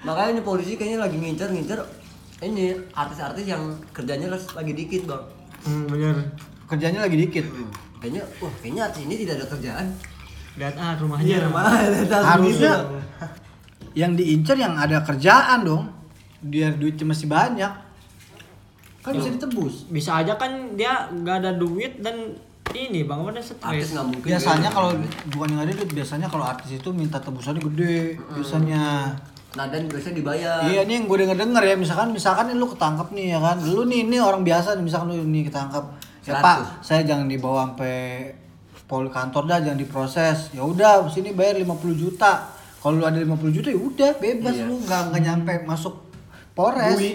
makanya 0.02 0.30
ini 0.34 0.42
polisi 0.42 0.74
kayaknya 0.74 1.06
lagi 1.06 1.14
ngincar-ngincar 1.14 1.78
ini 2.40 2.64
artis-artis 2.90 3.44
yang 3.44 3.62
kerjanya 3.90 4.28
les- 4.28 4.52
lagi 4.52 4.72
dikit 4.72 5.04
bang. 5.04 5.24
Hmm, 5.60 5.84
bener. 5.86 6.16
Kerjanya 6.66 7.04
lagi 7.04 7.16
dikit. 7.18 7.44
Kayaknya, 8.00 8.22
wah 8.40 8.52
kayaknya 8.58 8.82
artis 8.86 9.00
ini 9.04 9.14
tidak 9.18 9.34
ada 9.36 9.46
kerjaan. 9.48 9.86
Lihat 10.56 10.74
ah 10.76 10.92
rumahnya. 10.96 11.36
Harusnya 12.30 12.72
yang 13.92 14.14
diincar 14.14 14.54
yang 14.54 14.74
ada 14.74 15.02
kerjaan 15.02 15.66
dong 15.66 15.90
biar 16.40 16.78
duitnya 16.78 17.04
masih 17.04 17.26
banyak 17.26 17.68
kan 19.00 19.12
bisa 19.12 19.32
ditebus 19.32 19.88
Bisa 19.88 20.20
aja 20.20 20.36
kan 20.36 20.76
dia 20.76 21.08
nggak 21.10 21.36
ada 21.42 21.50
duit 21.56 21.98
dan 21.98 22.36
ini 22.70 23.02
bang 23.02 23.18
Artis 23.18 23.50
stres. 23.50 23.90
nggak 23.90 24.06
mungkin. 24.06 24.28
biasanya 24.30 24.68
kalau 24.70 24.90
gitu. 24.94 25.16
bukan 25.34 25.48
yang 25.50 25.60
ada 25.66 25.72
duit 25.74 25.90
biasanya 25.90 26.26
kalau 26.30 26.44
artis 26.46 26.78
itu 26.78 26.88
minta 26.94 27.18
tebusannya 27.18 27.58
gede 27.66 28.14
biasanya 28.30 28.82
nah 29.50 29.66
dan 29.66 29.90
biasanya 29.90 30.16
dibayar. 30.22 30.62
iya 30.62 30.86
nih 30.86 31.02
yang 31.02 31.06
gue 31.10 31.18
denger 31.26 31.34
denger 31.34 31.62
ya 31.66 31.74
misalkan 31.74 32.08
misalkan 32.14 32.44
nih 32.46 32.56
lu 32.56 32.70
ketangkep 32.70 33.08
nih 33.10 33.26
ya 33.34 33.38
kan 33.42 33.56
lu 33.58 33.82
nih 33.82 34.06
ini 34.06 34.16
orang 34.22 34.46
biasa 34.46 34.78
nih 34.78 34.84
misalkan 34.86 35.10
lu 35.10 35.26
nih 35.26 35.42
ketangkep 35.50 35.84
ya 36.22 36.38
100. 36.38 36.46
pak 36.46 36.58
saya 36.86 37.02
jangan 37.02 37.26
dibawa 37.26 37.66
sampai 37.66 37.98
pol 38.86 39.06
kantor 39.06 39.42
dah 39.46 39.58
jangan 39.58 39.78
diproses 39.78 40.54
ya 40.54 40.62
udah 40.62 41.06
sini 41.06 41.34
bayar 41.34 41.58
50 41.58 41.66
juta 41.94 42.46
kalau 42.78 42.98
lu 42.98 43.04
ada 43.04 43.18
50 43.18 43.50
juta 43.52 43.68
ya 43.70 43.78
udah 43.78 44.10
bebas 44.16 44.54
Iya. 44.54 44.66
lu 44.66 44.74
nggak 44.80 45.00
nggak 45.10 45.22
nyampe 45.22 45.52
masuk 45.62 45.94
polres 46.54 46.96
Bui. 46.96 47.12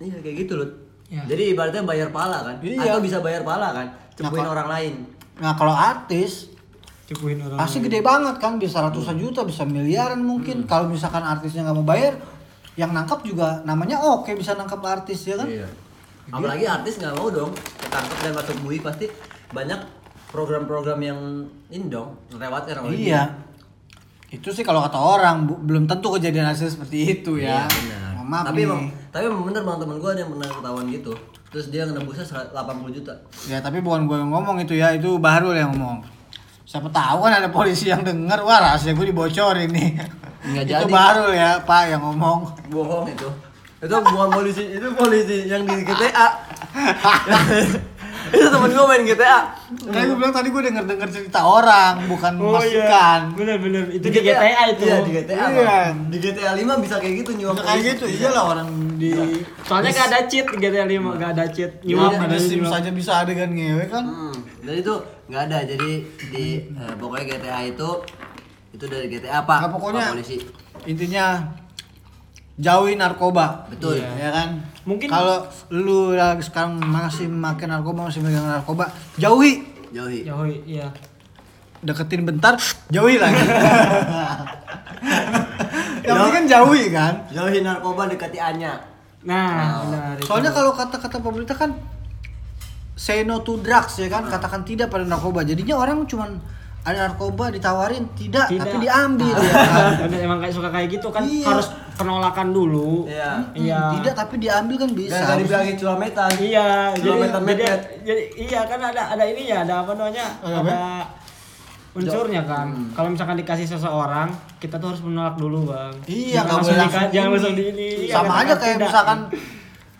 Iya 0.00 0.16
kayak 0.24 0.36
gitu 0.42 0.54
loh. 0.56 0.70
Ya. 1.12 1.22
Jadi 1.28 1.52
ibaratnya 1.52 1.84
bayar 1.84 2.08
pala 2.08 2.40
kan? 2.40 2.56
Iya. 2.64 2.96
Atau 2.96 3.04
bisa 3.04 3.20
bayar 3.20 3.44
pala 3.44 3.70
kan? 3.70 3.86
Cepuin 4.16 4.42
Nah, 4.42 4.52
orang 4.52 4.68
lain. 4.68 4.94
Nah 5.40 5.52
kalau 5.54 5.74
artis 5.76 6.49
Cukuin 7.10 7.38
orang. 7.40 7.58
pasti 7.58 7.78
gede 7.80 8.00
banget 8.00 8.38
kan 8.38 8.54
bisa 8.56 8.78
ratusan 8.80 9.16
juta 9.16 9.42
bisa 9.42 9.62
miliaran 9.64 10.20
mungkin 10.20 10.62
kalau 10.62 10.86
misalkan 10.86 11.20
artisnya 11.20 11.62
nggak 11.62 11.74
mau 11.74 11.84
bayar 11.84 12.14
yang 12.74 12.90
nangkap 12.90 13.20
juga 13.20 13.60
namanya 13.62 13.98
oke 13.98 14.30
bisa 14.32 14.54
nangkap 14.54 14.78
artis 14.80 15.24
ya 15.24 15.34
kan 15.34 15.46
Iya. 15.46 15.66
Apalagi 16.30 16.62
artis 16.62 16.94
nggak 16.96 17.12
mau 17.12 17.26
dong 17.28 17.50
ketangkep 17.50 18.18
dan 18.20 18.32
masuk 18.32 18.56
bui 18.60 18.78
pasti 18.78 19.10
banyak 19.50 19.80
program-program 20.28 21.00
yang 21.00 21.18
ini 21.68 21.86
dong 21.86 22.14
sama 22.30 22.62
dia. 22.62 22.94
iya 22.94 23.22
itu 24.30 24.46
sih 24.48 24.62
kalau 24.62 24.78
kata 24.80 24.94
orang 24.94 25.42
bu- 25.42 25.58
belum 25.58 25.84
tentu 25.84 26.06
kejadian 26.12 26.46
asli 26.46 26.68
seperti 26.68 27.18
itu 27.18 27.34
ya 27.36 27.66
Iya, 27.66 27.66
benar. 27.66 28.10
Maaf 28.22 28.44
tapi 28.46 28.62
nih. 28.62 28.66
emang 28.70 28.82
tapi 29.10 29.24
emang 29.26 29.42
bener 29.42 29.62
bang 29.64 29.76
temen 29.76 29.96
gue 29.98 30.06
ada 30.08 30.20
yang 30.20 30.30
pernah 30.30 30.48
ketahuan 30.48 30.86
gitu. 30.88 31.12
Terus 31.50 31.66
dia 31.66 31.82
nembusnya 31.82 32.22
sera- 32.22 32.46
80 32.48 32.94
juta. 32.94 33.10
ya 33.44 33.58
tapi 33.58 33.82
bukan 33.82 34.06
gue 34.06 34.16
yang 34.16 34.30
ngomong 34.30 34.62
itu 34.62 34.70
ya 34.72 34.94
itu 34.94 35.18
Bahrul 35.18 35.50
yang 35.52 35.74
ngomong 35.74 35.98
siapa 36.70 36.86
tahu 36.86 37.26
kan 37.26 37.42
ada 37.42 37.50
polisi 37.50 37.90
yang 37.90 38.06
denger 38.06 38.46
wah 38.46 38.62
rahasia 38.62 38.94
gue 38.94 39.06
dibocorin 39.10 39.66
nih 39.74 39.90
Nggak 40.40 40.64
itu 40.64 40.72
jadi. 40.72 40.92
Bahrul 40.92 41.32
ya 41.36 41.50
pak 41.66 41.82
yang 41.90 42.00
ngomong 42.00 42.38
Bohong 42.72 43.10
itu. 43.10 43.28
Itu 43.80 43.96
bukan 43.96 44.28
polisi, 44.28 44.64
itu 44.76 44.88
polisi 44.92 45.48
yang 45.48 45.64
di 45.64 45.84
GTA. 45.84 46.28
itu 48.30 48.46
temen 48.46 48.70
gue 48.70 48.86
main 48.86 49.02
GTA. 49.02 49.38
Kayak 49.90 50.04
gue 50.06 50.16
bilang 50.16 50.34
tadi 50.34 50.48
gue 50.54 50.62
denger 50.62 50.84
denger 50.86 51.08
cerita 51.10 51.40
orang 51.42 51.94
bukan 52.06 52.32
masukan 52.38 53.20
Bener 53.34 53.56
bener 53.58 53.84
itu 53.90 54.04
di 54.06 54.10
GTA 54.22 54.62
itu. 54.70 54.84
Iya, 54.86 54.98
di 55.02 55.10
GTA. 55.10 55.44
Iya. 55.50 55.78
Di 56.10 56.18
GTA 56.18 56.50
5 56.54 56.84
bisa 56.84 56.94
kayak 57.02 57.14
gitu 57.26 57.30
nyuap. 57.38 57.54
Bisa 57.58 57.64
kayak 57.66 57.82
gitu 57.94 58.04
iyalah 58.06 58.44
orang 58.54 58.68
di 58.98 59.10
Soalnya 59.66 59.90
gak 59.94 60.08
ada 60.14 60.20
cheat 60.30 60.46
di 60.46 60.56
GTA 60.58 60.84
5 60.86 61.20
gak 61.20 61.30
ada 61.34 61.44
cheat. 61.50 61.70
Nyuap 61.82 62.10
ada 62.14 62.26
ada 62.26 62.38
sim 62.38 62.62
saja 62.66 62.90
bisa 62.94 63.12
adegan 63.22 63.50
ngewe 63.54 63.86
kan 63.90 64.04
Hmm, 64.10 64.34
jadi 64.64 64.78
itu 64.82 64.94
nggak 65.30 65.42
ada. 65.50 65.58
Jadi 65.62 65.90
di 66.34 66.46
eh, 66.66 66.94
pokoknya 66.98 67.24
GTA 67.36 67.60
itu 67.66 67.88
itu 68.70 68.84
dari 68.86 69.06
GTA 69.10 69.42
apa? 69.42 69.66
Nah, 69.66 69.70
pokoknya 69.74 70.02
Pak 70.06 70.14
polisi. 70.14 70.36
intinya 70.86 71.24
jauhi 72.60 72.94
narkoba 72.94 73.64
Betul. 73.66 73.98
ya 73.98 74.28
kan 74.30 74.60
Mungkin- 74.80 75.08
kalau 75.08 75.44
lu 75.70 76.12
lagi 76.12 76.40
sekarang 76.40 76.76
masih 76.78 77.26
makan 77.26 77.68
narkoba 77.70 78.06
masih 78.06 78.20
megang 78.20 78.44
narkoba 78.44 78.88
jauhi 79.16 79.64
Jauhi. 79.90 80.22
Yoi, 80.22 80.54
iya. 80.68 80.86
deketin 81.80 82.22
bentar 82.22 82.54
jauhi 82.88 83.16
lagi 83.16 83.42
yang 86.02 86.14
penting 86.16 86.34
kan 86.34 86.44
jauhi 86.46 86.84
kan 86.88 87.14
Jauhi 87.28 87.58
narkoba 87.60 88.06
dekati 88.06 88.38
Anya. 88.38 88.78
Nah, 89.20 89.84
benar. 89.84 90.16
itu. 90.16 90.24
soalnya 90.24 90.48
kalau 90.48 90.72
kata-kata 90.72 91.18
pemerintah 91.18 91.52
kan 91.54 91.76
say 92.94 93.20
no 93.22 93.40
to 93.40 93.58
drugs 93.58 93.96
ya 93.96 94.08
kan 94.08 94.24
katakan 94.24 94.60
tidak 94.62 94.88
pada 94.88 95.02
narkoba 95.02 95.40
jadinya 95.42 95.76
orang 95.76 96.04
cuman 96.04 96.40
ada 96.80 96.96
narkoba 97.04 97.48
ditawarin 97.48 98.08
tidak, 98.14 98.48
Tidak. 98.48 98.56
tapi 98.58 98.76
diambil 98.80 99.36
ya 99.36 99.52
kan 99.98 100.10
emang 100.26 100.38
kayak 100.38 100.54
suka 100.54 100.68
kayak 100.68 100.88
gitu 100.90 101.08
kan 101.08 101.20
Iya. 101.22 101.44
harus 101.46 101.68
penolakan 101.92 102.48
dulu. 102.50 103.04
Iya. 103.04 103.36
Iya. 103.52 103.76
Hmm, 103.78 103.92
tidak 104.00 104.14
tapi 104.16 104.34
diambil 104.38 104.76
kan 104.78 104.90
bisa 104.90 105.20
tadi 105.20 105.44
bilangin 105.44 105.76
culametan. 105.76 106.30
Iya, 106.34 106.66
jadi, 106.90 107.04
Kilometer 107.04 107.36
jadi, 107.36 107.44
mepet. 107.46 107.80
jadi 108.00 108.22
iya 108.34 108.60
kan 108.64 108.80
ada 108.80 109.02
ada 109.10 109.24
ini 109.24 109.42
ya, 109.46 109.60
ada 109.60 109.84
apa 109.84 109.92
namanya? 109.92 110.26
Ada 110.40 110.56
Ada, 110.56 110.80
unsurnya 111.92 112.42
kan. 112.44 112.66
Kalau 112.90 113.08
misalkan 113.08 113.36
dikasih 113.36 113.66
seseorang, 113.66 114.30
kita 114.56 114.78
tuh 114.78 114.94
harus 114.94 115.02
menolak 115.02 115.36
dulu, 115.36 115.68
Bang. 115.68 115.92
Iya, 116.06 116.40
Jangan 116.40 116.40
nggak 116.40 116.54
langsung 116.54 116.70
boleh 116.70 116.80
langsung 116.80 117.04
jangan 117.10 117.26
ini. 117.26 117.34
langsung 117.34 117.52
di 117.52 117.64
ini. 117.66 117.88
Iya, 118.00 118.14
Sama 118.14 118.24
katakan 118.24 118.40
aja 118.40 118.54
kayak 118.54 118.72
tidak. 118.72 118.86
misalkan 118.86 119.18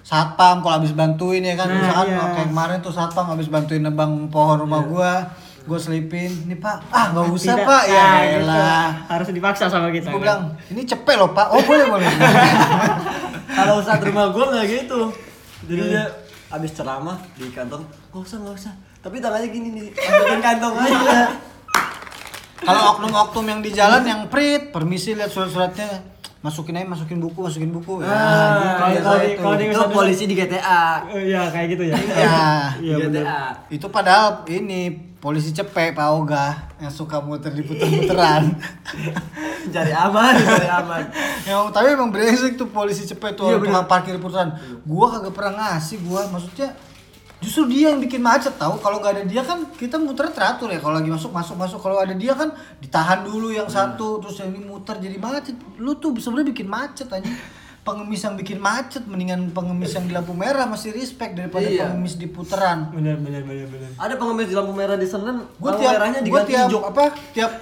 satpam 0.00 0.56
kalau 0.58 0.74
habis 0.76 0.92
bantuin 0.92 1.42
ya 1.44 1.54
kan, 1.54 1.66
Nah, 1.66 1.76
misalkan 1.76 2.06
iya. 2.08 2.20
kayak 2.32 2.48
kemarin 2.48 2.78
tuh 2.80 2.90
satpam 2.90 3.26
habis 3.28 3.48
bantuin 3.48 3.82
nebang 3.84 4.12
pohon 4.26 4.56
rumah 4.58 4.80
gua, 4.82 5.12
gua 5.62 5.76
selipin, 5.76 6.28
nih 6.44 6.56
pak, 6.56 6.80
ah 6.88 7.10
nggak 7.10 7.26
usah 7.30 7.54
Tidak. 7.54 7.64
pak, 7.64 7.82
ya 7.84 8.00
Nah, 8.00 8.18
gitu. 8.22 8.38
elah. 8.42 8.88
Harus 9.06 9.28
dipaksa 9.30 9.64
sama 9.66 9.88
kita. 9.88 10.08
Gua 10.08 10.14
kan. 10.14 10.22
bilang, 10.22 10.42
ini 10.68 10.82
cepet 10.82 11.14
loh 11.14 11.30
pak, 11.30 11.46
oh 11.48 11.60
boleh 11.60 11.86
boleh. 11.86 12.06
Kalau 13.50 13.80
saat 13.80 14.00
rumah 14.00 14.28
gue 14.28 14.40
nggak 14.42 14.64
gitu. 14.68 15.00
Jadi 15.62 15.82
dia 15.86 16.04
abis 16.48 16.70
ceramah 16.72 17.18
di 17.34 17.48
kantong, 17.48 17.82
nggak 18.08 18.20
usah 18.20 18.36
nggak 18.38 18.56
usah. 18.56 18.72
Tapi 18.98 19.16
tangannya 19.16 19.48
gini 19.48 19.68
nih, 19.70 19.86
masukin 19.92 20.40
kantong 20.40 20.74
aja. 20.76 21.20
kalau 22.58 22.82
oknum-oknum 22.94 23.46
yang 23.46 23.60
di 23.60 23.70
jalan 23.70 24.02
yang 24.02 24.20
prit, 24.26 24.68
permisi 24.68 25.14
lihat 25.14 25.28
surat-suratnya, 25.28 26.04
masukin 26.40 26.76
aja, 26.76 26.86
masukin 26.86 27.16
buku, 27.16 27.40
masukin 27.40 27.70
buku. 27.70 28.00
Ya, 28.00 28.12
kalau- 28.76 28.92
gitu, 28.92 29.00
kalau 29.02 29.16
di- 29.16 29.24
itu. 29.26 29.40
kalau 29.40 29.56
di- 29.56 29.66
itu 29.66 29.80
polisi 29.90 30.24
di 30.24 30.34
GTA. 30.34 30.84
Oh, 31.06 31.16
Iya, 31.16 31.42
kayak 31.48 31.66
gitu 31.70 31.82
ya. 31.82 31.94
Iya. 31.96 32.40
Iya, 32.78 32.94
bener. 33.02 33.22
GTA. 33.24 33.40
Itu 33.70 33.86
padahal 33.88 34.44
ini 34.46 35.09
polisi 35.20 35.52
cepet 35.52 35.92
Pak 35.92 36.08
Oga 36.16 36.72
yang 36.80 36.88
suka 36.88 37.20
muter 37.20 37.52
di 37.52 37.60
puter-puteran. 37.60 38.56
Cari 39.74 39.92
aman, 39.92 40.34
cari 40.40 40.66
aman. 40.72 41.04
yang 41.44 41.68
tapi 41.68 41.92
emang 41.92 42.08
brengsek 42.08 42.56
tuh 42.56 42.72
polisi 42.72 43.04
cepet 43.04 43.36
tuh 43.36 43.52
Iya, 43.52 43.60
tukang 43.60 43.84
parkir 43.84 44.16
puteran. 44.16 44.56
Gua 44.88 45.12
kagak 45.12 45.36
pernah 45.36 45.76
ngasih 45.76 46.00
gua 46.08 46.24
maksudnya 46.32 46.72
Justru 47.40 47.72
dia 47.72 47.88
yang 47.88 48.00
bikin 48.04 48.20
macet 48.20 48.52
tahu. 48.60 48.76
Kalau 48.84 49.00
nggak 49.00 49.12
ada 49.16 49.24
dia 49.24 49.40
kan 49.40 49.64
kita 49.72 49.96
muter 49.96 50.28
teratur 50.28 50.68
ya. 50.68 50.76
Kalau 50.76 51.00
lagi 51.00 51.08
masuk 51.08 51.32
masuk 51.32 51.56
masuk. 51.56 51.80
Kalau 51.80 51.96
ada 51.96 52.12
dia 52.12 52.36
kan 52.36 52.52
ditahan 52.84 53.24
dulu 53.24 53.48
yang 53.48 53.64
satu 53.64 54.20
terus 54.20 54.44
yang 54.44 54.52
ini 54.52 54.68
muter 54.68 55.00
jadi 55.00 55.16
macet. 55.16 55.56
Lu 55.80 55.96
tuh 55.96 56.12
sebenarnya 56.20 56.52
bikin 56.52 56.68
macet 56.68 57.08
aja. 57.08 57.24
Pengemis 57.80 58.20
yang 58.20 58.34
bikin 58.34 58.58
macet 58.58 59.02
mendingan 59.02 59.50
pengemis 59.50 59.90
yang 59.90 60.04
di 60.04 60.12
lampu 60.12 60.30
merah 60.32 60.64
masih 60.64 60.90
respect 60.90 61.32
daripada 61.32 61.64
Iya. 61.64 61.88
pengemis 61.88 62.14
di 62.14 62.26
putaran. 62.26 62.90
Bener 62.90 63.16
bener 63.16 63.40
bener 63.40 63.66
bener. 63.66 63.88
Ada 63.94 64.14
pengemis 64.14 64.46
di 64.46 64.54
lampu 64.54 64.72
merah 64.72 64.94
di 64.94 65.04
Senen, 65.04 65.48
Gue 65.50 65.64
lampu 65.66 65.80
tiap 65.80 65.92
merahnya 65.94 66.18
gua 66.18 66.26
diganti 66.26 66.50
tiap 66.50 66.66
hijau. 66.66 66.80
apa 66.84 67.02
tiap 67.32 67.52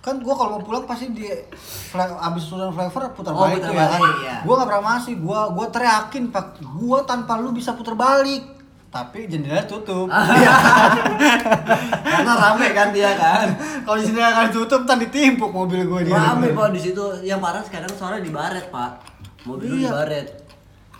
kan 0.00 0.16
gue 0.18 0.34
kalau 0.34 0.50
mau 0.50 0.62
pulang 0.62 0.84
pasti 0.84 1.08
di 1.10 1.24
fly, 1.64 2.04
abis 2.22 2.44
turun 2.46 2.68
flyover 2.70 3.08
putar 3.10 3.32
Oh, 3.32 3.40
balik 3.42 3.56
putar 3.58 3.68
tuh 3.68 3.74
ya 3.74 3.84
kan. 3.86 3.92
balik, 3.98 4.14
iya. 4.18 4.36
Gue 4.38 4.52
gak 4.54 4.66
pernah 4.66 4.84
masih, 4.90 5.12
gue 5.16 5.40
gue 5.50 5.66
teriakin 5.70 6.24
pak, 6.28 6.46
gue 6.58 6.98
tanpa 7.02 7.32
lu 7.34 7.50
bisa 7.50 7.72
putar 7.72 7.94
balik, 7.94 8.42
tapi 8.90 9.24
jendela 9.24 9.64
tutup. 9.64 10.04
Ah. 10.06 10.28
Karena 12.06 12.32
rame 12.34 12.68
kan 12.70 12.88
dia 12.90 13.12
kan. 13.14 13.48
kalau 13.80 13.96
jendela 13.98 14.30
kan 14.34 14.48
tutup, 14.50 14.84
ntar 14.84 14.96
ditimpuk 14.98 15.48
mobil 15.50 15.82
gue 15.82 16.00
di 16.02 16.10
Rame 16.10 16.48
pak 16.50 16.68
di 16.70 16.80
situ. 16.80 17.04
Yang 17.22 17.40
parah 17.40 17.62
sekarang 17.62 17.90
soalnya 17.90 18.20
di 18.20 18.28
baret 18.28 18.68
pak. 18.68 19.13
Mobil 19.44 19.66
lu 19.66 19.76
di 19.76 19.82
Iya. 19.82 19.92
baret. 19.92 20.26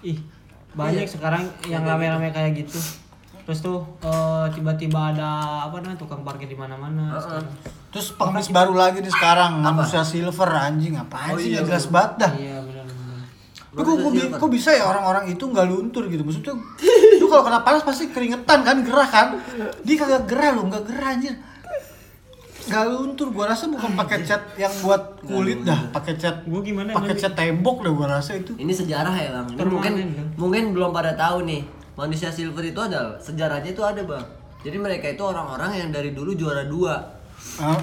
Ih, 0.03 0.19
banyak 0.73 1.05
Iya. 1.05 1.11
sekarang 1.11 1.43
yang 1.65 1.83
rame-rame 1.83 2.29
kayak 2.29 2.53
gitu. 2.59 2.77
Terus 3.45 3.61
tuh 3.61 3.79
eh, 4.01 4.47
tiba-tiba 4.51 5.13
ada 5.13 5.29
apa 5.65 5.77
namanya 5.79 5.99
tukang 5.99 6.21
parkir 6.21 6.47
di 6.47 6.55
mana-mana. 6.55 7.13
sekarang. 7.15 7.49
Terus 7.89 8.07
pengemis 8.13 8.49
baru 8.51 8.75
lagi 8.75 8.99
nih 8.99 9.09
sekarang, 9.09 9.61
manusia 9.61 10.03
silver 10.03 10.51
anjing, 10.51 10.97
apaan 10.97 11.31
Oh 11.31 11.39
sih 11.39 11.51
iya, 11.51 11.61
nggak 11.61 11.69
jelas 11.71 11.87
banget 11.89 12.13
dah. 12.19 12.33
Iya 12.35 12.57
benar 12.61 12.85
benar. 12.85 13.23
Tapi 13.71 13.83
kok, 13.83 13.97
kok, 13.97 14.13
kok 14.41 14.51
bisa 14.51 14.71
ya 14.71 14.85
orang-orang 14.85 15.25
itu 15.29 15.45
nggak 15.45 15.67
luntur 15.67 16.05
gitu? 16.07 16.23
Maksudnya, 16.23 16.55
lu 17.21 17.27
kalau 17.29 17.43
kena 17.43 17.61
panas 17.61 17.83
pasti 17.83 18.09
keringetan 18.09 18.61
kan, 18.61 18.77
gerah 18.83 19.07
kan? 19.07 19.29
Dia 19.83 19.97
kagak 19.97 20.27
gerah 20.27 20.51
loh, 20.53 20.65
nggak 20.67 20.85
gerah 20.85 21.09
anjir. 21.13 21.35
Nggak 22.65 22.85
luntur, 22.89 23.29
gua 23.29 23.53
rasa 23.53 23.69
bukan 23.69 23.93
pakai 23.93 24.25
cat 24.25 24.43
yang 24.57 24.73
buat 24.81 25.21
kulit 25.21 25.61
dah, 25.69 25.81
pakai 25.93 26.17
cat, 26.17 26.49
Gua 26.49 26.65
gimana 26.65 26.97
pakai 26.97 27.15
cat 27.17 27.37
tembok 27.37 27.85
dah 27.85 27.93
gua 27.93 28.09
rasa 28.19 28.41
itu. 28.41 28.57
Ini 28.57 28.73
sejarah 28.73 29.13
ya 29.13 29.31
bang. 29.37 29.47
Ini 29.53 29.63
mungkin 29.69 29.93
kan? 30.01 30.27
mungkin 30.41 30.65
belum 30.73 30.91
pada 30.93 31.13
tahu 31.13 31.45
nih. 31.45 31.63
Manusia 31.95 32.27
silver 32.33 32.65
itu 32.65 32.81
ada 32.81 33.15
sejarahnya 33.23 33.71
itu 33.71 33.83
ada 33.85 34.03
bang. 34.03 34.25
Jadi 34.65 34.77
mereka 34.81 35.07
itu 35.13 35.23
orang-orang 35.23 35.77
yang 35.77 35.91
dari 35.93 36.17
dulu 36.17 36.33
juara 36.33 36.65
dua. 36.65 36.97
Ah, 37.61 37.77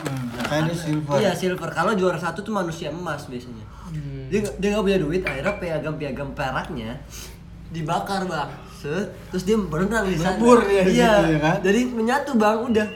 kayak 0.49 0.73
dia 0.73 0.75
silver. 0.75 1.15
Iya 1.21 1.31
silver. 1.37 1.69
Kalau 1.69 1.93
juara 1.93 2.17
satu 2.17 2.41
tuh 2.41 2.51
manusia 2.51 2.89
emas 2.89 3.29
biasanya. 3.29 3.63
Dia 4.31 4.39
nggak- 4.41 4.57
dia 4.57 4.67
nggak 4.73 4.85
punya 4.87 4.99
duit, 4.99 5.21
akhirnya 5.21 5.53
piagam-piagam 5.59 6.29
peraknya 6.33 6.97
dibakar 7.71 8.25
bang. 8.27 8.49
Set, 8.81 9.13
terus 9.29 9.45
dia 9.45 9.55
berenang 9.61 10.09
di 10.09 10.17
sana. 10.17 10.41
Dia 10.41 10.83
iya. 10.89 11.11
situ, 11.21 11.31
ya 11.37 11.39
kan? 11.39 11.57
Jadi 11.61 11.79
menyatu 11.93 12.31
bang, 12.33 12.57
udah. 12.65 12.87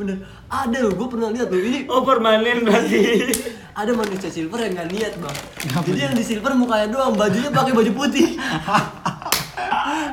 Bener. 0.00 0.16
Ada 0.48 0.76
loh, 0.80 0.92
gue 0.94 1.08
pernah 1.08 1.28
lihat 1.28 1.46
loh. 1.46 1.60
Ini 1.60 1.78
Oh 1.86 2.00
permanen 2.00 2.64
berarti. 2.64 3.00
ada 3.80 3.92
manusia 3.92 4.28
silver 4.28 4.58
yang 4.58 4.72
nggak 4.72 4.88
lihat 4.90 5.12
bang. 5.14 5.36
Jadi 5.84 6.00
yang 6.00 6.14
di 6.14 6.24
silver 6.24 6.52
mukanya 6.54 6.88
doang, 6.88 7.12
bajunya 7.12 7.50
pakai 7.50 7.72
baju 7.72 7.92
putih. 7.94 8.28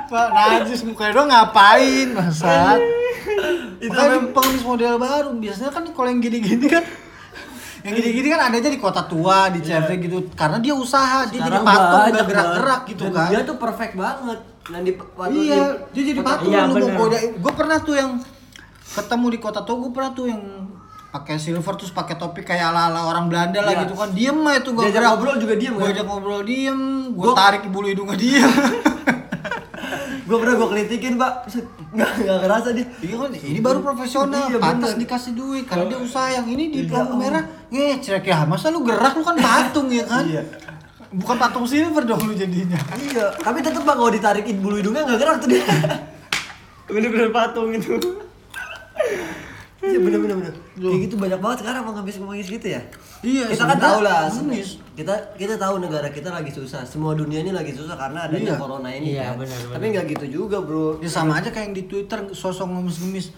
Pak 0.08 0.28
najis 0.30 0.82
mukanya 0.84 1.12
doang 1.13 1.30
ngapain 1.30 2.08
bangsat? 2.12 2.80
Itu 3.80 3.93
memang- 3.93 4.32
pengemis 4.32 4.63
model 4.63 4.97
baru 4.97 5.30
biasanya 5.34 5.69
kan 5.69 5.84
kalau 5.88 6.10
yang 6.10 6.19
gini-gini 6.19 6.65
kan 6.65 6.84
yang 7.80 7.93
gini-gini 7.93 8.28
kan 8.28 8.41
ada 8.43 8.56
aja 8.58 8.67
di 8.67 8.78
kota 8.78 9.06
tua 9.06 9.47
di 9.47 9.60
CFD 9.60 9.91
gitu 10.02 10.17
karena 10.34 10.58
dia 10.58 10.73
usaha 10.73 11.23
dia 11.26 11.39
jadi 11.39 11.47
Sekarang 11.54 11.63
patung 11.63 11.91
banyak, 11.93 12.12
nggak 12.12 12.28
gerak-gerak 12.28 12.82
gitu 12.86 13.04
Dan 13.06 13.13
kan 13.13 13.28
Dia 13.30 13.39
tuh 13.43 13.56
perfect 13.58 13.93
banget. 13.95 14.39
Dan 14.65 14.82
di 14.82 14.91
waktu 14.95 15.38
iya 15.38 15.62
di- 15.63 15.80
dia 15.93 16.04
jadi 16.06 16.21
patung 16.21 16.50
Iya, 16.50 16.62
lu 16.62 16.73
bener. 16.73 16.88
mau 16.89 17.00
godain 17.00 17.30
gue 17.34 17.54
pernah 17.54 17.78
tuh 17.80 17.95
yang 17.95 18.12
ketemu 18.89 19.26
di 19.30 19.38
kota 19.38 19.60
gue 19.62 19.91
pernah 19.91 20.12
tuh 20.12 20.26
yang 20.26 20.41
pakai 21.08 21.36
silver 21.36 21.73
terus 21.73 21.89
pakai 21.89 22.15
topi 22.15 22.41
kayak 22.41 22.69
ala-ala 22.69 23.06
orang 23.06 23.26
Belanda 23.26 23.60
lah 23.60 23.71
Iya. 23.71 23.82
gitu 23.84 23.93
kan 23.93 24.10
diem 24.12 24.38
aja 24.43 24.60
tuh 24.60 24.71
gue 24.73 24.84
Diajak 24.86 25.02
ngobrol 25.08 25.36
juga 25.38 25.56
diem, 25.56 25.73
gue 25.73 25.82
kan? 25.82 25.93
ajak 25.93 26.06
ngobrol 26.06 26.41
diem 26.43 26.80
gue 27.10 27.23
Gua- 27.23 27.34
tarik 27.34 27.63
bulu 27.65 27.88
hidungnya 27.88 28.15
diem 28.15 28.52
gue 30.28 30.38
pernah 30.38 30.56
gue 30.56 30.67
kelitikin 30.67 31.13
pak 31.15 31.32
nggak 31.89 32.10
nggak 32.19 32.39
kerasa 32.41 32.69
dia 32.71 32.86
Iya 33.00 33.15
kan, 33.17 33.32
ini 33.32 33.60
baru 33.63 33.80
profesional, 33.80 34.45
Iya, 34.45 34.60
pantas 34.60 34.93
dikasih 34.93 35.32
duit 35.34 35.63
karena 35.63 35.88
dia 35.88 36.00
usaha 36.00 36.28
yang 36.30 36.43
ini 36.45 36.63
di 36.67 36.80
Iya, 36.84 37.00
lampu 37.00 37.15
merah 37.15 37.43
ngecrek 37.69 38.26
ya. 38.26 38.43
Masa 38.43 38.67
lu 38.67 38.84
gerak 38.84 39.15
lu 39.15 39.23
kan 39.23 39.39
patung 39.39 39.88
ya 39.88 40.04
kan? 40.04 40.28
Iya. 40.28 40.43
Bukan 41.10 41.36
patung 41.38 41.63
silver 41.63 42.04
dong 42.04 42.19
lu 42.21 42.36
jadinya. 42.36 42.76
iya 43.00 43.32
tapi 43.38 43.63
tetep 43.63 43.80
pak 43.80 43.95
kalau 43.95 44.12
ditarikin 44.12 44.60
bulu 44.60 44.76
hidungnya 44.76 45.08
nggak 45.08 45.15
gerak 45.17 45.36
tuh 45.39 45.47
dia 45.47 45.63
Bener-bener 46.88 47.32
patung 47.32 47.71
itu. 47.71 47.95
Iya 49.80 49.98
bener 49.98 50.20
bener 50.20 50.36
bener 50.36 50.54
kayak 50.76 51.00
gitu 51.06 51.15
banyak 51.15 51.38
banget 51.38 51.58
sekarang 51.62 51.82
pengemis 51.86 52.17
pengemis 52.17 52.50
gitu 52.50 52.67
ya 52.67 52.82
Iya, 53.17 53.50
kita 53.50 53.65
kan 53.65 53.80
tahu 53.80 54.00
lah 54.02 54.30
pengemis. 54.30 54.78
kita 54.93 55.13
kita 55.34 55.54
tahu 55.56 55.80
negara 55.80 56.06
kita 56.08 56.30
lagi 56.30 56.50
susah 56.50 56.82
semua 56.84 57.13
dunia 57.13 57.39
ini 57.39 57.50
lagi 57.50 57.72
susah 57.72 57.93
karena 57.93 58.26
adanya 58.26 58.54
Iya. 58.54 58.58
corona 58.58 58.89
ini 58.89 59.08
Iya, 59.12 59.24
kan 59.28 59.36
benar, 59.39 59.58
benar. 59.60 59.74
tapi 59.74 59.86
nggak 59.89 60.06
gitu 60.12 60.26
juga 60.36 60.58
bro 60.60 60.98
Ya 60.98 61.08
sama 61.08 61.34
aja 61.36 61.50
kayak 61.50 61.65
yang 61.65 61.76
di 61.76 61.84
Twitter 61.86 62.20
sosok 62.32 62.67
ngemis-ngemis. 62.67 63.34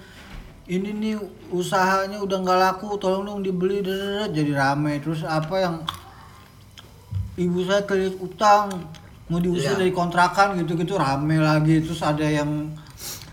Ini 0.65 0.89
nih 0.93 1.15
usahanya 1.49 2.19
udah 2.19 2.37
nggak 2.39 2.59
laku, 2.61 2.93
tolong 2.95 3.25
dong 3.25 3.41
dibeli 3.41 3.81
jadi 4.27 4.51
rame. 4.53 4.99
Terus 4.99 5.23
apa 5.23 5.55
yang 5.57 5.75
ibu 7.35 7.63
saya 7.63 7.83
kredit 7.83 8.19
utang 8.19 8.69
mau 9.27 9.39
diusir 9.39 9.73
Iya. 9.73 9.79
dari 9.79 9.91
kontrakan 9.91 10.57
gitu-gitu 10.57 10.93
rame 10.93 11.39
lagi. 11.39 11.79
Terus 11.79 12.01
ada 12.01 12.21
yang 12.21 12.69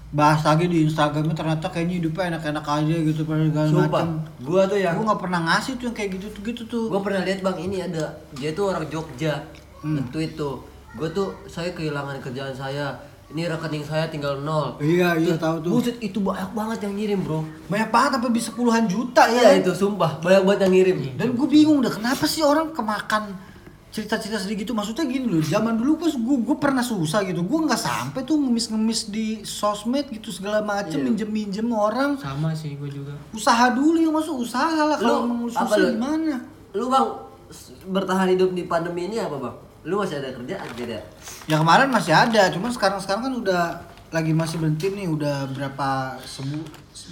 bahas 0.08 0.40
lagi 0.40 0.64
di 0.64 0.84
Instagramnya 0.84 1.32
ternyata 1.32 1.66
kayaknya 1.66 1.94
hidupnya 1.98 2.24
enak-enak 2.32 2.62
aja 2.64 2.94
gitu 3.02 3.20
pada 3.22 3.42
segala 3.42 3.66
sumpah 3.66 3.88
macam. 4.00 4.08
gua 4.40 4.62
tuh 4.64 4.78
yang 4.78 4.94
Gue 4.94 5.04
nggak 5.04 5.20
pernah 5.20 5.40
ngasih 5.44 5.72
tuh 5.74 5.84
yang 5.84 5.96
kayak 5.96 6.10
gitu 6.12 6.26
tuh 6.28 6.42
gitu 6.44 6.62
tuh. 6.64 6.84
gue 6.88 7.00
pernah 7.00 7.20
lihat 7.22 7.40
bang 7.40 7.58
ini 7.60 7.76
ada 7.80 8.04
dia 8.32 8.50
tuh 8.50 8.64
orang 8.68 8.86
Jogja 8.86 9.34
Hmm. 9.76 10.00
nge-tweet 10.00 10.34
tuh 10.34 10.64
gue 10.94 11.08
tuh 11.10 11.28
saya 11.44 11.68
kehilangan 11.70 12.16
kerjaan 12.18 12.50
saya 12.50 12.96
ini 13.26 13.44
rekening 13.44 13.82
saya 13.82 14.06
tinggal 14.06 14.38
nol 14.38 14.78
Iya 14.78 15.14
iya 15.14 15.26
Terus, 15.28 15.38
tahu 15.38 15.56
tuh. 15.60 15.70
buset 15.74 15.96
itu 16.00 16.16
banyak 16.18 16.50
banget 16.50 16.78
yang 16.80 16.94
ngirim 16.94 17.20
bro 17.20 17.40
Banyak 17.66 17.90
banget 17.90 18.10
sampai 18.14 18.32
bisa 18.32 18.50
puluhan 18.50 18.84
juta 18.86 19.22
ya. 19.26 19.52
iya 19.52 19.60
itu 19.60 19.70
sumpah 19.70 20.16
banyak 20.18 20.42
banget 20.42 20.60
yang 20.62 20.72
ngirim 20.72 20.96
Dan 21.14 21.28
gue 21.30 21.46
bingung 21.46 21.78
dah 21.80 21.92
kenapa 21.92 22.24
sih 22.24 22.40
orang 22.40 22.70
kemakan 22.70 23.36
cerita-cerita 23.88 24.36
sedih 24.36 24.58
gitu. 24.58 24.72
Maksudnya 24.72 25.04
gini 25.04 25.24
loh 25.24 25.40
zaman 25.40 25.74
dulu 25.74 25.96
pas 25.98 26.10
gue 26.10 26.36
gue 26.38 26.56
pernah 26.56 26.82
susah 26.82 27.22
gitu. 27.22 27.40
Gue 27.40 27.58
nggak 27.62 27.78
sampai 27.78 28.20
tuh 28.22 28.36
ngemis-ngemis 28.36 29.08
di 29.08 29.26
sosmed 29.40 30.10
gitu 30.10 30.28
segala 30.28 30.60
macem 30.60 31.00
Iya. 31.00 31.06
minjem-minjem 31.06 31.68
orang. 31.68 32.14
Sama 32.16 32.52
sih 32.52 32.74
gue 32.74 32.88
juga. 32.88 33.14
usaha 33.30 33.70
dulu 33.70 33.96
yang 33.96 34.12
masuk 34.12 34.42
usaha 34.42 34.68
lah 34.86 34.96
kalau 34.96 35.24
apa 35.46 35.64
susah 35.64 35.78
lu? 35.78 35.88
gimana? 35.92 36.36
Lu 36.72 36.86
bang 36.86 37.06
bertahan 37.86 38.28
hidup 38.28 38.50
di 38.50 38.64
pandemi 38.64 39.06
ini 39.06 39.16
apa 39.16 39.36
bang? 39.36 39.56
Lu 39.84 39.96
masih 39.96 40.18
ada 40.18 40.28
kerjaan 40.30 40.66
tidak? 40.74 41.02
Ya 41.46 41.56
kemarin 41.56 41.88
masih 41.88 42.12
ada 42.12 42.50
cuman 42.50 42.70
sekarang 42.70 42.98
sekarang 42.98 43.22
kan 43.22 43.34
udah 43.38 43.62
lagi 44.08 44.30
masih 44.30 44.58
berhenti 44.58 44.86
nih 44.88 45.06
udah 45.06 45.50
berapa 45.50 45.88
sebu 46.20 46.58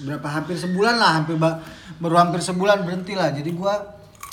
berapa 0.04 0.26
hampir 0.26 0.54
sebulan 0.54 0.94
lah 0.94 1.10
hampir 1.16 1.36
ba- 1.36 1.62
baru 1.96 2.18
hampir 2.18 2.40
sebulan 2.40 2.82
berhenti 2.82 3.14
lah. 3.14 3.30
Jadi 3.30 3.50
gue 3.50 3.74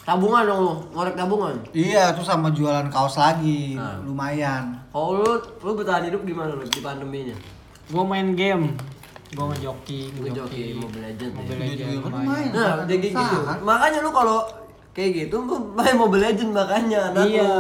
tabungan 0.01 0.43
dong 0.43 0.59
lu 0.59 0.73
ngorek 0.91 1.13
tabungan 1.13 1.55
iya 1.71 2.09
tuh 2.11 2.21
sama 2.21 2.49
jualan 2.49 2.87
kaos 2.87 3.15
lagi 3.15 3.75
Ah. 3.75 4.01
lumayan 4.01 4.73
kalau 4.89 5.19
lu 5.19 5.31
lu 5.59 5.71
bertahan 5.73 6.03
hidup 6.03 6.21
gimana 6.21 6.51
lu 6.51 6.63
di 6.63 6.79
pandeminya 6.79 7.37
Gue 7.85 8.07
main 8.07 8.31
game. 8.31 8.71
Gue 9.29 9.45
ngejoki, 9.51 10.15
Ngejoki. 10.15 10.79
Mobile 10.79 11.11
Legends 11.11 11.35
ya. 11.35 11.43
Mobile 11.43 11.59
Legends 11.59 11.91
juga 11.91 12.07
kan 12.07 12.23
main. 12.23 12.47
Nah, 12.51 12.73
jadi 12.87 13.07
gitu. 13.11 13.37
Makanya 13.61 13.99
lu 13.99 14.11
kalau 14.11 14.39
kayak 14.91 15.11
gitu 15.17 15.35
lu 15.43 15.55
main 15.75 15.95
Mobile 15.99 16.23
Legends 16.23 16.55
makanya 16.55 17.11
anak 17.11 17.27
Iya. 17.27 17.43
lu 17.43 17.59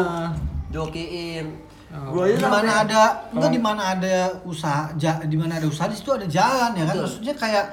jokiin. 0.71 1.45
Oh. 1.91 2.15
Gua 2.15 2.23
aja 2.23 2.35
di 2.37 2.47
mana 2.47 2.71
ada 2.79 3.01
enggak 3.27 3.51
di 3.51 3.59
mana 3.59 3.81
ada 3.91 4.15
usaha 4.41 4.87
ja, 4.95 5.19
di 5.19 5.35
mana 5.35 5.59
ada 5.59 5.67
usaha 5.67 5.91
di 5.91 5.99
situ 5.99 6.07
ada 6.09 6.23
jalan 6.23 6.71
ya 6.71 6.87
kan 6.87 6.95
Betul. 6.95 7.03
maksudnya 7.03 7.33
kayak 7.35 7.65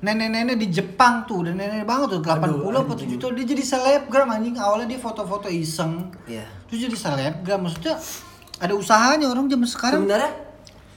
nenek-nenek 0.00 0.56
di 0.56 0.68
Jepang 0.70 1.22
tuh 1.22 1.44
dan 1.44 1.54
nenek 1.54 1.84
banget 1.84 2.08
tuh 2.10 2.20
80 2.20 2.40
apa 2.72 2.92
7 2.94 3.16
tahun 3.16 3.32
dia 3.34 3.46
jadi 3.46 3.62
selebgram 3.62 4.28
anjing 4.30 4.56
awalnya 4.56 4.88
dia 4.88 4.98
foto-foto 4.98 5.46
iseng 5.46 6.08
Iya. 6.24 6.48
terus 6.64 6.80
jadi 6.82 6.96
selebgram 6.96 7.60
maksudnya 7.60 8.00
ada 8.56 8.72
usahanya 8.72 9.26
orang 9.26 9.44
zaman 9.46 9.64
sekarang 9.66 10.00
Sebenarnya 10.02 10.32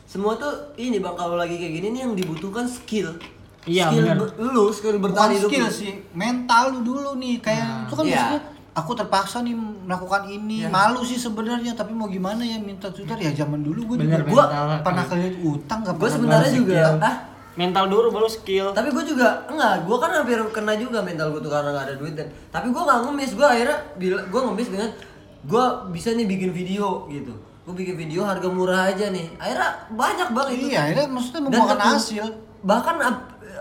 semua 0.04 0.36
tuh 0.36 0.52
ini 0.78 0.98
Bang 0.98 1.14
kalau 1.14 1.36
lagi 1.36 1.54
kayak 1.54 1.74
gini 1.74 1.88
nih 1.90 2.02
yang 2.02 2.14
dibutuhkan 2.14 2.64
skill. 2.64 3.18
Iya, 3.64 3.88
skill 3.88 4.06
lu 4.38 4.70
skill 4.70 5.00
bertahan 5.00 5.32
hidup. 5.34 5.48
skill 5.48 5.68
sih 5.68 5.92
mental 6.14 6.70
lu 6.70 6.80
dulu 6.86 7.16
nih 7.16 7.40
kayak 7.40 7.88
itu 7.88 7.94
kan 7.94 8.04
Iya. 8.04 8.12
maksudnya 8.14 8.42
aku 8.74 8.92
terpaksa 8.94 9.38
nih 9.42 9.56
melakukan 9.56 10.28
ini 10.28 10.64
Iya. 10.64 10.70
malu 10.70 11.02
sih 11.02 11.16
sebenarnya 11.16 11.72
tapi 11.72 11.92
mau 11.92 12.06
gimana 12.06 12.40
ya 12.40 12.56
minta 12.58 12.88
Twitter 12.88 13.16
ya 13.18 13.32
zaman 13.34 13.60
dulu 13.60 13.96
gue 13.96 13.98
juga 14.02 14.20
Gua 14.24 14.44
mental. 14.46 14.80
pernah 14.82 15.04
kredit 15.04 15.36
utang 15.40 15.80
gak 15.82 15.96
Gue 15.96 16.10
sebenarnya 16.10 16.52
juga 16.54 16.80
ah 17.00 17.16
Mental 17.54 17.86
dulu 17.86 18.10
baru 18.10 18.26
skill. 18.26 18.74
tapi 18.74 18.90
gue 18.90 19.06
juga 19.06 19.46
enggak 19.46 19.86
gue 19.86 19.98
kan 20.02 20.10
hampir 20.10 20.42
kena 20.50 20.74
juga 20.74 21.06
mental 21.06 21.30
gue 21.30 21.42
tuh 21.46 21.54
karena 21.54 21.70
nggak 21.70 21.86
ada 21.86 21.96
duit 22.02 22.18
dan 22.18 22.26
tapi 22.50 22.74
gue 22.74 22.82
nggak 22.82 23.00
ngemis 23.06 23.32
gue 23.38 23.46
akhirnya 23.46 23.78
bila 23.94 24.20
gue 24.26 24.42
ngemis 24.42 24.70
dengan 24.74 24.90
gue 25.44 25.66
bisa 25.92 26.16
nih 26.16 26.26
bikin 26.28 26.52
video 26.56 27.06
gitu. 27.12 27.34
Gue 27.64 27.74
bikin 27.80 27.96
video 27.96 28.28
harga 28.28 28.48
murah 28.48 28.92
aja 28.92 29.12
nih. 29.12 29.28
Akhirnya 29.40 29.70
banyak 29.92 30.28
bang 30.36 30.48
itu. 30.52 30.66
Iya, 30.72 30.82
ini 30.92 31.02
maksudnya 31.12 31.42
membuahkan 31.48 31.80
hasil. 31.80 32.26
bahkan 32.64 32.96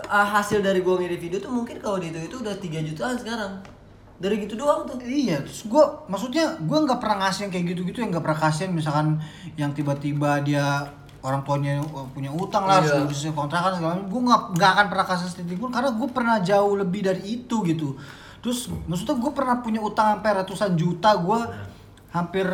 ah, 0.07 0.27
hasil 0.39 0.63
dari 0.63 0.79
gue 0.79 0.93
ngedit 0.95 1.19
video 1.19 1.37
tuh 1.43 1.51
mungkin 1.51 1.75
kalau 1.83 1.99
di 1.99 2.07
itu 2.07 2.39
udah 2.39 2.55
3 2.55 2.87
jutaan 2.87 3.15
sekarang. 3.19 3.51
Dari 4.19 4.39
gitu 4.47 4.55
doang 4.55 4.87
tuh. 4.87 4.95
Iya, 5.03 5.43
terus 5.43 5.67
gue 5.67 5.83
maksudnya 6.07 6.55
gue 6.55 6.77
nggak 6.87 6.99
pernah 7.03 7.27
ngasih 7.27 7.47
yang 7.47 7.51
kayak 7.51 7.65
gitu-gitu 7.75 7.97
yang 7.99 8.09
nggak 8.15 8.23
pernah 8.23 8.39
kasihan 8.39 8.71
misalkan 8.71 9.07
yang 9.59 9.75
tiba-tiba 9.75 10.39
dia 10.39 10.87
orang 11.23 11.41
tuanya 11.47 11.79
punya 12.11 12.29
utang 12.29 12.67
lah, 12.67 12.83
harus 12.83 12.91
diurus 12.91 13.23
kontrakan 13.31 13.79
segala 13.79 13.91
macam. 13.95 14.07
Gue 14.11 14.21
nggak 14.27 14.41
nggak 14.59 14.69
akan 14.75 14.85
pernah 14.91 15.05
kasih 15.07 15.27
sedikit 15.31 15.57
pun 15.63 15.71
karena 15.71 15.89
gue 15.95 16.09
pernah 16.11 16.37
jauh 16.43 16.73
lebih 16.75 17.01
dari 17.07 17.23
itu 17.39 17.63
gitu. 17.63 17.95
Terus 18.43 18.67
maksudnya 18.85 19.15
gue 19.15 19.31
pernah 19.31 19.63
punya 19.63 19.79
utang 19.79 20.19
sampai 20.19 20.43
ratusan 20.43 20.75
juta 20.75 21.15
gue 21.15 21.39
hampir 22.13 22.45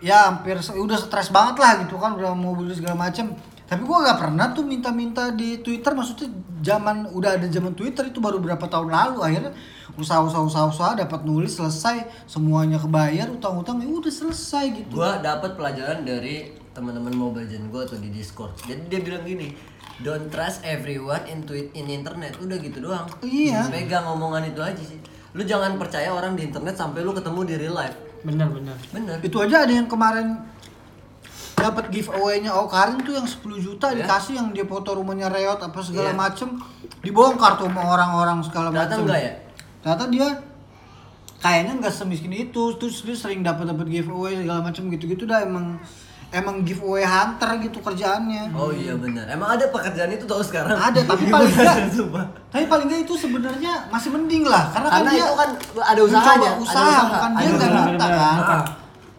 ya 0.00 0.32
hampir 0.32 0.56
udah 0.56 0.96
stres 0.96 1.28
banget 1.28 1.60
lah 1.60 1.84
gitu 1.84 2.00
kan 2.00 2.16
udah 2.16 2.32
mau 2.32 2.56
beli 2.56 2.72
segala 2.72 2.96
macam 2.96 3.36
tapi 3.68 3.84
gue 3.84 3.98
nggak 4.04 4.18
pernah 4.20 4.56
tuh 4.56 4.64
minta-minta 4.64 5.28
di 5.32 5.60
Twitter 5.60 5.92
maksudnya 5.92 6.32
zaman 6.64 7.12
udah 7.12 7.36
ada 7.36 7.44
zaman 7.48 7.76
Twitter 7.76 8.08
itu 8.08 8.24
baru 8.24 8.40
berapa 8.40 8.64
tahun 8.64 8.88
lalu 8.88 9.18
akhirnya 9.20 9.52
usaha-usaha 10.00 10.40
usaha-usaha 10.48 11.04
dapat 11.04 11.28
nulis 11.28 11.52
selesai 11.52 12.24
semuanya 12.24 12.80
kebayar 12.80 13.28
utang-utang 13.28 13.84
ya 13.84 13.88
udah 13.92 14.12
selesai 14.12 14.64
gitu 14.80 14.96
gue 14.96 15.12
dapat 15.20 15.60
pelajaran 15.60 16.08
dari 16.08 16.61
teman-teman 16.72 17.12
mobile 17.12 17.42
legend 17.42 17.68
gue 17.68 17.82
tuh 17.84 17.98
di 17.98 18.08
discord. 18.08 18.52
Jadi 18.58 18.88
dia 18.88 19.00
bilang 19.00 19.22
gini 19.22 19.52
don't 19.98 20.28
trust 20.28 20.60
everyone 20.62 21.22
in 21.26 21.42
tweet 21.42 21.68
in 21.72 21.86
internet. 21.86 22.36
Udah 22.36 22.56
gitu 22.56 22.80
doang. 22.80 23.06
Iya. 23.20 23.68
pegang 23.68 24.04
omongan 24.06 24.46
itu 24.46 24.58
aja 24.58 24.80
sih. 24.80 24.96
Lu 25.32 25.42
jangan 25.42 25.76
percaya 25.76 26.08
orang 26.08 26.32
di 26.32 26.44
internet 26.44 26.74
sampai 26.74 27.00
lu 27.00 27.12
ketemu 27.12 27.40
di 27.44 27.54
real 27.58 27.72
life. 27.74 27.96
Benar 28.22 28.48
benar. 28.48 28.76
Bener 28.90 29.16
itu 29.20 29.36
aja 29.36 29.62
ada 29.62 29.72
yang 29.72 29.86
kemarin 29.86 30.40
dapat 31.54 31.88
giveaway-nya. 31.88 32.50
Oh 32.50 32.66
Karin 32.66 32.98
tuh 33.00 33.12
yang 33.12 33.24
10 33.24 33.38
juta 33.58 33.86
Ya. 33.90 34.02
dikasih 34.02 34.34
yang 34.34 34.50
dia 34.50 34.64
foto 34.64 34.92
rumahnya 34.92 35.28
reot 35.28 35.58
apa 35.58 35.78
segala 35.78 36.10
Iya. 36.10 36.18
macem. 36.18 36.48
Dibongkar 37.00 37.54
tuh 37.54 37.68
sama 37.68 37.82
orang-orang 37.86 38.40
segala 38.40 38.70
Ternyata 38.70 38.88
macem. 38.90 39.02
enggak 39.04 39.20
ya? 39.20 39.32
ternyata 39.82 40.04
dia 40.08 40.26
kayaknya 41.38 41.72
nggak 41.76 41.90
semiskin 41.92 42.32
itu. 42.32 42.62
Terus 42.76 43.02
dia 43.02 43.14
sering 43.14 43.42
dapat 43.42 43.68
dapat 43.68 43.86
giveaway 43.86 44.34
segala 44.36 44.62
macem 44.62 44.88
gitu-gitu 44.88 45.22
dah. 45.24 45.42
Emang 45.42 45.78
emang 46.32 46.64
giveaway 46.64 47.04
hunter 47.04 47.60
gitu 47.60 47.78
kerjaannya. 47.84 48.56
Oh 48.56 48.72
iya 48.72 48.96
bener 48.96 49.28
emang 49.28 49.52
ada 49.52 49.68
pekerjaan 49.68 50.08
itu 50.08 50.24
tau 50.24 50.40
sekarang? 50.40 50.72
Ada 50.72 51.04
tapi 51.04 51.28
paling 51.28 51.52
enggak 51.52 51.76
tapi 52.48 52.64
paling 52.64 52.86
enggak 52.88 53.00
itu 53.04 53.14
sebenarnya 53.14 53.86
masih 53.92 54.08
mending 54.16 54.48
lah 54.48 54.72
karena, 54.72 54.88
Karena 54.88 55.04
kan 55.04 55.12
dia 55.12 55.24
itu 55.28 55.34
kan 55.36 55.50
ada 55.84 56.00
usahanya, 56.00 56.32
ada 56.32 56.50
usaha, 56.56 56.80
usaha. 56.80 57.02
bukan 57.12 57.30
dia 57.36 57.48
nggak 57.52 57.68
usaha. 57.68 57.84
minta 57.84 58.06
kan? 58.08 58.60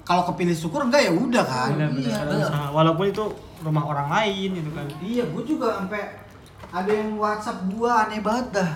Kalau 0.04 0.23
kepilih 0.34 0.58
syukur 0.58 0.82
enggak 0.89 1.02
ya 1.06 1.13
udah 1.13 1.43
kan? 1.45 1.69
Benar 1.78 1.89
iya. 1.93 2.17
benar 2.17 2.19
ada 2.26 2.36
usaha. 2.49 2.65
walaupun 2.73 3.06
itu 3.13 3.23
rumah 3.62 3.84
orang 3.86 4.08
lain 4.10 4.49
gitu 4.58 4.69
kan. 4.73 4.86
Iya 4.99 5.23
gue 5.30 5.43
juga 5.45 5.67
sampai 5.80 6.02
ada 6.73 6.89
yang 6.89 7.13
WhatsApp 7.21 7.69
gua 7.69 8.10
aneh 8.10 8.19
banget 8.26 8.60
dah. 8.60 8.69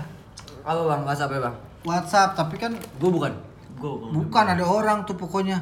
Apa 0.61 0.81
bang? 0.85 1.01
Whatsapp 1.01 1.33
ya 1.33 1.39
bang? 1.41 1.55
WhatsApp 1.81 2.29
tapi 2.37 2.55
kan 2.61 2.71
gue 2.77 3.09
bukan. 3.09 3.33
Gue 3.81 3.93
bukan 4.13 4.45
ada 4.45 4.61
orang 4.61 5.01
tuh 5.09 5.17
pokoknya. 5.17 5.57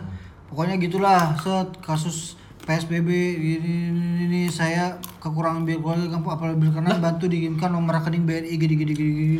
Pokoknya 0.51 0.75
gitulah 0.77 1.33
set 1.39 1.71
kasus 1.81 2.37
PSBB 2.65 3.09
ini, 3.37 3.73
ini, 3.93 4.09
ini 4.25 4.41
saya 4.49 4.97
kekurangan 5.21 5.61
biaya 5.63 5.77
keluarga 5.77 6.07
kampung 6.17 6.33
apalagi 6.33 6.69
karena 6.73 6.97
bantu 6.97 7.29
dikirimkan 7.29 7.69
nomor 7.69 8.01
rekening 8.01 8.25
BNI 8.25 8.53
gini 8.57 8.73
gini 8.73 8.93
gini 8.97 9.11
gini 9.13 9.37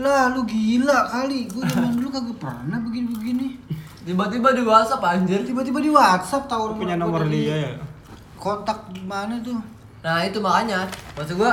lah 0.00 0.32
lu 0.32 0.44
gila 0.48 1.08
kali. 1.08 1.48
Gue 1.52 1.64
zaman 1.68 1.96
dulu 1.96 2.08
kagak 2.08 2.36
pernah 2.40 2.78
begini 2.80 3.06
begini 3.12 3.46
tiba-tiba 4.04 4.48
di 4.56 4.62
whatsapp 4.64 5.02
anjir. 5.04 5.40
Tiba-tiba 5.44 5.78
di 5.80 5.90
WhatsApp 5.92 6.48
tahu 6.48 6.76
punya 6.76 6.96
nomor 6.96 7.28
dia 7.28 7.56
ya? 7.68 7.72
Kontak 8.40 8.88
mana 9.04 9.36
tuh? 9.40 9.60
Nah 10.04 10.24
itu 10.24 10.40
makanya. 10.40 10.88
Maksud 11.16 11.36
gue 11.36 11.52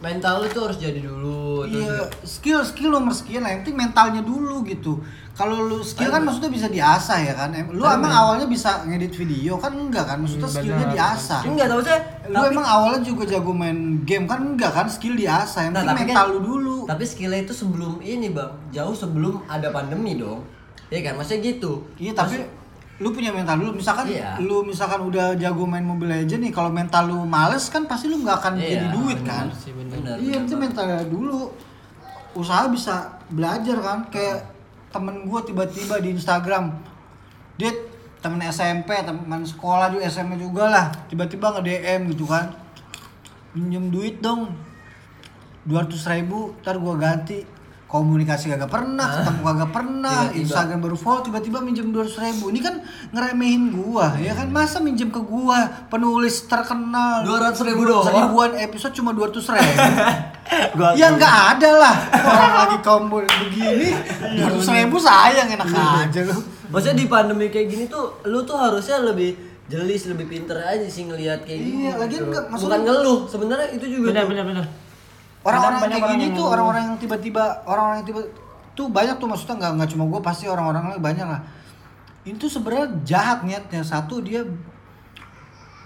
mental 0.00 0.44
lu 0.44 0.48
tuh 0.52 0.68
harus 0.68 0.78
jadi 0.80 1.00
dulu 1.00 1.43
terus 1.60 1.70
Iya, 1.70 1.86
juga- 1.86 2.10
skill 2.24 2.58
skill 2.62 2.90
nomor 2.90 3.12
sekian 3.12 3.40
lah. 3.40 3.50
Yang 3.50 3.60
penting 3.62 3.78
mentalnya 3.78 4.22
dulu 4.22 4.56
gitu. 4.64 4.98
Kalau 5.32 5.56
lu 5.60 5.78
skill 5.80 6.08
kan 6.08 6.22
maksudnya 6.22 6.46
bisa 6.48 6.66
diasah 6.68 7.18
ya 7.20 7.34
kan. 7.34 7.50
Lu 7.68 7.82
emang 7.84 8.10
awalnya 8.10 8.46
bisa 8.46 8.82
ngedit 8.82 9.12
video 9.12 9.54
kan 9.56 9.70
enggak 9.72 10.06
kan? 10.06 10.18
Maksudnya 10.18 10.46
Hmm, 10.46 10.56
skillnya 10.56 10.86
diasah. 10.88 11.40
enggak 11.44 11.66
tau 11.68 11.80
saya 11.80 11.98
Lu 12.24 12.40
emang 12.44 12.62
awalnya 12.64 13.00
juga 13.00 13.22
jago 13.24 13.50
main 13.52 13.78
game 14.02 14.24
kan 14.24 14.40
enggak 14.44 14.70
kan? 14.72 14.86
Skill 14.86 15.14
diasah. 15.14 15.60
Yang 15.64 15.72
Nah, 15.72 15.80
penting 15.80 15.90
tapi 15.92 16.02
mental 16.08 16.18
kan- 16.20 16.32
lu 16.32 16.40
dulu. 16.40 16.76
Tapi 16.84 17.04
skillnya 17.04 17.40
itu 17.40 17.52
sebelum 17.52 17.98
ini 18.00 18.28
bang, 18.28 18.50
jauh 18.70 18.94
sebelum 18.94 19.42
ada 19.46 19.68
pandemi 19.68 20.14
dong. 20.14 20.42
Iya 20.86 21.00
kan, 21.02 21.14
maksudnya 21.16 21.40
gitu. 21.48 21.82
Iya, 21.96 22.12
tapi 22.12 22.46
lu 23.02 23.10
punya 23.10 23.34
mental 23.34 23.58
dulu. 23.58 23.74
Misalkan 23.82 24.06
Iya. 24.06 24.38
lu 24.38 24.62
misalkan 24.62 25.02
udah 25.02 25.34
jago 25.34 25.66
main 25.66 25.82
Mobile 25.82 26.22
Legends 26.22 26.42
nih, 26.46 26.52
kalau 26.54 26.70
mental 26.70 27.10
lu 27.10 27.26
males 27.26 27.66
kan 27.66 27.90
pasti 27.90 28.06
lu 28.06 28.22
nggak 28.22 28.36
akan 28.38 28.52
Iya, 28.54 28.66
jadi 28.78 28.86
duit 28.94 29.18
kan? 29.26 29.50
Benar 29.50 29.58
sih 29.58 29.72
Benar, 29.74 30.16
iya, 30.22 30.38
benar, 30.38 30.46
itu 30.46 30.54
mentalnya 30.54 31.00
dulu. 31.10 31.50
Usaha 32.34 32.70
bisa 32.70 33.18
belajar 33.30 33.76
kan? 33.82 33.98
Kayak 34.10 34.46
temen 34.94 35.26
gue 35.26 35.40
tiba-tiba 35.42 35.98
di 35.98 36.14
Instagram, 36.14 36.70
dia 37.58 37.74
temen 38.22 38.38
SMP, 38.46 38.94
teman 39.02 39.42
sekolah 39.42 39.90
juga 39.90 40.06
SMA 40.06 40.38
juga 40.38 40.70
lah, 40.70 40.86
tiba-tiba 41.10 41.50
nge 41.50 41.62
DM 41.66 42.14
gitu 42.14 42.30
kan, 42.30 42.54
minjem 43.52 43.90
duit 43.90 44.22
dong, 44.22 44.54
200 45.66 45.98
ribu, 46.14 46.54
ntar 46.62 46.78
gue 46.78 46.94
ganti. 46.94 47.38
Komunikasi 47.94 48.50
kagak 48.50 48.74
pernah, 48.74 49.22
ketemu 49.22 49.40
kagak 49.46 49.70
pernah, 49.70 50.18
Tiba-tiba. 50.26 50.40
Instagram 50.42 50.78
baru 50.82 50.96
follow, 50.98 51.22
tiba-tiba 51.22 51.58
minjem 51.62 51.94
200 51.94 52.26
ribu. 52.26 52.50
Ini 52.50 52.58
kan 52.58 52.74
ngeremehin 53.14 53.70
gua, 53.70 54.18
ya 54.18 54.34
kan? 54.34 54.50
Masa 54.50 54.82
minjem 54.82 55.14
ke 55.14 55.22
gua, 55.22 55.62
penulis 55.86 56.50
terkenal. 56.50 57.22
200.000 57.22 57.70
doang? 57.86 58.02
Seribuan 58.02 58.50
episode 58.58 58.92
cuma 58.92 59.14
200 59.14 59.46
ribu. 59.46 59.72
ya 61.00 61.06
nggak 61.08 61.34
ada 61.56 61.70
lah 61.72 61.96
orang 62.12 62.52
lagi 62.60 62.76
kaum 62.84 63.08
begini 63.08 63.96
Iya, 64.28 64.52
200 64.52 64.76
ribu 64.76 64.96
sayang 65.00 65.48
enak 65.50 65.66
aja 65.72 66.20
lu 66.20 66.36
Maksudnya 66.68 66.96
di 66.96 67.06
pandemi 67.06 67.48
kayak 67.48 67.70
gini 67.70 67.84
tuh, 67.86 68.20
lu 68.26 68.42
tuh 68.42 68.58
harusnya 68.58 68.98
lebih 69.00 69.38
jelis, 69.64 70.04
lebih 70.04 70.26
pinter 70.26 70.58
aja 70.58 70.84
sih 70.84 71.06
ngelihat 71.06 71.46
kayak 71.46 71.60
gini. 71.62 71.86
Iya, 71.86 71.92
lagian 71.96 72.20
gitu. 72.20 72.28
enggak, 72.28 72.44
maksudnya- 72.50 72.76
Bukan 72.76 72.80
ngeluh, 72.84 73.18
sebenarnya 73.24 73.68
itu 73.72 73.86
juga 73.88 74.06
benar 74.10 74.22
tuh. 74.22 74.30
benar 74.34 74.44
benar 74.44 74.64
orang-orang 75.44 75.78
kayak 75.78 75.92
banyak 75.92 76.02
gini 76.08 76.24
orang 76.24 76.36
tuh 76.36 76.46
orang-orang 76.48 76.82
yang 76.82 76.96
tiba-tiba 76.96 77.44
orang-orang 77.68 77.96
yang 78.00 78.08
tiba 78.08 78.20
tuh 78.74 78.86
banyak 78.90 79.16
tuh 79.20 79.28
maksudnya 79.30 79.54
nggak 79.60 79.72
nggak 79.78 79.88
cuma 79.94 80.04
gue 80.10 80.20
pasti 80.24 80.44
orang-orang 80.50 80.82
lain 80.90 81.02
banyak 81.04 81.26
lah. 81.28 81.40
Ini 82.24 82.36
tuh 82.40 82.48
sebenarnya 82.48 82.88
jahat 83.04 83.38
niatnya. 83.44 83.84
Satu 83.84 84.24
dia 84.24 84.40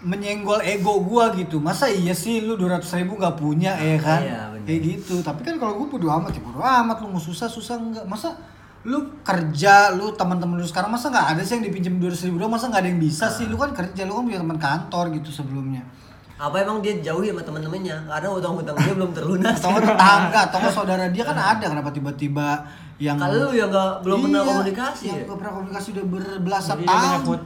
menyenggol 0.06 0.62
ego 0.62 1.02
gua 1.02 1.34
gitu. 1.34 1.58
Masa 1.58 1.90
iya 1.90 2.14
sih 2.14 2.38
lu 2.38 2.54
200 2.54 2.86
ribu 3.02 3.18
gak 3.18 3.34
punya 3.34 3.74
ya 3.74 3.98
kan? 3.98 4.22
Iya, 4.22 4.40
bener. 4.54 4.64
kayak 4.70 4.80
gitu. 4.86 5.14
Tapi 5.26 5.42
kan 5.42 5.58
kalau 5.58 5.82
gue 5.82 5.98
bodo 5.98 6.06
amat 6.06 6.30
ya 6.30 6.42
bodo 6.46 6.62
amat. 6.62 6.96
Lu 7.02 7.10
mau 7.10 7.18
susah 7.18 7.50
susah 7.50 7.74
enggak 7.82 8.06
masa 8.06 8.38
lu 8.86 9.18
kerja 9.26 9.90
lu 9.98 10.14
teman-teman 10.14 10.62
lu 10.62 10.62
sekarang 10.62 10.94
masa 10.94 11.10
nggak 11.10 11.34
ada 11.34 11.42
sih 11.42 11.58
yang 11.58 11.66
dipinjam 11.66 11.98
200 11.98 12.30
ribu 12.30 12.38
doang? 12.38 12.54
Masa 12.54 12.70
nggak 12.70 12.82
ada 12.86 12.90
yang 12.94 13.02
bisa 13.02 13.26
sih? 13.26 13.50
Lu 13.50 13.58
kan 13.58 13.74
kerja 13.74 14.06
lu 14.06 14.14
kan 14.14 14.22
punya 14.22 14.38
teman 14.38 14.58
kantor 14.62 15.04
gitu 15.18 15.34
sebelumnya 15.34 15.82
Apa 16.38 16.62
emang 16.62 16.78
dia 16.78 16.94
jauhi 17.02 17.34
sama 17.34 17.42
temen-temennya? 17.42 18.06
Karena 18.06 18.30
utang-utang 18.30 18.78
dia 18.78 18.94
belum 18.94 19.10
terlunas. 19.10 19.58
atau 19.58 19.74
tetangga 19.82 20.38
atau 20.46 20.58
saudara 20.70 21.10
dia 21.10 21.26
kan 21.26 21.34
ada 21.34 21.66
kenapa 21.66 21.90
tiba-tiba 21.90 22.62
yang 22.98 23.14
Kalau 23.18 23.50
lu 23.50 23.54
yang 23.54 23.70
nggak 23.70 24.06
belum 24.06 24.18
pernah 24.26 24.42
Iya, 24.42 24.50
komunikasi 24.50 25.02
yang 25.06 25.18
ya? 25.18 25.24
nggak 25.26 25.38
pernah 25.38 25.52
komunikasi 25.54 25.86
udah 25.94 26.04
berbelasan 26.10 26.76
Jadi 26.78 26.86
tahun. 26.86 27.36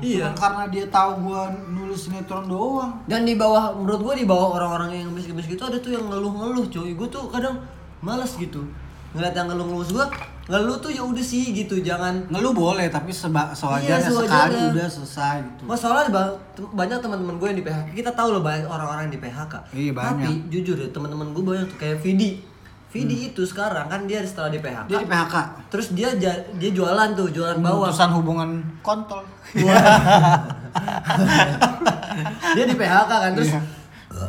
Iya. 0.00 0.26
Karena 0.36 0.62
dia 0.68 0.84
tahu 0.88 1.10
gua 1.24 1.40
nulis 1.52 2.00
sinetron 2.08 2.44
doang 2.48 2.92
Dan 3.04 3.24
di 3.28 3.34
bawah 3.36 3.76
menurut 3.76 4.00
gua 4.04 4.14
di 4.16 4.24
bawah 4.24 4.48
orang-orang 4.56 5.04
yang 5.04 5.08
miskin-miskin 5.12 5.56
gitu 5.56 5.64
ada 5.68 5.76
tuh 5.80 5.92
yang 5.96 6.04
ngeluh-ngeluh 6.08 6.68
cuy. 6.68 6.92
Gua 6.96 7.08
tuh 7.08 7.28
kadang 7.32 7.56
males 8.00 8.36
gitu. 8.36 8.64
Ngeliat 9.12 9.34
yang 9.34 9.46
ngeluh-ngeluh 9.46 9.88
gua, 9.90 10.06
ngeluh 10.44 10.76
tuh 10.76 10.88
ya 10.88 11.00
udah 11.00 11.20
sih 11.22 11.52
gitu, 11.52 11.78
jangan 11.78 12.24
ngeluh 12.26 12.50
boleh 12.50 12.88
tapi 12.88 13.12
seba, 13.12 13.52
sewajarnya 13.52 14.00
Iya, 14.02 14.10
sekali 14.10 14.56
udah 14.72 14.88
selesai 14.88 15.36
gitu 15.44 15.62
Masalah 15.64 16.08
banyak 16.66 16.98
teman-teman 16.98 17.36
gue 17.36 17.46
yang 17.46 17.58
di 17.58 17.62
PHK. 17.62 17.86
Kita 17.94 18.10
tahu 18.10 18.28
loh 18.30 18.42
banyak 18.42 18.64
orang-orang 18.64 19.06
yang 19.06 19.14
di 19.14 19.20
PHK. 19.20 19.54
Iya, 19.70 19.90
banyak. 19.92 20.24
Tapi 20.24 20.32
jujur 20.48 20.76
ya 20.76 20.88
teman-teman 20.88 21.30
gue 21.30 21.42
banyak 21.42 21.66
tuh 21.68 21.78
kayak 21.78 22.00
Vidi. 22.00 22.40
Vidi 22.88 23.16
itu 23.26 23.40
sekarang 23.42 23.86
kan 23.86 24.04
dia 24.04 24.20
setelah 24.20 24.48
di 24.48 24.60
PHK. 24.60 24.84
dia 24.86 24.98
di 24.98 25.08
PHK 25.08 25.34
Terus 25.68 25.86
dia 25.92 26.08
dia 26.52 26.70
jualan 26.70 27.08
tuh, 27.12 27.28
jualan 27.30 27.56
bawang. 27.56 27.88
memutusan 27.88 28.10
hubungan 28.12 28.50
kontol 28.80 29.24
dia 32.52 32.64
di 32.64 32.74
PHK 32.74 33.10
kan 33.10 33.30
terus 33.32 33.50
Iya. 33.50 33.60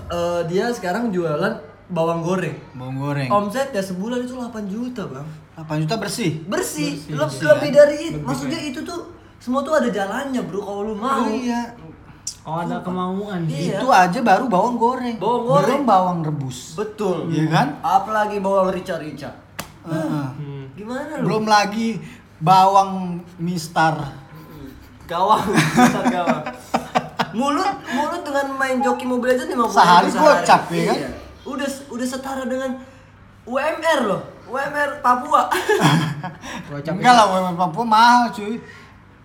eh, 0.10 0.42
dia 0.48 0.66
sekarang 0.72 1.12
jualan 1.12 1.54
bawang 1.86 2.22
goreng. 2.22 2.56
bawang 2.74 2.98
goreng 2.98 3.28
Omsetnya 3.28 3.80
sebulan 3.80 4.22
itu 4.22 4.34
8 4.34 4.50
juta, 4.66 5.04
Bang. 5.06 5.28
8 5.56 5.84
juta 5.84 5.96
bersih 5.96 6.42
Bersih, 6.44 6.96
Bersih, 6.98 7.12
Le- 7.12 7.20
bersih, 7.22 7.44
lebih 7.46 7.70
kan? 7.70 7.78
dari 7.78 7.98
itu. 8.06 8.18
Maksudnya 8.20 8.60
itu 8.62 8.80
tuh 8.82 9.00
semua 9.38 9.60
tuh 9.60 9.74
ada 9.74 9.88
jalannya, 9.88 10.42
Bro, 10.42 10.62
kalau 10.62 10.82
lu 10.84 10.96
mau. 10.96 11.22
Oh, 11.22 11.30
iya 11.30 11.76
Oh 12.44 12.60
ada 12.60 12.80
kemauan. 12.80 13.48
Iya. 13.48 13.80
itu 13.80 13.88
aja 13.88 14.20
baru 14.20 14.46
bawang 14.46 14.76
goreng 14.76 15.16
Bawang 15.16 15.44
goreng. 15.46 15.68
belum 15.70 15.84
bawang 15.86 16.20
rebus 16.22 16.76
Betul. 16.76 17.32
Iya 17.32 17.48
kan? 17.48 17.68
Apalagi 17.80 18.40
bawang 18.40 18.68
rica-rica. 18.70 19.32
Heeh. 19.82 20.28
Hmm. 20.34 20.64
Gimana 20.74 21.20
lu? 21.20 21.24
belum 21.24 21.46
lagi 21.46 22.04
bawang 22.38 22.92
mistar 23.38 23.96
Gawang, 25.04 25.44
besar 25.52 26.04
gawang. 26.10 26.44
mulut 27.34 27.68
mulut 27.90 28.22
dengan 28.24 28.48
main 28.54 28.80
joki 28.80 29.04
Mobile 29.04 29.36
Legends 29.36 29.52
50 29.52 29.68
Sehari 29.70 30.10
gocap, 30.10 30.62
ya 30.70 30.84
kan? 30.86 30.98
Iya. 30.98 31.10
Udah 31.44 31.68
udah 31.90 32.06
setara 32.06 32.44
dengan 32.44 32.72
UMR 33.44 34.00
loh. 34.06 34.22
UMR 34.46 35.00
Papua. 35.00 35.48
Gocap 36.70 36.94
Enggak 36.94 37.14
lah, 37.14 37.26
UMR 37.30 37.56
Papua 37.58 37.86
mahal 37.86 38.22
cuy. 38.30 38.56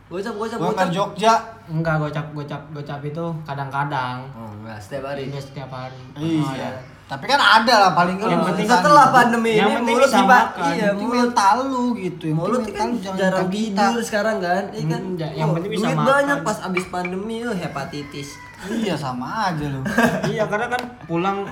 gocap 0.09 0.35
gocap 0.35 0.57
UMR 0.59 0.73
gocap. 0.73 0.89
Jogja. 0.89 1.35
Enggak 1.69 2.01
gocap 2.01 2.27
gocap 2.33 2.63
gocap 2.71 3.01
itu 3.03 3.25
kadang-kadang. 3.45 4.25
Oh, 4.33 4.49
enggak 4.57 4.79
setiap 4.79 5.05
hari. 5.07 5.29
Ini 5.29 5.37
setiap 5.39 5.69
hari. 5.69 6.01
Iya. 6.15 6.81
Tapi 7.05 7.25
kan 7.25 7.37
ada 7.37 7.75
lah 7.79 7.91
paling 7.95 8.17
Yang 8.19 8.33
lu 8.35 8.45
penting 8.47 8.67
kan. 8.67 8.81
setelah 8.81 9.07
pandemi 9.09 9.53
Yang 9.55 9.71
ini 9.71 9.85
mulut 9.87 10.11
diba- 10.11 10.29
makan. 10.45 10.71
Iya, 10.71 10.89
mulut 10.93 11.13
mental 11.15 11.57
lu 11.63 11.85
gitu. 11.95 12.25
Yang 12.27 12.37
mulut 12.37 12.63
kan 12.71 12.89
jarang 13.15 13.49
tidur 13.49 13.97
sekarang 14.03 14.37
kan 14.39 14.63
iya 14.71 14.85
kan 14.87 15.03
Hmm, 15.03 15.17
yang 15.17 15.49
Oh, 15.49 15.55
penting 15.55 15.71
bisa 15.73 15.87
duit 15.87 15.97
makan. 15.97 16.09
banyak 16.11 16.39
pas 16.43 16.59
abis 16.63 16.85
pandemi 16.89 17.37
oh 17.43 17.55
hepatitis 17.55 18.29
Iya 18.67 18.93
sama 18.93 19.27
aja 19.47 19.65
lu. 19.67 19.81
iya 20.33 20.45
karena 20.45 20.69
kan 20.69 20.83
pulang 21.05 21.49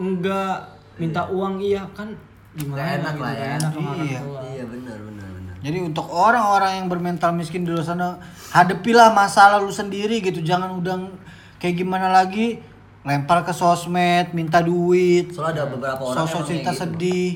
enggak 0.00 0.56
minta 0.96 1.28
uang 1.28 1.60
iya 1.60 1.84
kan 1.92 2.08
gimana 2.50 2.72
Nggak 2.74 2.88
enak 2.96 3.12
gitu, 3.12 3.20
lah 3.20 3.30
nggak 3.30 3.36
ya. 3.36 3.54
enak 3.54 3.72
Iya. 3.76 4.20
iya 4.50 4.64
benar 4.64 4.98
benar 4.98 5.28
benar 5.30 5.54
Jadi 5.60 5.78
untuk 5.84 6.06
orang-orang 6.08 6.72
yang 6.80 6.88
bermental 6.88 7.30
miskin 7.30 7.62
di 7.62 7.70
luar 7.70 7.84
sana, 7.84 8.16
hadapilah 8.48 9.12
masalah 9.12 9.60
lu 9.60 9.68
sendiri 9.68 10.18
gitu. 10.18 10.40
Jangan 10.40 10.72
udah 10.72 10.96
kayak 11.56 11.76
gimana 11.76 12.08
lagi 12.08 12.64
lempar 13.00 13.44
ke 13.44 13.52
sosmed, 13.52 14.32
minta 14.32 14.60
duit, 14.60 15.28
soalnya 15.30 15.62
ada 15.62 15.64
beberapa 15.68 16.00
orang 16.00 16.16
sosok 16.16 16.42
cerita 16.44 16.72
gitu. 16.72 16.80
sedih. 16.80 17.30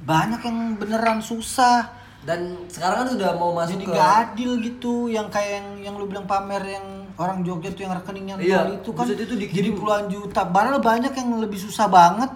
Banyak 0.00 0.40
yang 0.40 0.58
beneran 0.76 1.20
susah. 1.20 1.96
dan 2.18 2.60
sekarang 2.68 3.06
kan 3.06 3.08
udah 3.14 3.30
mau 3.34 3.56
masuk 3.56 3.72
Jadi 3.78 3.84
ke 3.88 3.94
gak 3.94 4.12
adil 4.26 4.50
gitu 4.60 5.08
yang 5.08 5.32
kayak 5.32 5.62
yang 5.62 5.68
yang 5.80 5.94
lu 5.96 6.04
bilang 6.04 6.28
pamer 6.28 6.60
yang 6.60 6.97
orang 7.18 7.42
Jogja 7.42 7.74
tuh 7.74 7.82
yang 7.82 7.94
rekeningnya 7.98 8.34
Iya, 8.38 8.58
nol 8.64 8.78
itu 8.78 8.90
kan 8.94 9.04
itu 9.10 9.34
dikit 9.34 9.54
jadi 9.54 9.70
puluhan 9.74 10.06
juta. 10.06 10.40
Padahal 10.46 10.78
banyak 10.78 11.10
yang 11.12 11.28
lebih 11.42 11.58
susah 11.58 11.90
banget 11.90 12.30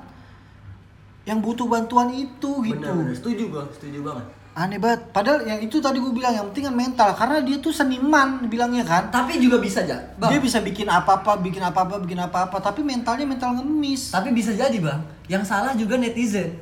yang 1.22 1.38
butuh 1.38 1.70
bantuan 1.70 2.10
itu 2.10 2.50
gitu. 2.66 2.90
setuju 3.14 3.44
gua 3.48 3.62
setuju 3.70 4.02
banget 4.02 4.26
Aneh 4.52 4.76
banget. 4.76 5.00
Padahal 5.16 5.48
yang 5.48 5.64
itu 5.64 5.80
tadi 5.80 5.96
gue 5.96 6.12
bilang 6.12 6.34
yang 6.36 6.44
penting 6.52 6.68
kan 6.68 6.76
mental 6.76 7.08
karena 7.16 7.40
dia 7.40 7.56
tuh 7.56 7.72
seniman 7.72 8.44
bilangnya 8.52 8.84
kan. 8.84 9.08
tapi 9.08 9.40
juga 9.40 9.56
bisa 9.56 9.80
aja 9.80 9.96
bang 10.20 10.28
Dia 10.28 10.40
bisa 10.44 10.60
bikin 10.60 10.84
apa-apa, 10.84 11.40
bikin 11.40 11.64
apa-apa, 11.64 11.96
bikin 12.04 12.20
apa-apa, 12.20 12.60
tapi 12.60 12.84
mentalnya 12.84 13.24
mental 13.24 13.56
ngemis. 13.56 14.12
tapi 14.12 14.28
bisa 14.28 14.52
jadi 14.52 14.76
bang 14.76 15.00
yang 15.30 15.40
salah 15.40 15.72
juga 15.72 15.96
netizen 15.96 16.52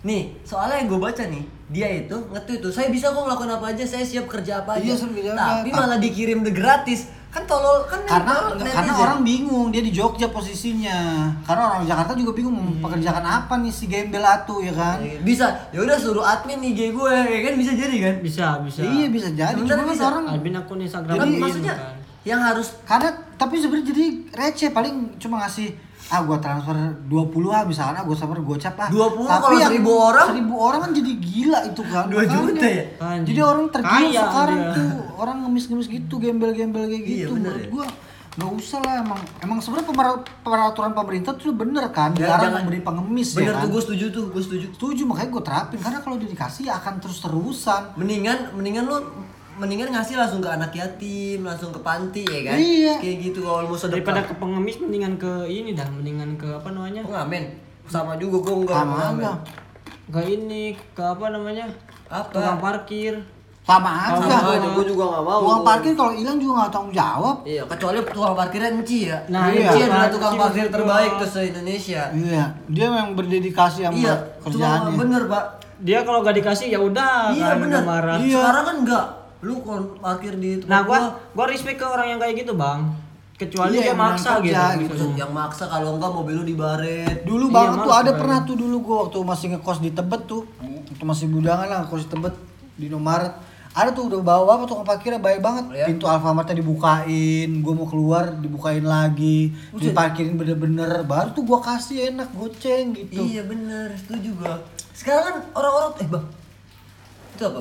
nih 0.00 0.32
soalnya 0.48 0.80
yang 0.80 0.88
gue 0.88 1.00
baca 1.02 1.24
nih 1.28 1.44
dia 1.68 1.88
itu 1.92 2.16
nge-tweet 2.32 2.60
tuh 2.64 2.72
saya 2.72 2.88
bisa 2.88 3.12
kok 3.12 3.20
ngelakuin 3.20 3.52
apa 3.52 3.66
aja 3.68 3.84
saya 3.84 4.00
siap 4.00 4.24
kerja 4.24 4.64
apa 4.64 4.80
aja 4.80 4.88
Iya, 4.88 4.96
kerja 4.96 5.30
apa. 5.36 5.44
tapi 5.60 5.70
malah 5.76 5.98
dikirim 6.00 6.40
de 6.40 6.48
gratis 6.48 7.04
kan 7.30 7.42
tolol 7.44 7.82
kan 7.84 8.02
Karena 8.02 8.34
netizen. 8.52 8.74
karena 8.74 8.92
orang 8.96 9.20
bingung 9.22 9.70
dia 9.70 9.78
di 9.78 9.88
Jogja 9.88 10.26
posisinya. 10.28 11.30
Karena 11.40 11.62
orang 11.68 11.82
Jakarta 11.84 12.12
juga 12.12 12.32
bingung 12.32 12.50
mau 12.52 12.66
pekerjaan 12.82 13.22
apa 13.22 13.54
nih 13.56 13.70
si 13.70 13.86
gembel 13.86 14.20
atu 14.20 14.58
ya 14.58 14.72
kan. 14.72 14.98
Eh, 14.98 15.18
bisa 15.20 15.46
ya 15.70 15.78
udah 15.78 15.94
suruh 15.94 16.22
admin 16.22 16.58
IG 16.60 16.90
gue 16.90 17.14
ya 17.14 17.40
kan 17.40 17.54
bisa 17.54 17.72
jadi 17.72 17.96
kan 18.00 18.14
bisa 18.18 18.46
bisa 18.60 18.82
Iya 18.82 19.06
bisa 19.08 19.28
jadi. 19.30 19.54
Cuma 19.56 19.86
bisa. 19.88 20.04
orang 20.04 20.24
admin 20.28 20.54
akun 20.54 20.78
Instagram 20.80 21.14
Kan 21.14 21.28
gitu 21.28 21.38
maksudnya 21.40 21.74
kan. 21.74 21.94
yang 22.20 22.40
harus 22.42 22.74
karena 22.82 23.08
tapi 23.34 23.54
sebenarnya 23.56 23.86
jadi 23.88 24.04
receh 24.30 24.70
paling 24.70 24.94
cuma 25.16 25.40
ngasih 25.40 25.72
ah 26.10 26.20
gua 26.20 26.36
transfer 26.36 26.74
20 27.06 27.08
ah 27.48 27.62
misalkan 27.62 27.94
ah 27.94 28.02
gua 28.02 28.12
transfer 28.12 28.40
gocap 28.40 28.74
ah 28.76 28.88
20 28.88 28.98
tapi 29.24 29.40
kalau 29.40 29.56
yang 29.56 29.72
1000 29.72 29.86
orang? 29.86 30.26
1000 30.34 30.50
orang 30.60 30.80
kan 30.80 30.90
jadi 30.92 31.12
gila 31.16 31.58
itu 31.64 31.82
kan 31.84 32.04
2 32.04 32.12
Makanya. 32.12 32.34
juta 32.34 32.66
ya? 32.68 32.84
Jadi 33.22 33.40
orang 33.40 33.64
tergila 33.68 33.94
Kaya 33.96 34.20
sekarang 34.20 34.58
dia. 34.60 34.74
tuh 34.74 34.88
orang 35.16 35.36
ngemis-ngemis 35.40 35.86
gitu 35.88 36.14
gembel-gembel 36.16 36.84
kayak 36.84 37.00
Iya, 37.00 37.10
gitu 37.20 37.32
menurut 37.32 37.60
ya. 37.60 37.68
gua 37.68 37.86
nggak 38.30 38.52
usah 38.54 38.78
lah 38.78 38.94
emang 39.00 39.20
emang 39.40 39.58
sebenarnya 39.58 39.90
peraturan 40.40 40.92
pemerintah 40.92 41.34
tuh 41.34 41.50
bener 41.52 41.82
kan 41.90 42.10
Ya, 42.12 42.24
dilarang 42.24 42.40
jangan- 42.40 42.62
memberi 42.62 42.80
pengemis 42.80 43.28
bener 43.32 43.42
ya 43.44 43.52
kan 43.52 43.60
tuh 43.60 43.68
gue 43.68 43.82
setuju 43.82 44.04
tuh 44.08 44.24
gue 44.28 44.38
setuju 44.40 44.66
setuju 44.70 45.02
makanya 45.04 45.30
gue 45.30 45.42
terapin 45.42 45.78
karena 45.78 45.98
kalau 45.98 46.16
dikasih 46.16 46.62
ya 46.64 46.78
akan 46.78 46.94
terus 46.98 47.18
terusan 47.18 47.90
mendingan 47.94 48.38
mendingan 48.52 48.86
lu 48.86 48.96
mendingan 49.60 49.92
ngasih 49.92 50.16
langsung 50.16 50.40
ke 50.40 50.48
anak 50.48 50.72
yatim 50.72 51.44
langsung 51.44 51.68
ke 51.68 51.80
panti 51.84 52.24
ya 52.24 52.40
kan? 52.48 52.56
Iya. 52.56 52.94
kayak 52.96 53.16
gitu 53.20 53.38
kalau 53.44 53.68
mau 53.68 53.76
daripada 53.76 54.24
sedekah 54.24 54.24
ke 54.24 54.34
pengemis 54.40 54.76
mendingan 54.80 55.14
ke 55.20 55.32
ini 55.44 55.76
dah 55.76 55.84
mendingan 55.92 56.40
ke 56.40 56.48
apa 56.48 56.72
namanya? 56.72 57.04
Pengamen 57.04 57.44
sama 57.84 58.16
juga 58.16 58.36
gue 58.40 58.54
enggak. 58.64 58.76
Sama 58.80 58.94
pengamen. 58.96 59.20
aja. 59.20 59.32
Ke 60.10 60.20
ini 60.24 60.64
ke 60.96 61.02
apa 61.04 61.26
namanya? 61.28 61.66
Apa? 62.08 62.32
tukang 62.32 62.58
parkir. 62.58 63.14
Sama 63.60 63.92
sama 64.08 64.24
aja 64.24 64.56
aja 64.56 64.68
gue 64.72 64.84
juga 64.88 65.04
nggak 65.12 65.24
mau. 65.28 65.40
Uang 65.44 65.60
parkir 65.62 65.92
kalau 65.92 66.12
hilang 66.16 66.40
juga 66.40 66.64
nggak 66.64 66.72
tanggung 66.72 66.94
jawab. 66.96 67.36
Iya 67.44 67.62
kecuali 67.68 67.96
tukang 68.08 68.34
parkirnya 68.34 68.70
Enci 68.72 68.98
ya. 69.12 69.18
Nah, 69.28 69.52
iya. 69.52 69.68
Enci 69.68 69.80
adalah 69.84 70.08
tukang 70.08 70.34
parkir 70.40 70.66
terbaik 70.72 71.10
tuh 71.20 71.28
se 71.28 71.40
Indonesia 71.52 72.02
Iya, 72.10 72.44
dia 72.66 72.86
memang 72.88 73.12
berdedikasi 73.12 73.84
sama 73.84 73.94
iya 73.94 74.14
kerjaannya. 74.40 74.96
bener 74.96 75.22
pak. 75.28 75.44
Dia 75.80 76.04
kalau 76.04 76.20
gak 76.20 76.36
dikasih 76.36 76.72
ya 76.72 76.80
udah 76.80 77.32
iya 77.36 77.52
kan, 77.52 77.56
bener. 77.60 77.82
marah. 77.84 78.16
Iya. 78.20 78.36
sekarang 78.40 78.64
kan 78.64 78.76
enggak 78.84 79.06
lu 79.40 79.64
kalau 79.64 79.96
parkir 79.96 80.36
di 80.36 80.60
tempat 80.60 80.68
nah 80.68 80.80
gua 80.84 80.98
gua, 80.98 81.10
gua 81.32 81.46
respect 81.48 81.80
ke 81.80 81.86
orang 81.88 82.12
yang 82.12 82.20
kayak 82.20 82.44
gitu 82.44 82.52
bang 82.56 82.92
kecuali 83.40 83.80
Iya, 83.80 83.82
dia 83.88 83.96
maksa 83.96 84.36
kerja 84.36 84.64
gitu, 84.76 84.92
gitu. 84.92 85.04
yang 85.16 85.32
maksa 85.32 85.64
kalau 85.64 85.96
enggak 85.96 86.12
mobil 86.12 86.34
lu 86.40 86.44
dibaret 86.44 87.24
Dulu 87.24 87.48
Iya, 87.48 87.56
banget 87.56 87.78
tuh 87.88 87.94
ada 87.96 88.10
pernah 88.12 88.38
tuh 88.44 88.56
dulu 88.60 88.76
gua 88.84 88.96
waktu 89.08 89.16
masih 89.24 89.46
ngekos 89.56 89.78
di 89.80 89.90
Tebet 89.96 90.22
tuh. 90.28 90.44
Waktu 90.60 91.04
masih 91.08 91.26
budangan 91.32 91.64
lah 91.64 91.78
ngekos 91.88 92.04
di 92.04 92.08
Tebet 92.12 92.34
di 92.76 92.86
Nomaret. 92.92 93.32
Ada 93.72 93.94
tuh 93.96 94.12
udah 94.12 94.20
bawa 94.20 94.60
apa 94.60 94.68
tukang 94.68 94.84
parkirnya 94.84 95.22
baik 95.22 95.40
banget. 95.40 95.64
Oh, 95.70 95.72
ya? 95.72 95.86
Pintu 95.88 96.04
Alfamartnya 96.04 96.58
dibukain, 96.60 97.48
gua 97.64 97.72
mau 97.72 97.88
keluar 97.88 98.34
dibukain 98.36 98.84
lagi, 98.84 99.54
Buset. 99.72 99.94
diparkirin 99.94 100.36
bener-bener. 100.36 101.06
Baru 101.08 101.32
tuh 101.32 101.46
gua 101.48 101.64
kasih 101.64 102.12
enak 102.12 102.28
goceng 102.36 102.92
gitu. 102.92 103.24
Iya 103.24 103.48
bener, 103.48 103.94
setuju 103.96 104.36
gua. 104.36 104.60
Sekarang 104.92 105.24
kan 105.24 105.36
orang-orang 105.56 105.90
eh 106.02 106.08
bang, 106.12 106.26
itu 107.38 107.44
apa? 107.46 107.60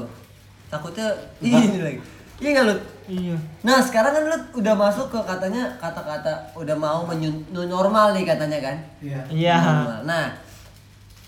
Takutnya 0.70 1.08
ini 1.40 1.80
lagi. 1.80 2.00
Iya 2.40 2.50
nggak 2.54 2.66
lu? 2.66 2.76
iya 3.10 3.36
Nah 3.62 3.82
sekarang 3.82 4.14
kan 4.14 4.24
lu 4.24 4.38
udah 4.56 4.74
masuk 4.74 5.10
ke 5.10 5.20
katanya 5.20 5.68
kata-kata 5.76 6.56
udah 6.56 6.72
mau 6.74 7.04
menyu- 7.04 7.44
new 7.50 7.66
normal 7.66 8.14
nih 8.14 8.24
katanya 8.24 8.60
kan? 8.62 8.78
Iya. 9.00 9.20
iya 9.28 9.56
Normal. 9.60 10.00
Nah, 10.06 10.26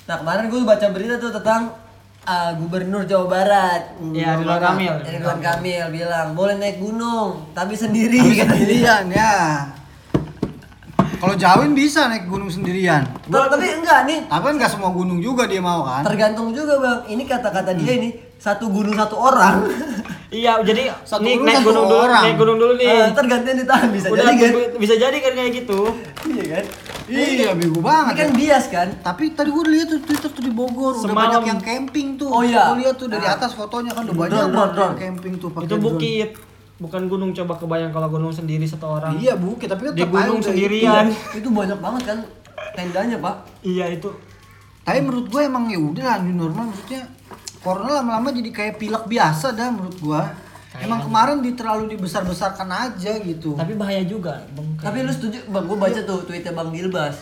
nah 0.06 0.16
kemarin 0.16 0.48
gue 0.48 0.62
baca 0.62 0.88
berita 0.88 1.18
tuh 1.18 1.34
tentang 1.34 1.74
uh, 2.24 2.52
Gubernur 2.56 3.04
Jawa 3.04 3.28
Barat. 3.28 3.82
Iya, 4.00 4.40
Ridwan 4.40 4.62
Kamil. 4.62 4.94
Ridwan 5.04 5.42
Kamil 5.42 5.84
bilang 5.92 6.28
boleh 6.32 6.56
naik 6.56 6.80
gunung 6.80 7.50
tapi 7.52 7.76
sendiri 7.76 8.22
katanya. 8.32 8.56
Sendirian 8.56 9.04
ya. 9.10 9.36
Kalau 11.18 11.36
Jawin 11.36 11.76
bisa 11.76 12.08
naik 12.08 12.26
gunung 12.26 12.48
sendirian. 12.48 13.04
Tapi- 13.28 13.50
Tapi 13.52 13.66
enggak 13.76 14.00
nih, 14.06 14.20
Tapi 14.26 14.44
kan 14.44 14.56
nggak 14.56 14.72
semua 14.72 14.90
gunung 14.90 15.20
juga 15.20 15.44
dia 15.44 15.60
mau 15.60 15.84
kan? 15.84 16.02
tergantung 16.02 16.50
juga 16.50 16.80
bang. 16.80 17.00
Ini 17.10 17.24
kata-kata 17.26 17.76
dia 17.76 17.94
ini 17.96 18.10
satu 18.42 18.66
gunung 18.68 18.96
satu 18.96 19.16
orang. 19.16 19.70
iya 20.32 20.58
jadi 20.60 20.90
Satu 21.02 21.22
nih 21.22 21.36
gunung 21.36 21.46
naik 21.46 21.56
satu 21.56 21.68
gunung 21.68 21.86
dulu 21.86 22.00
orang. 22.02 22.24
naik 22.24 22.36
gunung 22.36 22.58
dulu 22.58 22.74
nih 22.74 22.88
Eh, 22.88 23.08
tergantian 23.14 23.56
ditahan 23.56 23.90
bisa 23.90 24.08
udah 24.08 24.24
jadi 24.26 24.36
kan? 24.42 24.52
bisa 24.76 24.94
jadi 24.96 25.18
kan 25.20 25.32
kayak 25.36 25.52
gitu 25.56 25.80
Iya 26.24 26.44
kan? 26.50 26.66
Iya, 27.04 27.50
bego 27.52 27.76
Ini 27.76 27.84
banget. 27.84 28.14
kan 28.16 28.26
ya. 28.26 28.34
bias 28.34 28.66
kan? 28.68 28.88
Tapi 28.98 29.24
tadi 29.32 29.50
gue 29.50 29.66
lihat 29.68 29.88
tuh 29.90 30.00
Twitter 30.02 30.30
tuh 30.30 30.42
di 30.42 30.50
Bogor 30.50 30.96
udah 30.96 31.04
Semalam. 31.04 31.20
banyak 31.20 31.44
yang 31.46 31.60
camping 31.60 32.08
tuh. 32.16 32.30
Oh, 32.30 32.40
iya. 32.42 32.72
Gue 32.72 32.78
lihat 32.82 32.96
tuh 32.96 33.08
dari 33.08 33.26
Ah. 33.26 33.36
atas 33.36 33.52
fotonya 33.52 33.92
kan 33.92 34.04
udah 34.06 34.16
banyak 34.18 34.32
Drone, 34.32 34.50
drone, 34.50 34.72
drone. 34.74 34.96
camping 34.96 35.34
tuh 35.36 35.50
pakai 35.50 35.66
itu 35.66 35.76
drone. 35.76 35.86
bukit 35.92 36.30
bukan 36.80 37.02
gunung 37.06 37.30
coba 37.32 37.54
kebayang 37.56 37.92
kalau 37.92 38.10
gunung 38.10 38.32
sendiri 38.32 38.64
satu 38.64 38.88
orang 38.92 39.14
Iya 39.16 39.36
bukit 39.36 39.68
tapi 39.68 39.86
kan 39.86 39.94
Di 39.94 40.02
gunung 40.04 40.40
udah 40.40 40.48
sendirian. 40.48 41.06
itu. 41.06 41.38
Itu 41.38 41.50
banyak 41.52 41.78
banget 41.78 42.04
kan 42.06 42.18
tendanya 42.72 43.18
pak. 43.20 43.36
iya 43.62 43.86
itu 43.88 44.10
Tapi 44.82 44.98
menurut 45.00 45.28
gue 45.28 45.42
emang 45.44 45.68
ya 45.68 45.78
udah 45.78 46.04
lah 46.08 46.18
normal 46.24 46.72
maksudnya 46.72 47.06
corona 47.62 48.02
lama-lama 48.02 48.34
jadi 48.34 48.50
kayak 48.50 48.76
pilek 48.82 49.06
biasa 49.06 49.54
dah 49.54 49.70
menurut 49.70 49.98
gue. 49.98 50.24
Emang 50.82 51.04
kemarin 51.04 51.44
di 51.44 51.52
terlalu 51.54 51.94
dibesar-besarkan 51.94 52.66
aja 52.72 53.12
gitu. 53.20 53.60
tapi 53.60 53.76
bahaya 53.76 54.08
juga 54.08 54.40
bang 54.56 54.68
Tapi 54.80 55.04
lu 55.04 55.12
setuju 55.12 55.44
bang? 55.52 55.64
Gue 55.68 55.78
baca 55.78 56.00
tuh 56.02 56.26
tweetnya 56.26 56.56
bang 56.56 56.70
Gilbas. 56.74 57.18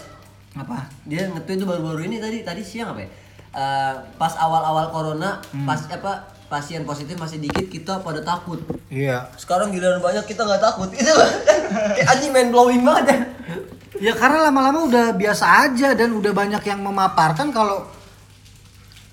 Apa? 0.56 0.88
Dia 1.04 1.28
nge-tweet 1.34 1.66
tuh 1.66 1.68
baru-baru 1.68 2.08
ini 2.08 2.22
tadi 2.22 2.46
tadi 2.46 2.62
siang 2.62 2.94
apa 2.96 3.02
ya? 3.04 3.10
Eh, 3.50 3.94
pas 4.22 4.34
awal-awal 4.38 4.94
corona, 4.94 5.42
pas 5.66 5.82
apa 5.90 6.30
pasien 6.50 6.86
positif 6.86 7.18
masih 7.18 7.42
dikit 7.42 7.66
kita 7.70 7.94
pada 8.06 8.22
takut. 8.22 8.62
Iya. 8.90 9.30
Sekarang 9.38 9.74
giliran 9.74 10.02
banyak 10.02 10.26
kita 10.30 10.46
nggak 10.46 10.62
takut. 10.62 10.90
Itu 10.98 11.10
kayak 11.10 12.08
anjing 12.10 12.32
main 12.34 12.50
blowing 12.54 12.86
banget 12.86 13.06
ya. 13.10 13.20
Ya 14.00 14.14
karena 14.16 14.48
lama-lama 14.48 14.86
udah 14.88 15.06
biasa 15.18 15.70
aja 15.70 15.98
dan 15.98 16.14
udah 16.16 16.32
banyak 16.32 16.64
yang 16.64 16.80
memaparkan 16.80 17.52
kalau 17.52 17.90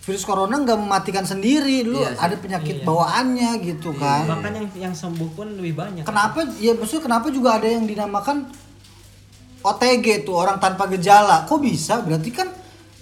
virus 0.06 0.22
corona 0.22 0.54
nggak 0.56 0.78
mematikan 0.78 1.22
sendiri 1.22 1.82
dulu 1.82 1.98
Iya 1.98 2.14
sih. 2.14 2.22
ada 2.22 2.36
penyakit 2.36 2.76
bawaannya 2.80 3.50
gitu 3.60 3.90
kan. 3.92 4.22
bahkan 4.24 4.54
yang 4.54 4.66
yang 4.80 4.94
sembuh 4.94 5.34
pun 5.34 5.50
lebih 5.52 5.74
banyak 5.74 6.02
Kenapa 6.02 6.46
ya 6.56 6.72
maksudnya 6.72 7.02
kenapa 7.04 7.26
juga 7.28 7.58
ada 7.58 7.66
yang 7.66 7.82
dinamakan 7.84 8.46
OTG 9.60 10.22
tuh 10.22 10.38
orang 10.38 10.56
tanpa 10.56 10.86
gejala? 10.86 11.42
Kok 11.42 11.58
bisa? 11.58 11.98
Berarti 11.98 12.30
kan 12.30 12.46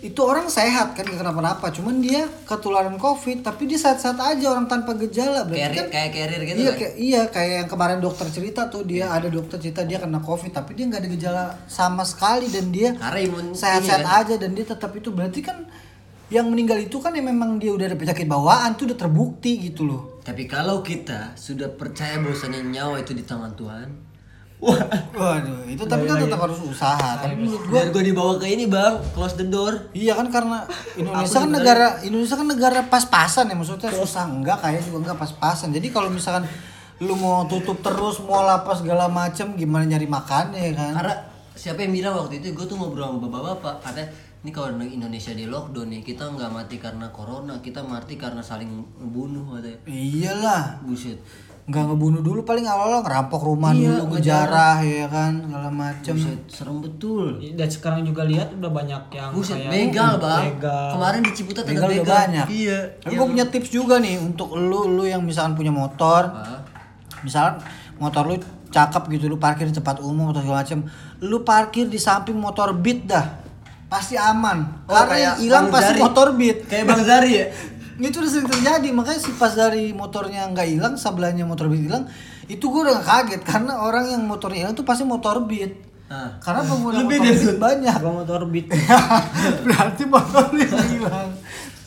itu 0.00 0.20
orang 0.20 0.48
sehat 0.48 0.92
kan 0.92 1.00
gak 1.02 1.16
kenapa-napa 1.16 1.72
cuman 1.72 1.96
dia 1.96 2.28
ketularan 2.44 2.96
covid 2.96 3.40
tapi 3.40 3.64
dia 3.64 3.76
sehat-sehat 3.76 4.20
aja 4.20 4.52
orang 4.52 4.68
tanpa 4.68 4.92
gejala 4.94 5.48
berarti 5.48 5.64
Carrier- 5.64 5.80
kan 5.80 5.86
kayak 5.88 6.10
carrier 6.12 6.42
gitu 6.44 6.58
iya 6.58 6.68
kan? 6.68 6.76
kayak 6.76 6.94
iya 7.00 7.22
kayak 7.24 7.52
yang 7.56 7.68
kemarin 7.72 7.98
dokter 8.00 8.28
cerita 8.28 8.68
tuh 8.68 8.84
dia 8.84 9.08
ada 9.08 9.32
dokter 9.32 9.56
cerita 9.56 9.80
dia 9.80 9.96
kena 9.96 10.20
covid 10.20 10.52
tapi 10.52 10.76
dia 10.76 10.84
nggak 10.84 11.00
ada 11.00 11.08
gejala 11.08 11.44
sama 11.64 12.04
sekali 12.04 12.52
dan 12.52 12.68
dia 12.68 12.92
sehat-sehat 13.56 13.80
ini 13.98 14.04
kan. 14.06 14.20
aja 14.20 14.34
dan 14.36 14.50
dia 14.52 14.66
tetap 14.68 14.92
itu 14.92 15.08
berarti 15.08 15.40
kan 15.40 15.64
yang 16.32 16.48
meninggal 16.48 16.80
itu 16.80 16.96
kan 17.00 17.12
yang 17.12 17.28
memang 17.28 17.60
dia 17.60 17.72
udah 17.74 17.92
ada 17.92 17.98
penyakit 18.00 18.24
bawaan 18.24 18.72
tuh 18.80 18.88
udah 18.88 18.96
terbukti 18.96 19.60
gitu 19.60 19.84
loh 19.84 20.02
Tapi 20.24 20.48
kalau 20.48 20.80
kita 20.80 21.36
sudah 21.36 21.68
percaya 21.76 22.16
bahwasanya 22.16 22.64
nyawa 22.64 22.96
itu 23.04 23.12
di 23.12 23.28
tangan 23.28 23.52
Tuhan, 23.52 23.88
wah, 24.56 24.80
waduh 25.12 25.68
itu 25.68 25.84
tapi 25.84 26.08
kan 26.08 26.16
tetap 26.16 26.40
harus 26.40 26.64
usaha 26.64 27.20
tapi 27.20 27.44
menurut 27.44 27.68
gua 27.68 27.84
gue 27.92 28.02
dibawa 28.08 28.32
ke 28.40 28.48
ini 28.48 28.64
bang, 28.64 29.04
close 29.12 29.36
the 29.36 29.44
door. 29.44 29.92
Iya 29.92 30.16
kan 30.16 30.32
karena 30.32 30.64
Indonesia 31.00 31.44
kan 31.44 31.52
negara 31.52 31.86
Indonesia 32.00 32.36
kan 32.40 32.48
negara 32.48 32.80
pas-pasan 32.88 33.52
ya 33.52 33.56
maksudnya 33.56 33.92
susah 33.92 34.24
enggak 34.24 34.64
kayak 34.64 34.80
juga 34.88 35.12
enggak 35.12 35.18
pas-pasan. 35.20 35.76
Jadi 35.76 35.92
kalau 35.92 36.08
misalkan 36.08 36.48
lu 37.04 37.12
mau 37.20 37.44
tutup 37.44 37.84
terus 37.84 38.24
mau 38.24 38.40
lapas 38.48 38.80
segala 38.80 39.12
macam 39.12 39.52
gimana 39.60 39.84
nyari 39.84 40.08
makannya 40.08 40.72
ya 40.72 40.72
kan? 40.72 40.92
Karena 41.04 41.14
siapa 41.52 41.84
yang 41.84 41.92
bilang 41.92 42.16
waktu 42.16 42.40
itu 42.40 42.56
gue 42.56 42.64
tuh 42.64 42.80
ngobrol 42.80 43.12
sama 43.12 43.28
bapak-bapak, 43.28 43.74
katanya 43.84 44.08
ini 44.44 44.52
kalau 44.52 44.76
di 44.76 44.92
Indonesia 44.92 45.32
di 45.32 45.48
lockdown 45.48 45.88
nih 45.88 46.04
kita 46.04 46.28
nggak 46.28 46.50
mati 46.50 46.76
karena 46.76 47.08
corona, 47.08 47.56
kita 47.58 47.80
mati 47.80 48.14
karena 48.14 48.38
saling 48.38 48.68
membunuh 48.94 49.56
katanya. 49.56 49.80
Iyalah. 49.86 50.84
Buset. 50.84 51.16
Enggak 51.64 51.88
ngebunuh 51.88 52.20
dulu 52.20 52.44
paling 52.44 52.68
awal-awal 52.68 53.00
ngerampok 53.00 53.40
rumah 53.40 53.72
Iya, 53.72 53.96
dulu 53.96 54.12
ngejarah 54.12 54.84
ya 54.84 55.08
kan 55.08 55.32
segala 55.40 55.70
macam. 55.72 56.12
Buset, 56.12 56.40
serem 56.44 56.76
betul. 56.78 57.40
Dan 57.40 57.68
sekarang 57.72 58.04
juga 58.04 58.22
lihat 58.22 58.52
udah 58.52 58.68
banyak 58.68 59.02
yang 59.10 59.32
Buset, 59.32 59.56
kayak 59.56 59.72
begal 59.72 60.12
bang. 60.20 60.42
begal. 60.52 60.88
Kemarin 60.92 61.20
di 61.24 61.32
Ciputat 61.32 61.62
ada 61.64 61.72
Begal 61.72 61.88
begal. 61.88 61.96
udah 61.96 62.12
banyak. 62.20 62.46
Iya. 62.52 62.78
Tapi 63.00 63.12
gue 63.16 63.26
punya 63.26 63.46
tips 63.48 63.70
juga 63.72 63.96
nih 63.96 64.20
untuk 64.20 64.52
lu 64.52 64.84
lu 64.86 65.08
yang 65.08 65.24
misalkan 65.24 65.56
punya 65.56 65.72
motor, 65.72 66.28
Ah, 66.28 66.60
misalkan 67.24 67.64
motor 67.96 68.28
lu 68.28 68.36
cakep 68.68 69.02
gitu 69.08 69.24
lu 69.26 69.40
parkir 69.40 69.64
di 69.64 69.72
tempat 69.72 70.04
umum 70.04 70.28
atau 70.28 70.42
segala 70.42 70.60
macam 70.60 70.84
lu 71.22 71.40
parkir 71.40 71.86
di 71.86 71.96
samping 71.96 72.34
motor 72.34 72.74
beat 72.74 73.06
dah 73.06 73.40
pasti 73.94 74.14
aman 74.16 74.58
Oh, 74.84 74.92
karena 74.92 75.16
yang 75.16 75.36
hilang 75.38 75.66
pasti 75.70 75.94
Zari. 75.94 76.02
motor 76.02 76.28
beat 76.34 76.58
Kayak 76.66 76.84
Bang 76.84 77.02
Zari 77.02 77.32
ya? 77.32 77.46
itu 78.02 78.16
udah 78.16 78.26
sering 78.28 78.48
terjadi 78.48 78.88
makanya 78.90 79.20
sih 79.20 79.32
pas 79.34 79.54
dari 79.54 79.94
motornya 79.94 80.50
nggak 80.50 80.66
hilang 80.68 80.94
sebelahnya 80.94 81.46
motor 81.46 81.70
beat 81.70 81.86
hilang 81.86 82.04
itu 82.44 82.60
gue 82.60 82.80
udah 82.82 82.98
kaget 83.00 83.40
karena 83.40 83.78
orang 83.78 84.10
yang 84.10 84.22
motornya 84.24 84.60
hilang 84.60 84.74
tuh 84.74 84.82
pasti 84.82 85.02
motor 85.04 85.46
beat 85.46 85.94
Ah. 86.04 86.36
karena 86.36 86.60
pengguna 86.60 87.00
Lebih 87.00 87.16
motor 87.16 87.24
dari 87.24 87.40
beat 87.40 87.58
banyak 87.58 87.96
motor 88.04 88.40
beat 88.44 88.66
berarti 89.64 90.02
motornya 90.06 90.68
hilang 90.84 91.28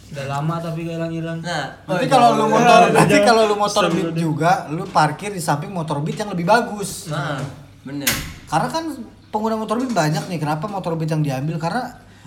udah 0.07 0.25
lama 0.25 0.55
tapi 0.57 0.79
gak 0.81 0.95
hilang-hilang. 0.97 1.37
Nah, 1.37 1.67
Nanti 1.85 2.05
oh, 2.05 2.09
kalau 2.09 2.29
jangan- 2.31 2.39
lu 2.39 2.45
motor, 2.49 2.79
nanti 2.89 3.17
kalau 3.21 3.41
lu 3.43 3.55
motor 3.55 3.83
beat 3.85 4.11
juga, 4.15 4.51
lu 4.67 4.83
parkir 4.87 5.29
di 5.29 5.37
samping 5.37 5.69
motor 5.69 5.99
beat 6.01 6.17
yang 6.17 6.31
lebih 6.31 6.47
bagus. 6.47 7.11
Nah, 7.11 7.37
bener. 7.83 8.07
Karena 8.47 8.67
kan 8.67 8.83
pengguna 9.27 9.55
motor 9.55 9.77
beat 9.77 9.91
banyak 9.91 10.23
nih. 10.25 10.37
Kenapa 10.37 10.65
motor 10.65 10.93
beat 10.93 11.09
yang 11.09 11.21
diambil? 11.21 11.57
Karena 11.57 11.83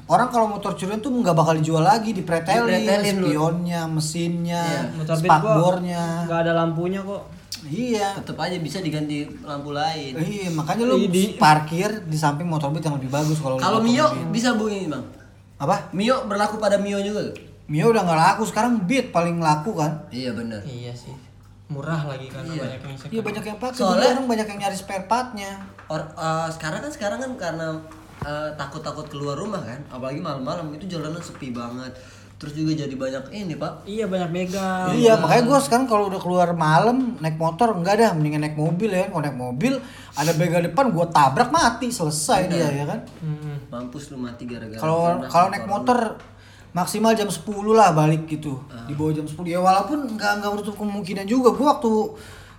orang 0.07 0.29
kalau 0.29 0.47
motor 0.49 0.75
curian 0.75 0.99
tuh 0.99 1.11
nggak 1.11 1.33
bakal 1.33 1.55
dijual 1.55 1.81
lagi, 1.81 2.11
dipretelin, 2.11 2.67
Dipretelin 2.79 3.17
lu. 3.17 3.27
spionnya, 3.27 3.81
mesinnya, 3.87 4.63
Iya, 4.63 4.81
gua 4.97 5.17
spakbornya. 5.17 6.05
nggak 6.27 6.39
ada 6.41 6.53
lampunya 6.55 7.01
kok. 7.01 7.23
Iya. 7.63 8.17
Tetep 8.17 8.35
aja 8.35 8.57
bisa 8.57 8.81
diganti 8.81 9.29
lampu 9.41 9.71
lain. 9.71 10.17
Iya, 10.17 10.49
makanya 10.51 10.85
lu 10.87 10.97
Di- 11.05 11.37
parkir 11.37 12.03
di 12.03 12.17
samping 12.17 12.45
motor 12.45 12.71
beat 12.71 12.83
yang 12.83 12.97
lebih 12.97 13.09
bagus 13.09 13.37
kalau 13.37 13.55
lu 13.55 13.61
Kalau 13.61 13.79
Mio 13.81 14.07
beat. 14.07 14.33
bisa 14.33 14.55
bu 14.55 14.67
ini 14.67 14.87
bang. 14.87 15.05
apa? 15.57 15.93
Mio 15.93 16.25
berlaku 16.25 16.57
pada 16.57 16.77
Mio 16.77 16.97
juga. 16.99 17.37
Mio 17.69 17.87
udah 17.87 18.03
nggak 18.03 18.19
laku, 18.19 18.43
sekarang 18.45 18.83
beat 18.83 19.09
paling 19.11 19.39
laku 19.39 19.77
kan? 19.77 20.09
Iya 20.09 20.33
bener. 20.33 20.65
Iya 20.65 20.91
sih. 20.91 21.13
Murah 21.71 22.03
lagi 22.03 22.27
karena 22.27 22.51
Iya. 22.51 22.63
banyak 22.67 22.81
yang 22.83 22.97
second. 22.99 23.13
Iya 23.15 23.23
banyak 23.23 23.45
yang 23.47 23.59
pakai, 23.63 23.79
Soalnya- 23.79 24.11
orang 24.13 24.27
banyak 24.27 24.47
yang 24.51 24.59
nyari 24.59 24.77
spare 24.77 25.07
partnya. 25.07 25.53
Or, 25.87 26.03
eh, 26.03 26.49
sekarang 26.51 26.83
kan 26.83 26.91
sekarang 26.91 27.19
kan 27.19 27.33
karena 27.39 27.67
eh, 28.21 28.53
takut-takut 28.53 29.09
keluar 29.09 29.33
rumah 29.33 29.65
kan, 29.65 29.81
apalagi 29.89 30.21
malam-malam 30.21 30.69
itu 30.77 30.85
jalanan 30.85 31.25
sepi 31.25 31.57
banget. 31.57 31.89
Terus 32.37 32.53
juga 32.53 32.73
jadi 32.75 32.93
banyak 32.93 33.33
ini 33.33 33.57
pak. 33.57 33.85
Iya 33.85 34.09
banyak 34.09 34.29
begal. 34.29 34.93
Iya, 34.93 35.17
makanya 35.17 35.45
gue 35.49 35.59
sekarang 35.61 35.89
kalau 35.89 36.09
udah 36.09 36.21
keluar 36.21 36.53
malam 36.53 37.17
naik 37.17 37.37
motor 37.37 37.73
enggak 37.73 37.97
dah, 37.97 38.13
mendingan 38.13 38.45
naik 38.45 38.57
mobil 38.57 38.93
ya. 38.93 39.09
Kalau 39.09 39.25
naik 39.25 39.37
mobil 39.37 39.73
ada 40.13 40.33
begal 40.37 40.61
depan 40.61 40.93
gue 40.93 41.07
tabrak 41.09 41.49
mati 41.49 41.89
selesai 41.89 42.49
dia 42.49 42.69
ya 42.69 42.85
kan. 42.85 43.01
Hmm. 43.25 43.57
Mampus 43.73 44.13
lu 44.13 44.21
mati 44.21 44.45
gara-gara. 44.45 44.77
Kalau 44.77 45.01
kalau 45.25 45.47
naik 45.49 45.65
motor 45.65 46.21
maksimal 46.71 47.13
jam 47.15 47.27
10 47.27 47.43
lah 47.75 47.91
balik 47.93 48.27
gitu. 48.31 48.63
Ah. 48.71 48.87
Di 48.87 48.95
bawah 48.95 49.13
jam 49.15 49.27
10 49.27 49.43
ya 49.47 49.59
walaupun 49.59 50.17
nggak 50.17 50.33
nggak 50.43 50.51
menutup 50.55 50.75
kemungkinan 50.79 51.27
juga. 51.27 51.51
Gue 51.55 51.67
waktu 51.67 51.93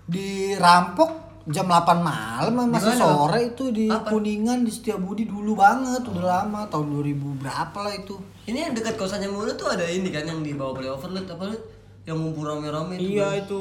dirampok 0.08 1.10
jam 1.50 1.66
8 1.66 2.06
malam 2.06 2.54
masih 2.70 2.94
Di 2.94 3.00
mana? 3.00 3.02
sore 3.02 3.40
itu 3.54 3.64
di 3.74 3.88
Apa? 3.90 4.14
Kuningan 4.14 4.62
di 4.62 4.72
Setiabudi 4.72 5.26
dulu 5.26 5.58
banget, 5.58 6.06
udah 6.06 6.46
lama 6.46 6.70
tahun 6.70 6.94
2000 7.02 7.42
berapa 7.42 7.78
lah 7.82 7.94
itu. 7.98 8.16
Ini 8.46 8.70
yang 8.70 8.74
dekat 8.78 8.94
kosannya 8.98 9.30
mulu 9.30 9.50
tuh 9.58 9.74
ada 9.74 9.86
ini 9.90 10.10
kan 10.14 10.26
yang 10.28 10.46
di 10.46 10.54
bawah 10.54 10.78
flyover 10.78 11.10
liat 11.18 11.28
apa 11.30 11.44
liat? 11.50 11.64
Yang 12.02 12.18
ngumpul 12.18 12.44
rame-rame 12.44 12.98
itu. 12.98 13.16
Iya 13.16 13.28
itu. 13.38 13.60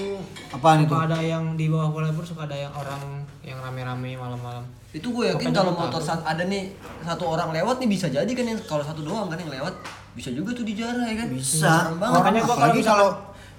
Apaan 0.48 0.82
itu? 0.82 0.92
Ada 0.92 1.18
yang 1.20 1.54
di 1.54 1.68
bawah 1.68 1.92
volleyboard 1.92 2.24
suka 2.24 2.48
ada 2.48 2.56
yang 2.56 2.72
orang 2.72 3.20
yang 3.40 3.60
rame-rame 3.60 4.16
malam-malam. 4.16 4.64
Itu 4.90 5.12
gue 5.12 5.28
yakin 5.28 5.52
kalau 5.52 5.70
motor 5.70 6.00
sat- 6.00 6.24
ada 6.24 6.42
nih 6.42 6.72
satu 7.00 7.24
orang 7.28 7.52
lewat 7.52 7.78
nih 7.78 7.88
bisa 7.88 8.08
jadi 8.08 8.26
kan 8.26 8.42
yang 8.44 8.58
kalau 8.64 8.80
satu 8.80 9.00
doang 9.00 9.28
kan 9.28 9.36
yang 9.36 9.52
lewat 9.52 9.76
bisa 10.12 10.32
juga 10.32 10.50
tuh 10.50 10.64
dijarah 10.64 11.04
ya 11.04 11.14
kan. 11.14 11.28
bisa 11.30 11.72
Makanya 11.94 12.40
gua 12.42 12.56
kalau 12.56 12.74
kalau 12.74 13.08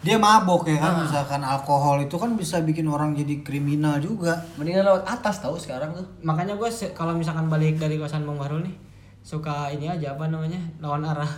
dia 0.02 0.18
mabok 0.18 0.66
ya 0.66 0.76
kan 0.76 1.06
misalkan 1.06 1.40
alkohol 1.40 2.02
itu 2.02 2.18
kan 2.18 2.34
bisa 2.34 2.58
bikin 2.60 2.90
orang 2.90 3.14
jadi 3.14 3.46
kriminal 3.46 4.02
juga 4.02 4.34
Mendingan 4.58 4.82
lewat 4.84 5.06
atas 5.06 5.40
tahu 5.40 5.56
sekarang 5.56 5.94
tuh. 5.94 6.04
Makanya 6.20 6.58
gue 6.58 6.68
kalau 6.92 7.14
misalkan 7.14 7.48
balik 7.48 7.78
dari 7.78 7.96
kosan 7.96 8.26
Bang 8.26 8.36
Bahrul 8.36 8.66
nih 8.66 8.74
suka 9.22 9.70
ini 9.70 9.86
aja 9.86 10.18
apa 10.18 10.26
namanya 10.26 10.58
lawan 10.82 11.06
arah. 11.06 11.30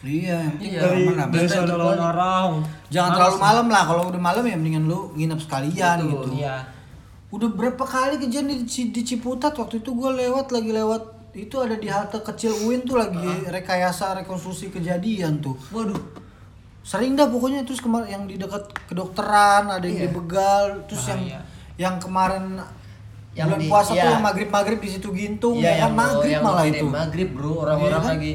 Iya 0.00 0.36
yang 0.40 0.54
penting 0.54 0.70
Iya. 0.70 0.80
aman 0.86 1.14
lah. 1.14 1.26
dari 1.28 1.46
sana 1.46 1.74
lawan 1.74 1.98
arah. 1.98 2.44
jangan 2.86 3.10
terlalu 3.12 3.36
malam 3.38 3.66
lah 3.66 3.82
kalau 3.84 4.02
udah 4.06 4.20
malam 4.20 4.42
ya 4.42 4.54
mendingan 4.54 4.84
lu 4.84 5.10
nginep 5.12 5.40
sekalian 5.40 5.96
Betul. 5.98 6.10
gitu 6.12 6.30
Iya. 6.38 6.56
udah 7.28 7.48
berapa 7.50 7.84
kali 7.84 8.14
kejadian 8.18 8.46
di, 8.58 8.82
di 8.88 9.02
Ciputat 9.02 9.52
waktu 9.52 9.78
itu 9.78 9.90
gue 9.90 10.10
lewat 10.16 10.48
lagi 10.48 10.70
lewat 10.72 11.02
itu 11.34 11.54
ada 11.56 11.74
di 11.74 11.86
halte 11.86 12.18
kecil 12.20 12.50
UIN 12.60 12.82
tuh 12.82 12.96
lagi 12.96 13.20
rekayasa 13.44 14.16
rekonstruksi 14.16 14.70
kejadian 14.70 15.38
tuh 15.38 15.54
Waduh. 15.68 15.98
sering 16.80 17.14
dah 17.14 17.26
pokoknya 17.26 17.62
terus 17.62 17.78
kemarin 17.78 18.08
yang 18.08 18.24
di 18.24 18.34
dekat 18.34 18.64
kedokteran 18.86 19.68
ada 19.68 19.82
yang 19.82 19.98
Iya. 19.98 20.04
di 20.04 20.10
begal 20.10 20.64
terus 20.84 21.04
yang 21.04 21.20
Bahaya. 21.20 21.40
yang 21.76 21.94
kemarin 21.96 22.44
Yang 23.30 23.46
bulan 23.46 23.60
di- 23.60 23.68
puasa 23.68 23.90
tuh 23.90 23.98
iya. 23.98 24.10
yang 24.10 24.24
maghrib 24.24 24.48
maghrib 24.48 24.78
di 24.80 24.88
situ 24.88 25.08
gintung 25.12 25.54
Iya 25.54 25.70
ya 25.70 25.84
kan 25.84 25.92
maghrib 25.92 26.32
yang 26.32 26.42
malah 26.42 26.64
itu 26.66 26.86
Maghrib 26.88 27.28
bro 27.30 27.52
orang-orang 27.60 27.86
Iya 27.92 27.98
kan? 28.00 28.14
lagi. 28.16 28.32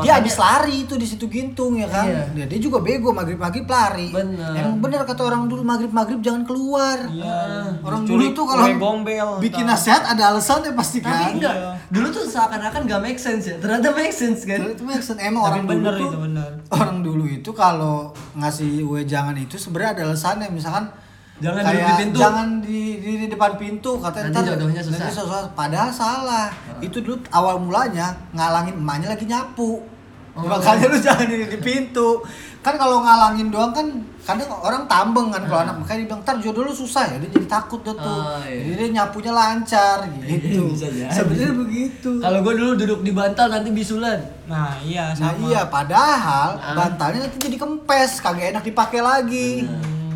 Dia 0.00 0.14
habis 0.16 0.34
lari 0.34 0.82
itu 0.82 0.94
di 0.94 1.04
situ 1.04 1.26
gintung 1.26 1.74
ya 1.74 1.86
kan 1.86 2.04
Iya. 2.04 2.22
dia, 2.32 2.44
dia 2.46 2.58
juga 2.58 2.78
bego 2.78 3.10
maghrib 3.10 3.36
maghrib 3.36 3.64
lari 3.64 4.08
Bener. 4.08 4.52
emang 4.54 4.78
bener 4.78 5.02
kata 5.02 5.22
orang 5.22 5.44
dulu 5.44 5.62
maghrib 5.62 5.90
maghrib 5.90 6.18
jangan 6.18 6.42
keluar 6.42 6.98
Iya. 7.06 7.78
orang 7.80 8.02
Culik 8.02 8.32
dulu 8.32 8.36
tuh 8.36 8.44
kalau 8.46 8.64
kue 8.64 8.76
gombel. 8.76 9.28
bikin 9.38 9.64
nasihat 9.64 10.02
ada 10.02 10.30
alasannya 10.30 10.72
pasti 10.72 10.98
Tapi 10.98 11.12
kan 11.12 11.30
enggak. 11.32 11.56
Dulu 11.86 12.06
tuh 12.10 12.24
seakan-akan 12.24 12.80
gak 12.84 13.00
make 13.00 13.18
sense 13.18 13.44
ya. 13.44 13.56
Ternyata 13.56 13.88
make 13.92 14.10
sense 14.12 14.42
kan. 14.42 14.58
itu 14.66 14.82
make 14.82 14.98
sense. 14.98 15.18
emang 15.18 15.40
Tapi 15.40 15.48
orang 15.48 15.62
dulu 15.62 15.72
bener 15.76 15.94
tuh 15.94 16.04
itu, 16.04 16.18
bener. 16.20 16.50
orang 16.70 16.96
dulu 17.00 17.24
itu 17.26 17.50
kalau 17.52 17.96
ngasih 18.34 18.82
wejangan 18.82 19.36
itu 19.36 19.54
sebenarnya 19.54 19.90
ada 19.94 20.02
alasannya 20.08 20.48
misalkan 20.48 20.90
Jangan 21.36 21.62
kayak 21.62 21.82
di 21.84 21.94
pintu. 22.00 22.16
jangan 22.16 22.46
di, 22.60 22.80
di, 22.96 23.10
di 23.16 23.26
depan 23.26 23.52
pintu 23.54 23.90
katanya 23.98 24.30
Nanti 24.30 24.48
jodohnya 24.48 24.80
susah. 24.80 24.98
nanti 25.00 25.14
susah. 25.14 25.42
padahal 25.50 25.90
salah 25.90 26.46
itu 26.78 26.96
dulu 26.96 27.18
awal 27.28 27.58
mulanya 27.58 28.06
ngalangin 28.30 28.74
emaknya 28.74 29.08
lagi 29.10 29.24
nyapu 29.24 29.82
Oh. 30.34 30.42
makanya 30.44 30.90
lu 30.90 30.98
jangan 30.98 31.30
di, 31.30 31.46
di 31.46 31.58
pintu 31.58 32.18
kan 32.58 32.74
kalau 32.74 32.98
ngalangin 33.00 33.54
doang 33.54 33.70
kan 33.70 33.86
kadang 34.20 34.50
orang 34.50 34.82
tambeng 34.84 35.30
kan 35.30 35.46
kalau 35.46 35.62
anak 35.62 35.78
makanya 35.78 35.94
dia 35.96 36.08
bilang 36.08 36.20
ntar 36.20 36.36
jodoh 36.36 36.62
lu 36.64 36.74
susah 36.74 37.06
ya 37.06 37.16
dia 37.16 37.30
jadi 37.30 37.46
takut 37.48 37.78
tuh 37.80 37.94
Oh, 37.94 38.42
iya. 38.42 38.66
jadi 38.66 38.74
dia 38.76 38.88
nyapunya 38.96 39.30
lancar 39.30 40.02
gitu 40.26 40.74
Bisa 40.74 40.90
jadi. 40.90 41.06
sebenarnya 41.08 41.54
begitu 41.56 42.10
Kalau 42.18 42.38
gue 42.40 42.52
dulu 42.52 42.72
duduk 42.74 43.00
di 43.00 43.12
bantal 43.12 43.46
nanti 43.48 43.70
bisulan. 43.70 44.18
Nah 44.44 44.74
iya 44.80 45.14
Nah 45.14 45.30
sama. 45.30 45.46
iya, 45.46 45.62
padahal 45.64 46.48
Ah. 46.56 46.74
bantalnya 46.74 47.18
nanti 47.22 47.38
jadi 47.40 47.54
kempes, 47.56 48.18
kagak 48.18 48.50
enak 48.50 48.64
dipakai 48.64 49.00
lagi. 49.00 49.70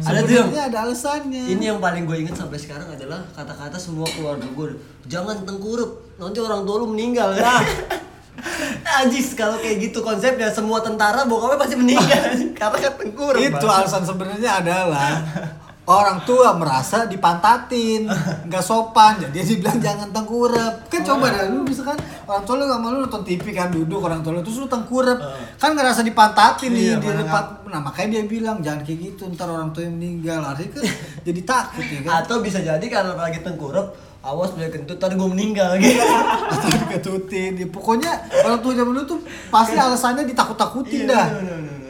Ada 0.04 0.20
tuh 0.24 0.54
ada 0.54 0.78
alasannya. 0.86 1.44
Ini 1.54 1.64
yang 1.74 1.78
paling 1.82 2.06
gue 2.06 2.16
inget 2.22 2.36
sampai 2.36 2.58
sekarang 2.60 2.88
adalah 2.90 3.24
kata-kata 3.34 3.76
semua 3.80 4.06
keluarga 4.10 4.46
gue. 4.46 4.78
Jangan 5.10 5.42
tengkurup, 5.42 6.18
nanti 6.20 6.38
orang 6.38 6.62
tua 6.62 6.76
lu 6.82 6.86
meninggal. 6.94 7.34
Nah. 7.34 7.62
Ajis 9.02 9.34
kalau 9.34 9.58
kayak 9.58 9.90
gitu 9.90 9.98
konsepnya 9.98 10.46
semua 10.50 10.78
tentara 10.78 11.26
bokapnya 11.26 11.58
pasti 11.58 11.74
meninggal 11.74 12.22
karena 12.58 12.78
kan 12.86 12.92
tengkurup. 12.94 13.42
itu 13.42 13.66
alasan 13.66 14.06
sebenarnya 14.06 14.62
adalah 14.62 15.18
orang 15.88 16.20
tua 16.28 16.52
merasa 16.52 17.08
dipantatin, 17.08 18.04
nggak 18.46 18.60
sopan, 18.60 19.16
jadi 19.24 19.32
dia 19.40 19.56
bilang 19.56 19.78
jangan 19.80 20.08
tengkurap. 20.12 20.84
Kan 20.92 21.00
coba 21.00 21.32
deh, 21.32 21.48
lu 21.48 21.64
misalkan 21.64 21.96
orang 22.28 22.44
tua 22.44 22.54
lu 22.60 22.64
sama 22.68 22.86
lu 22.92 22.98
nonton 23.08 23.24
TV 23.24 23.56
kan 23.56 23.72
duduk 23.72 24.04
orang 24.04 24.20
tua 24.20 24.36
lu 24.36 24.44
terus 24.44 24.60
lu 24.60 24.68
tengkurap, 24.68 25.16
kan 25.56 25.72
ngerasa 25.72 26.04
dipantatin 26.04 26.76
Iya, 26.76 27.00
nih 27.00 27.00
di 27.00 27.06
mana 27.08 27.24
depan. 27.24 27.44
Nah 27.72 27.80
makanya 27.80 28.20
dia 28.20 28.22
bilang 28.28 28.60
jangan 28.60 28.84
kayak 28.84 28.98
gitu, 29.00 29.32
ntar 29.32 29.48
orang 29.48 29.72
tua 29.72 29.88
yang 29.88 29.96
meninggal, 29.96 30.44
artinya 30.44 30.76
kan 30.76 30.84
jadi 31.26 31.40
takut 31.48 31.86
ya 31.88 32.00
kan. 32.04 32.12
Atau 32.20 32.36
bisa 32.44 32.60
jadi 32.60 32.86
kalau 32.92 33.16
lagi 33.16 33.40
tengkurap, 33.40 33.86
awas 34.20 34.52
boleh 34.52 34.68
kentut 34.68 35.00
tadi 35.00 35.16
gue 35.16 35.28
meninggal 35.32 35.80
gitu. 35.80 36.04
Atau 36.52 36.68
diketutin, 36.68 37.64
ya, 37.64 37.66
pokoknya 37.72 38.12
orang 38.44 38.60
tua 38.60 38.76
zaman 38.76 38.92
dulu 38.92 39.04
tuh 39.08 39.20
pasti 39.48 39.80
alasannya 39.80 40.28
ditakut-takutin 40.28 41.08
Iya, 41.08 41.16
dah. 41.16 41.26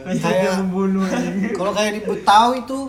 Kayak 0.09 0.63
membunuh 0.63 1.05
kalau 1.53 1.69
kayak 1.75 1.99
di 1.99 2.01
Betawi 2.01 2.63
itu 2.65 2.79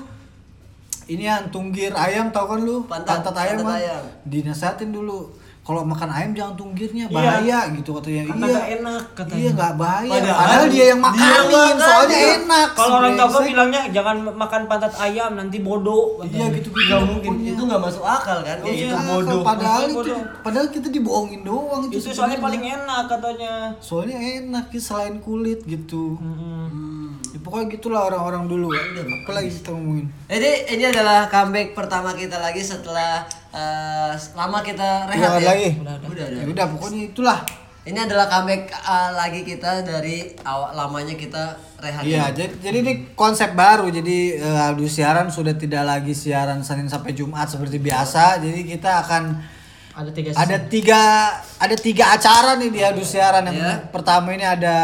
ini 1.11 1.25
yang 1.25 1.43
tunggir 1.49 1.91
ayam 1.93 2.31
tau 2.31 2.47
kan 2.47 2.61
lu 2.61 2.83
Pantat- 2.85 3.21
ayam 3.35 3.59
pantat 3.59 3.67
kan 3.67 3.77
ayam. 3.77 4.03
dinasehatin 4.25 4.91
dulu 4.91 5.27
kalau 5.61 5.85
makan 5.85 6.09
ayam 6.09 6.31
jangan 6.33 6.55
tunggirnya 6.57 7.05
bahaya 7.07 7.69
gitu 7.71 7.93
katanya 7.93 8.23
Karena 8.25 8.41
iya 8.41 8.51
nggak 8.51 8.69
enak 8.73 9.03
katanya. 9.13 9.39
iya 9.39 9.51
nggak 9.53 9.75
bahaya 9.77 10.11
Padahal 10.11 10.39
padahal, 10.41 10.65
dia 10.65 10.79
yang 10.81 10.81
dia 10.81 10.95
makanin 10.97 11.47
makanin. 11.47 11.77
soalnya 11.79 12.19
enak 12.33 12.69
Kalau 12.73 12.95
orang 12.97 13.13
tua 13.13 13.27
Brengsek. 13.29 13.47
bilangnya 13.47 13.83
jangan 13.93 14.17
makan 14.35 14.63
pantat 14.67 14.93
ayam 14.99 15.31
nanti 15.33 15.59
bodoh. 15.61 16.05
iya 16.25 16.47
gitu 16.51 16.69
gitu 16.71 16.89
Gak 16.89 17.03
mungkin, 17.05 17.33
itu 17.45 17.63
gak 17.63 17.81
masuk 17.81 18.03
akal 18.03 18.39
kan, 18.41 18.57
kayak 18.59 18.73
Iya, 18.73 18.89
itu 18.89 19.07
bodoh. 19.07 19.41
padahal 19.45 19.83
Bodoh. 19.85 20.01
itu 20.01 20.13
padahal 20.41 20.67
kita 20.69 20.89
dibohongin 20.89 21.41
doang 21.43 21.83
itu 21.85 21.95
Itu 21.99 22.09
soalnya 22.11 22.39
paling 22.41 22.63
enak 22.65 23.03
katanya. 23.07 23.53
soalnya 23.79 24.17
enak 24.17 24.65
selain 24.75 25.19
kulit 25.19 25.61
gitu 25.65 26.17
Mm-mm. 26.17 27.00
Ya, 27.33 27.39
pokoknya 27.43 27.67
gitulah 27.73 28.01
orang-orang 28.11 28.45
dulu 28.51 28.69
apa 28.75 29.31
lagi 29.31 29.51
kita 29.51 29.71
ngomongin 29.75 30.07
Jadi 30.27 30.51
ini 30.77 30.85
adalah 30.87 31.27
comeback 31.31 31.75
pertama 31.75 32.11
kita 32.15 32.37
lagi 32.39 32.63
setelah 32.63 33.25
eh, 33.51 34.13
lama 34.35 34.59
kita 34.63 35.07
rehat 35.11 35.39
Udah 35.39 35.41
ya. 35.41 35.49
lagi 35.51 35.69
Udah, 35.81 35.95
udah. 36.07 36.27
ya 36.31 36.45
udah 36.47 36.67
pokoknya 36.77 37.03
itulah 37.11 37.41
Ini 37.81 37.97
adalah 37.97 38.29
comeback 38.29 38.69
eh, 38.69 39.11
lagi 39.17 39.41
kita 39.41 39.81
dari 39.81 40.37
awal 40.45 40.77
lamanya 40.77 41.17
kita 41.17 41.57
rehat. 41.81 42.05
Iya, 42.05 42.29
jadi, 42.37 42.53
jadi 42.61 42.77
ini 42.85 42.93
konsep 43.17 43.57
baru. 43.57 43.89
Jadi 43.89 44.37
eh, 44.37 44.67
Aldu 44.69 44.85
siaran 44.85 45.33
sudah 45.33 45.57
tidak 45.57 45.89
lagi 45.89 46.13
siaran 46.13 46.61
Senin 46.61 46.93
sampai 46.93 47.17
Jumat 47.17 47.49
seperti 47.49 47.81
biasa. 47.81 48.37
Jadi 48.45 48.69
kita 48.69 49.01
akan 49.01 49.41
Ada 49.91 50.11
tiga 50.13 50.31
ada 50.33 50.57
tiga 50.65 51.01
ada 51.59 51.77
tiga 51.77 52.05
acara 52.11 52.55
nih 52.55 52.71
di 52.71 52.81
Aldu 52.81 53.03
siaran. 53.03 53.43
Yang 53.45 53.59
Iya. 53.59 53.75
pertama 53.89 54.31
ini 54.31 54.43
ada 54.43 54.77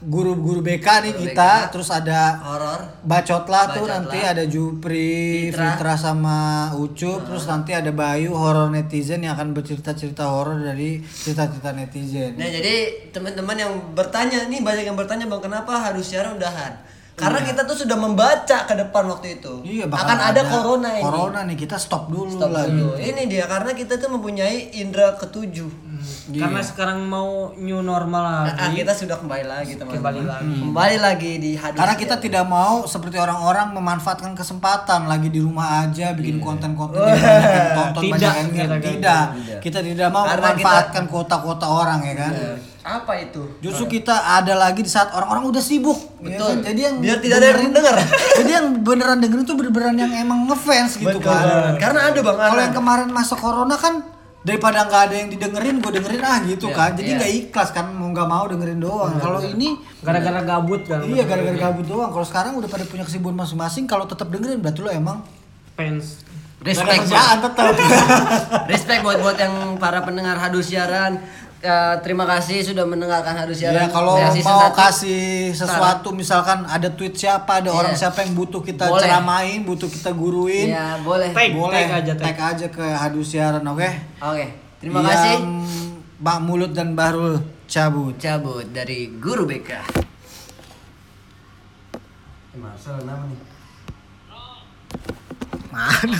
guru-guru 0.00 0.58
BK 0.60 0.86
nih 1.00 1.12
Guru 1.12 1.22
kita, 1.24 1.50
BK. 1.60 1.70
terus 1.70 1.88
ada 1.88 2.20
Horor. 2.40 2.80
Bacotlah 3.02 3.64
tuh 3.68 3.84
Bacotlah. 3.84 3.98
nanti 4.00 4.18
ada 4.18 4.44
Jupri, 4.44 5.50
Fitra. 5.50 5.66
Fitra, 5.72 5.94
sama 5.94 6.36
Ucup, 6.74 7.22
terus 7.22 7.44
nanti 7.44 7.70
ada 7.70 7.90
Bayu 7.90 8.32
horor 8.32 8.66
netizen 8.68 9.20
yang 9.20 9.34
akan 9.34 9.50
bercerita-cerita 9.52 10.24
horor 10.24 10.58
dari 10.58 11.02
cerita-cerita 11.02 11.70
netizen. 11.72 12.34
Nah 12.34 12.48
jadi 12.48 12.74
teman-teman 13.10 13.56
yang 13.56 13.72
bertanya 13.92 14.46
nih 14.46 14.58
banyak 14.58 14.84
yang 14.84 14.96
bertanya 14.96 15.26
bang 15.26 15.42
kenapa 15.42 15.72
harus 15.80 16.02
siaran 16.04 16.34
udahan? 16.34 16.78
Karena 17.12 17.44
kita 17.44 17.68
tuh 17.68 17.76
sudah 17.76 17.96
membaca 18.00 18.58
ke 18.64 18.74
depan 18.74 19.04
waktu 19.04 19.36
itu. 19.36 19.60
Iya, 19.62 19.84
bakal 19.84 20.16
akan 20.16 20.18
ada, 20.32 20.40
corona 20.48 20.88
ini. 20.96 21.04
Corona 21.04 21.40
nih, 21.44 21.56
kita 21.60 21.76
stop 21.76 22.08
dulu 22.08 22.40
Stop 22.40 22.50
lah. 22.50 22.64
dulu. 22.64 22.96
Ini 22.96 23.28
dia 23.28 23.44
karena 23.44 23.76
kita 23.76 24.00
tuh 24.00 24.10
mempunyai 24.16 24.72
indera 24.80 25.12
ketujuh. 25.20 25.91
Karena 26.28 26.60
sekarang 26.60 26.98
mau 27.02 27.28
new 27.54 27.78
normal 27.80 28.22
Ah, 28.22 28.42
lagi. 28.48 28.78
kita 28.78 28.92
sudah 28.92 29.16
kembali 29.16 29.44
lagi 29.44 29.72
teman-teman. 29.72 29.94
Kembali 29.94 30.22
lagi. 30.24 30.54
Kembali 30.58 30.96
lagi 30.98 31.32
di 31.36 31.50
hadis. 31.54 31.76
Karena 31.76 31.94
kita 31.94 32.16
tidak 32.16 32.44
mau 32.44 32.82
seperti 32.84 33.16
orang-orang 33.16 33.70
memanfaatkan 33.72 34.32
kesempatan 34.32 35.04
lagi 35.04 35.28
di 35.28 35.38
rumah 35.38 35.82
aja 35.82 36.10
bikin 36.10 36.38
konten-konten 36.38 36.98
yang 36.98 37.14
banyak 37.14 37.42
yang 37.48 37.70
tonton 37.76 38.02
Tidak, 38.02 38.12
banyak 38.12 38.32
yang 38.32 38.48
kita 38.48 38.62
lihat. 38.64 38.70
kan. 38.72 38.82
tidak. 38.88 39.24
Kita 39.60 39.78
tidak 39.80 40.08
mau 40.08 40.24
Karena 40.24 40.42
memanfaatkan 40.44 41.04
kuota-kuota 41.06 41.66
orang 41.66 42.00
ya 42.02 42.14
kan. 42.18 42.32
apa 42.82 43.12
itu? 43.16 43.42
Justru 43.60 43.84
kita 43.88 44.10
ada 44.34 44.54
lagi 44.54 44.82
di 44.82 44.90
saat 44.90 45.10
orang-orang 45.10 45.46
udah 45.48 45.62
sibuk. 45.62 45.94
ya 46.18 46.34
Betul. 46.34 46.50
kan? 46.50 46.56
Jadi 46.64 46.80
yang 46.80 46.94
Biar 46.98 47.18
tidak 47.18 47.36
ada 47.36 47.46
yang 47.48 47.60
mendengar. 47.64 47.94
Jadi 48.38 48.50
yang 48.52 48.66
beneran 48.80 49.18
dengerin 49.18 49.44
tuh 49.44 49.54
beneran 49.54 49.94
yang 49.94 50.12
emang 50.12 50.46
ngefans 50.46 50.96
gitu 50.96 51.14
Betul 51.14 51.22
kan. 51.24 51.78
Karena 51.78 52.10
ada 52.10 52.18
bang 52.18 52.36
Kalau 52.36 52.60
yang 52.60 52.74
kemarin 52.74 53.08
masa 53.08 53.34
corona 53.34 53.76
kan 53.76 54.02
daripada 54.42 54.86
nggak 54.90 55.02
ada 55.08 55.14
yang 55.14 55.28
didengerin, 55.30 55.78
gue 55.78 55.92
dengerin 56.02 56.22
ah 56.22 56.38
gitu 56.42 56.66
Iya, 56.70 56.76
kan. 56.76 56.90
Jadi 56.98 57.10
iya. 57.14 57.18
nggak 57.18 57.32
ikhlas 57.46 57.68
kan 57.70 57.86
mau 57.94 58.10
nggak 58.10 58.28
mau 58.28 58.44
dengerin 58.50 58.80
doang. 58.82 59.14
Kalau 59.22 59.40
ini 59.42 59.78
Gara-gara 60.02 60.42
gabut 60.42 60.82
kan. 60.82 61.06
Iya 61.06 61.22
gara-gara 61.22 61.58
gabut 61.70 61.86
doang. 61.86 62.10
Kalau 62.10 62.26
sekarang 62.26 62.52
udah 62.58 62.66
pada 62.66 62.82
punya 62.86 63.06
kesibukan 63.06 63.38
masing-masing, 63.38 63.86
kalau 63.86 64.04
tetap 64.04 64.26
dengerin 64.28 64.58
berarti 64.58 64.80
lo 64.82 64.90
emang 64.90 65.22
Fans. 65.78 66.26
Respect 66.62 67.10
kerjaan 67.10 67.42
tetap. 67.42 67.74
Respect 68.70 69.00
buat 69.02 69.18
buat 69.18 69.36
yang 69.38 69.78
para 69.82 70.02
pendengar 70.06 70.38
hadus 70.38 70.70
siaran. 70.70 71.18
Eh, 71.62 71.94
terima 72.02 72.26
kasih 72.26 72.58
sudah 72.60 72.82
mendengarkan 72.82 73.38
hadus 73.38 73.54
siaran. 73.56 73.78
ya 73.78 73.86
kalau 73.86 74.18
mau 74.18 74.34
satu. 74.34 74.74
kasih 74.74 75.22
sesuatu 75.52 76.10
misalkan 76.10 76.66
ada 76.66 76.90
tweet 76.90 77.14
siapa, 77.14 77.62
ada 77.62 77.70
Iya. 77.70 77.78
orang 77.78 77.94
siapa 77.94 78.18
yang 78.20 78.34
butuh 78.34 78.58
kita 78.60 78.90
Boleh. 78.90 78.98
ceramain, 79.00 79.62
butuh 79.62 79.86
kita 79.86 80.10
guruin, 80.10 80.68
Iya, 80.68 80.98
boleh. 81.00 81.30
Tag, 81.30 81.54
boleh 81.54 81.86
tag 81.86 82.02
aja, 82.02 82.12
tag. 82.12 82.34
tag 82.34 82.38
aja 82.50 82.66
ke 82.66 82.82
Hadu 82.82 83.22
Siaran, 83.22 83.62
oke? 83.62 83.86
Oke. 84.20 84.46
Terima 84.76 84.98
Yang 84.98 85.08
kasih. 85.08 85.36
Mbak 86.18 86.38
Mulut 86.42 86.72
dan 86.72 86.98
Bahrul 86.98 87.38
cabut. 87.64 88.18
Cabut 88.18 88.66
dari 88.68 89.06
Guru 89.16 89.46
BK. 89.46 89.70
Marcel 92.54 93.06
nama 93.06 93.22
nih. 93.22 93.38
Mana? 95.70 96.10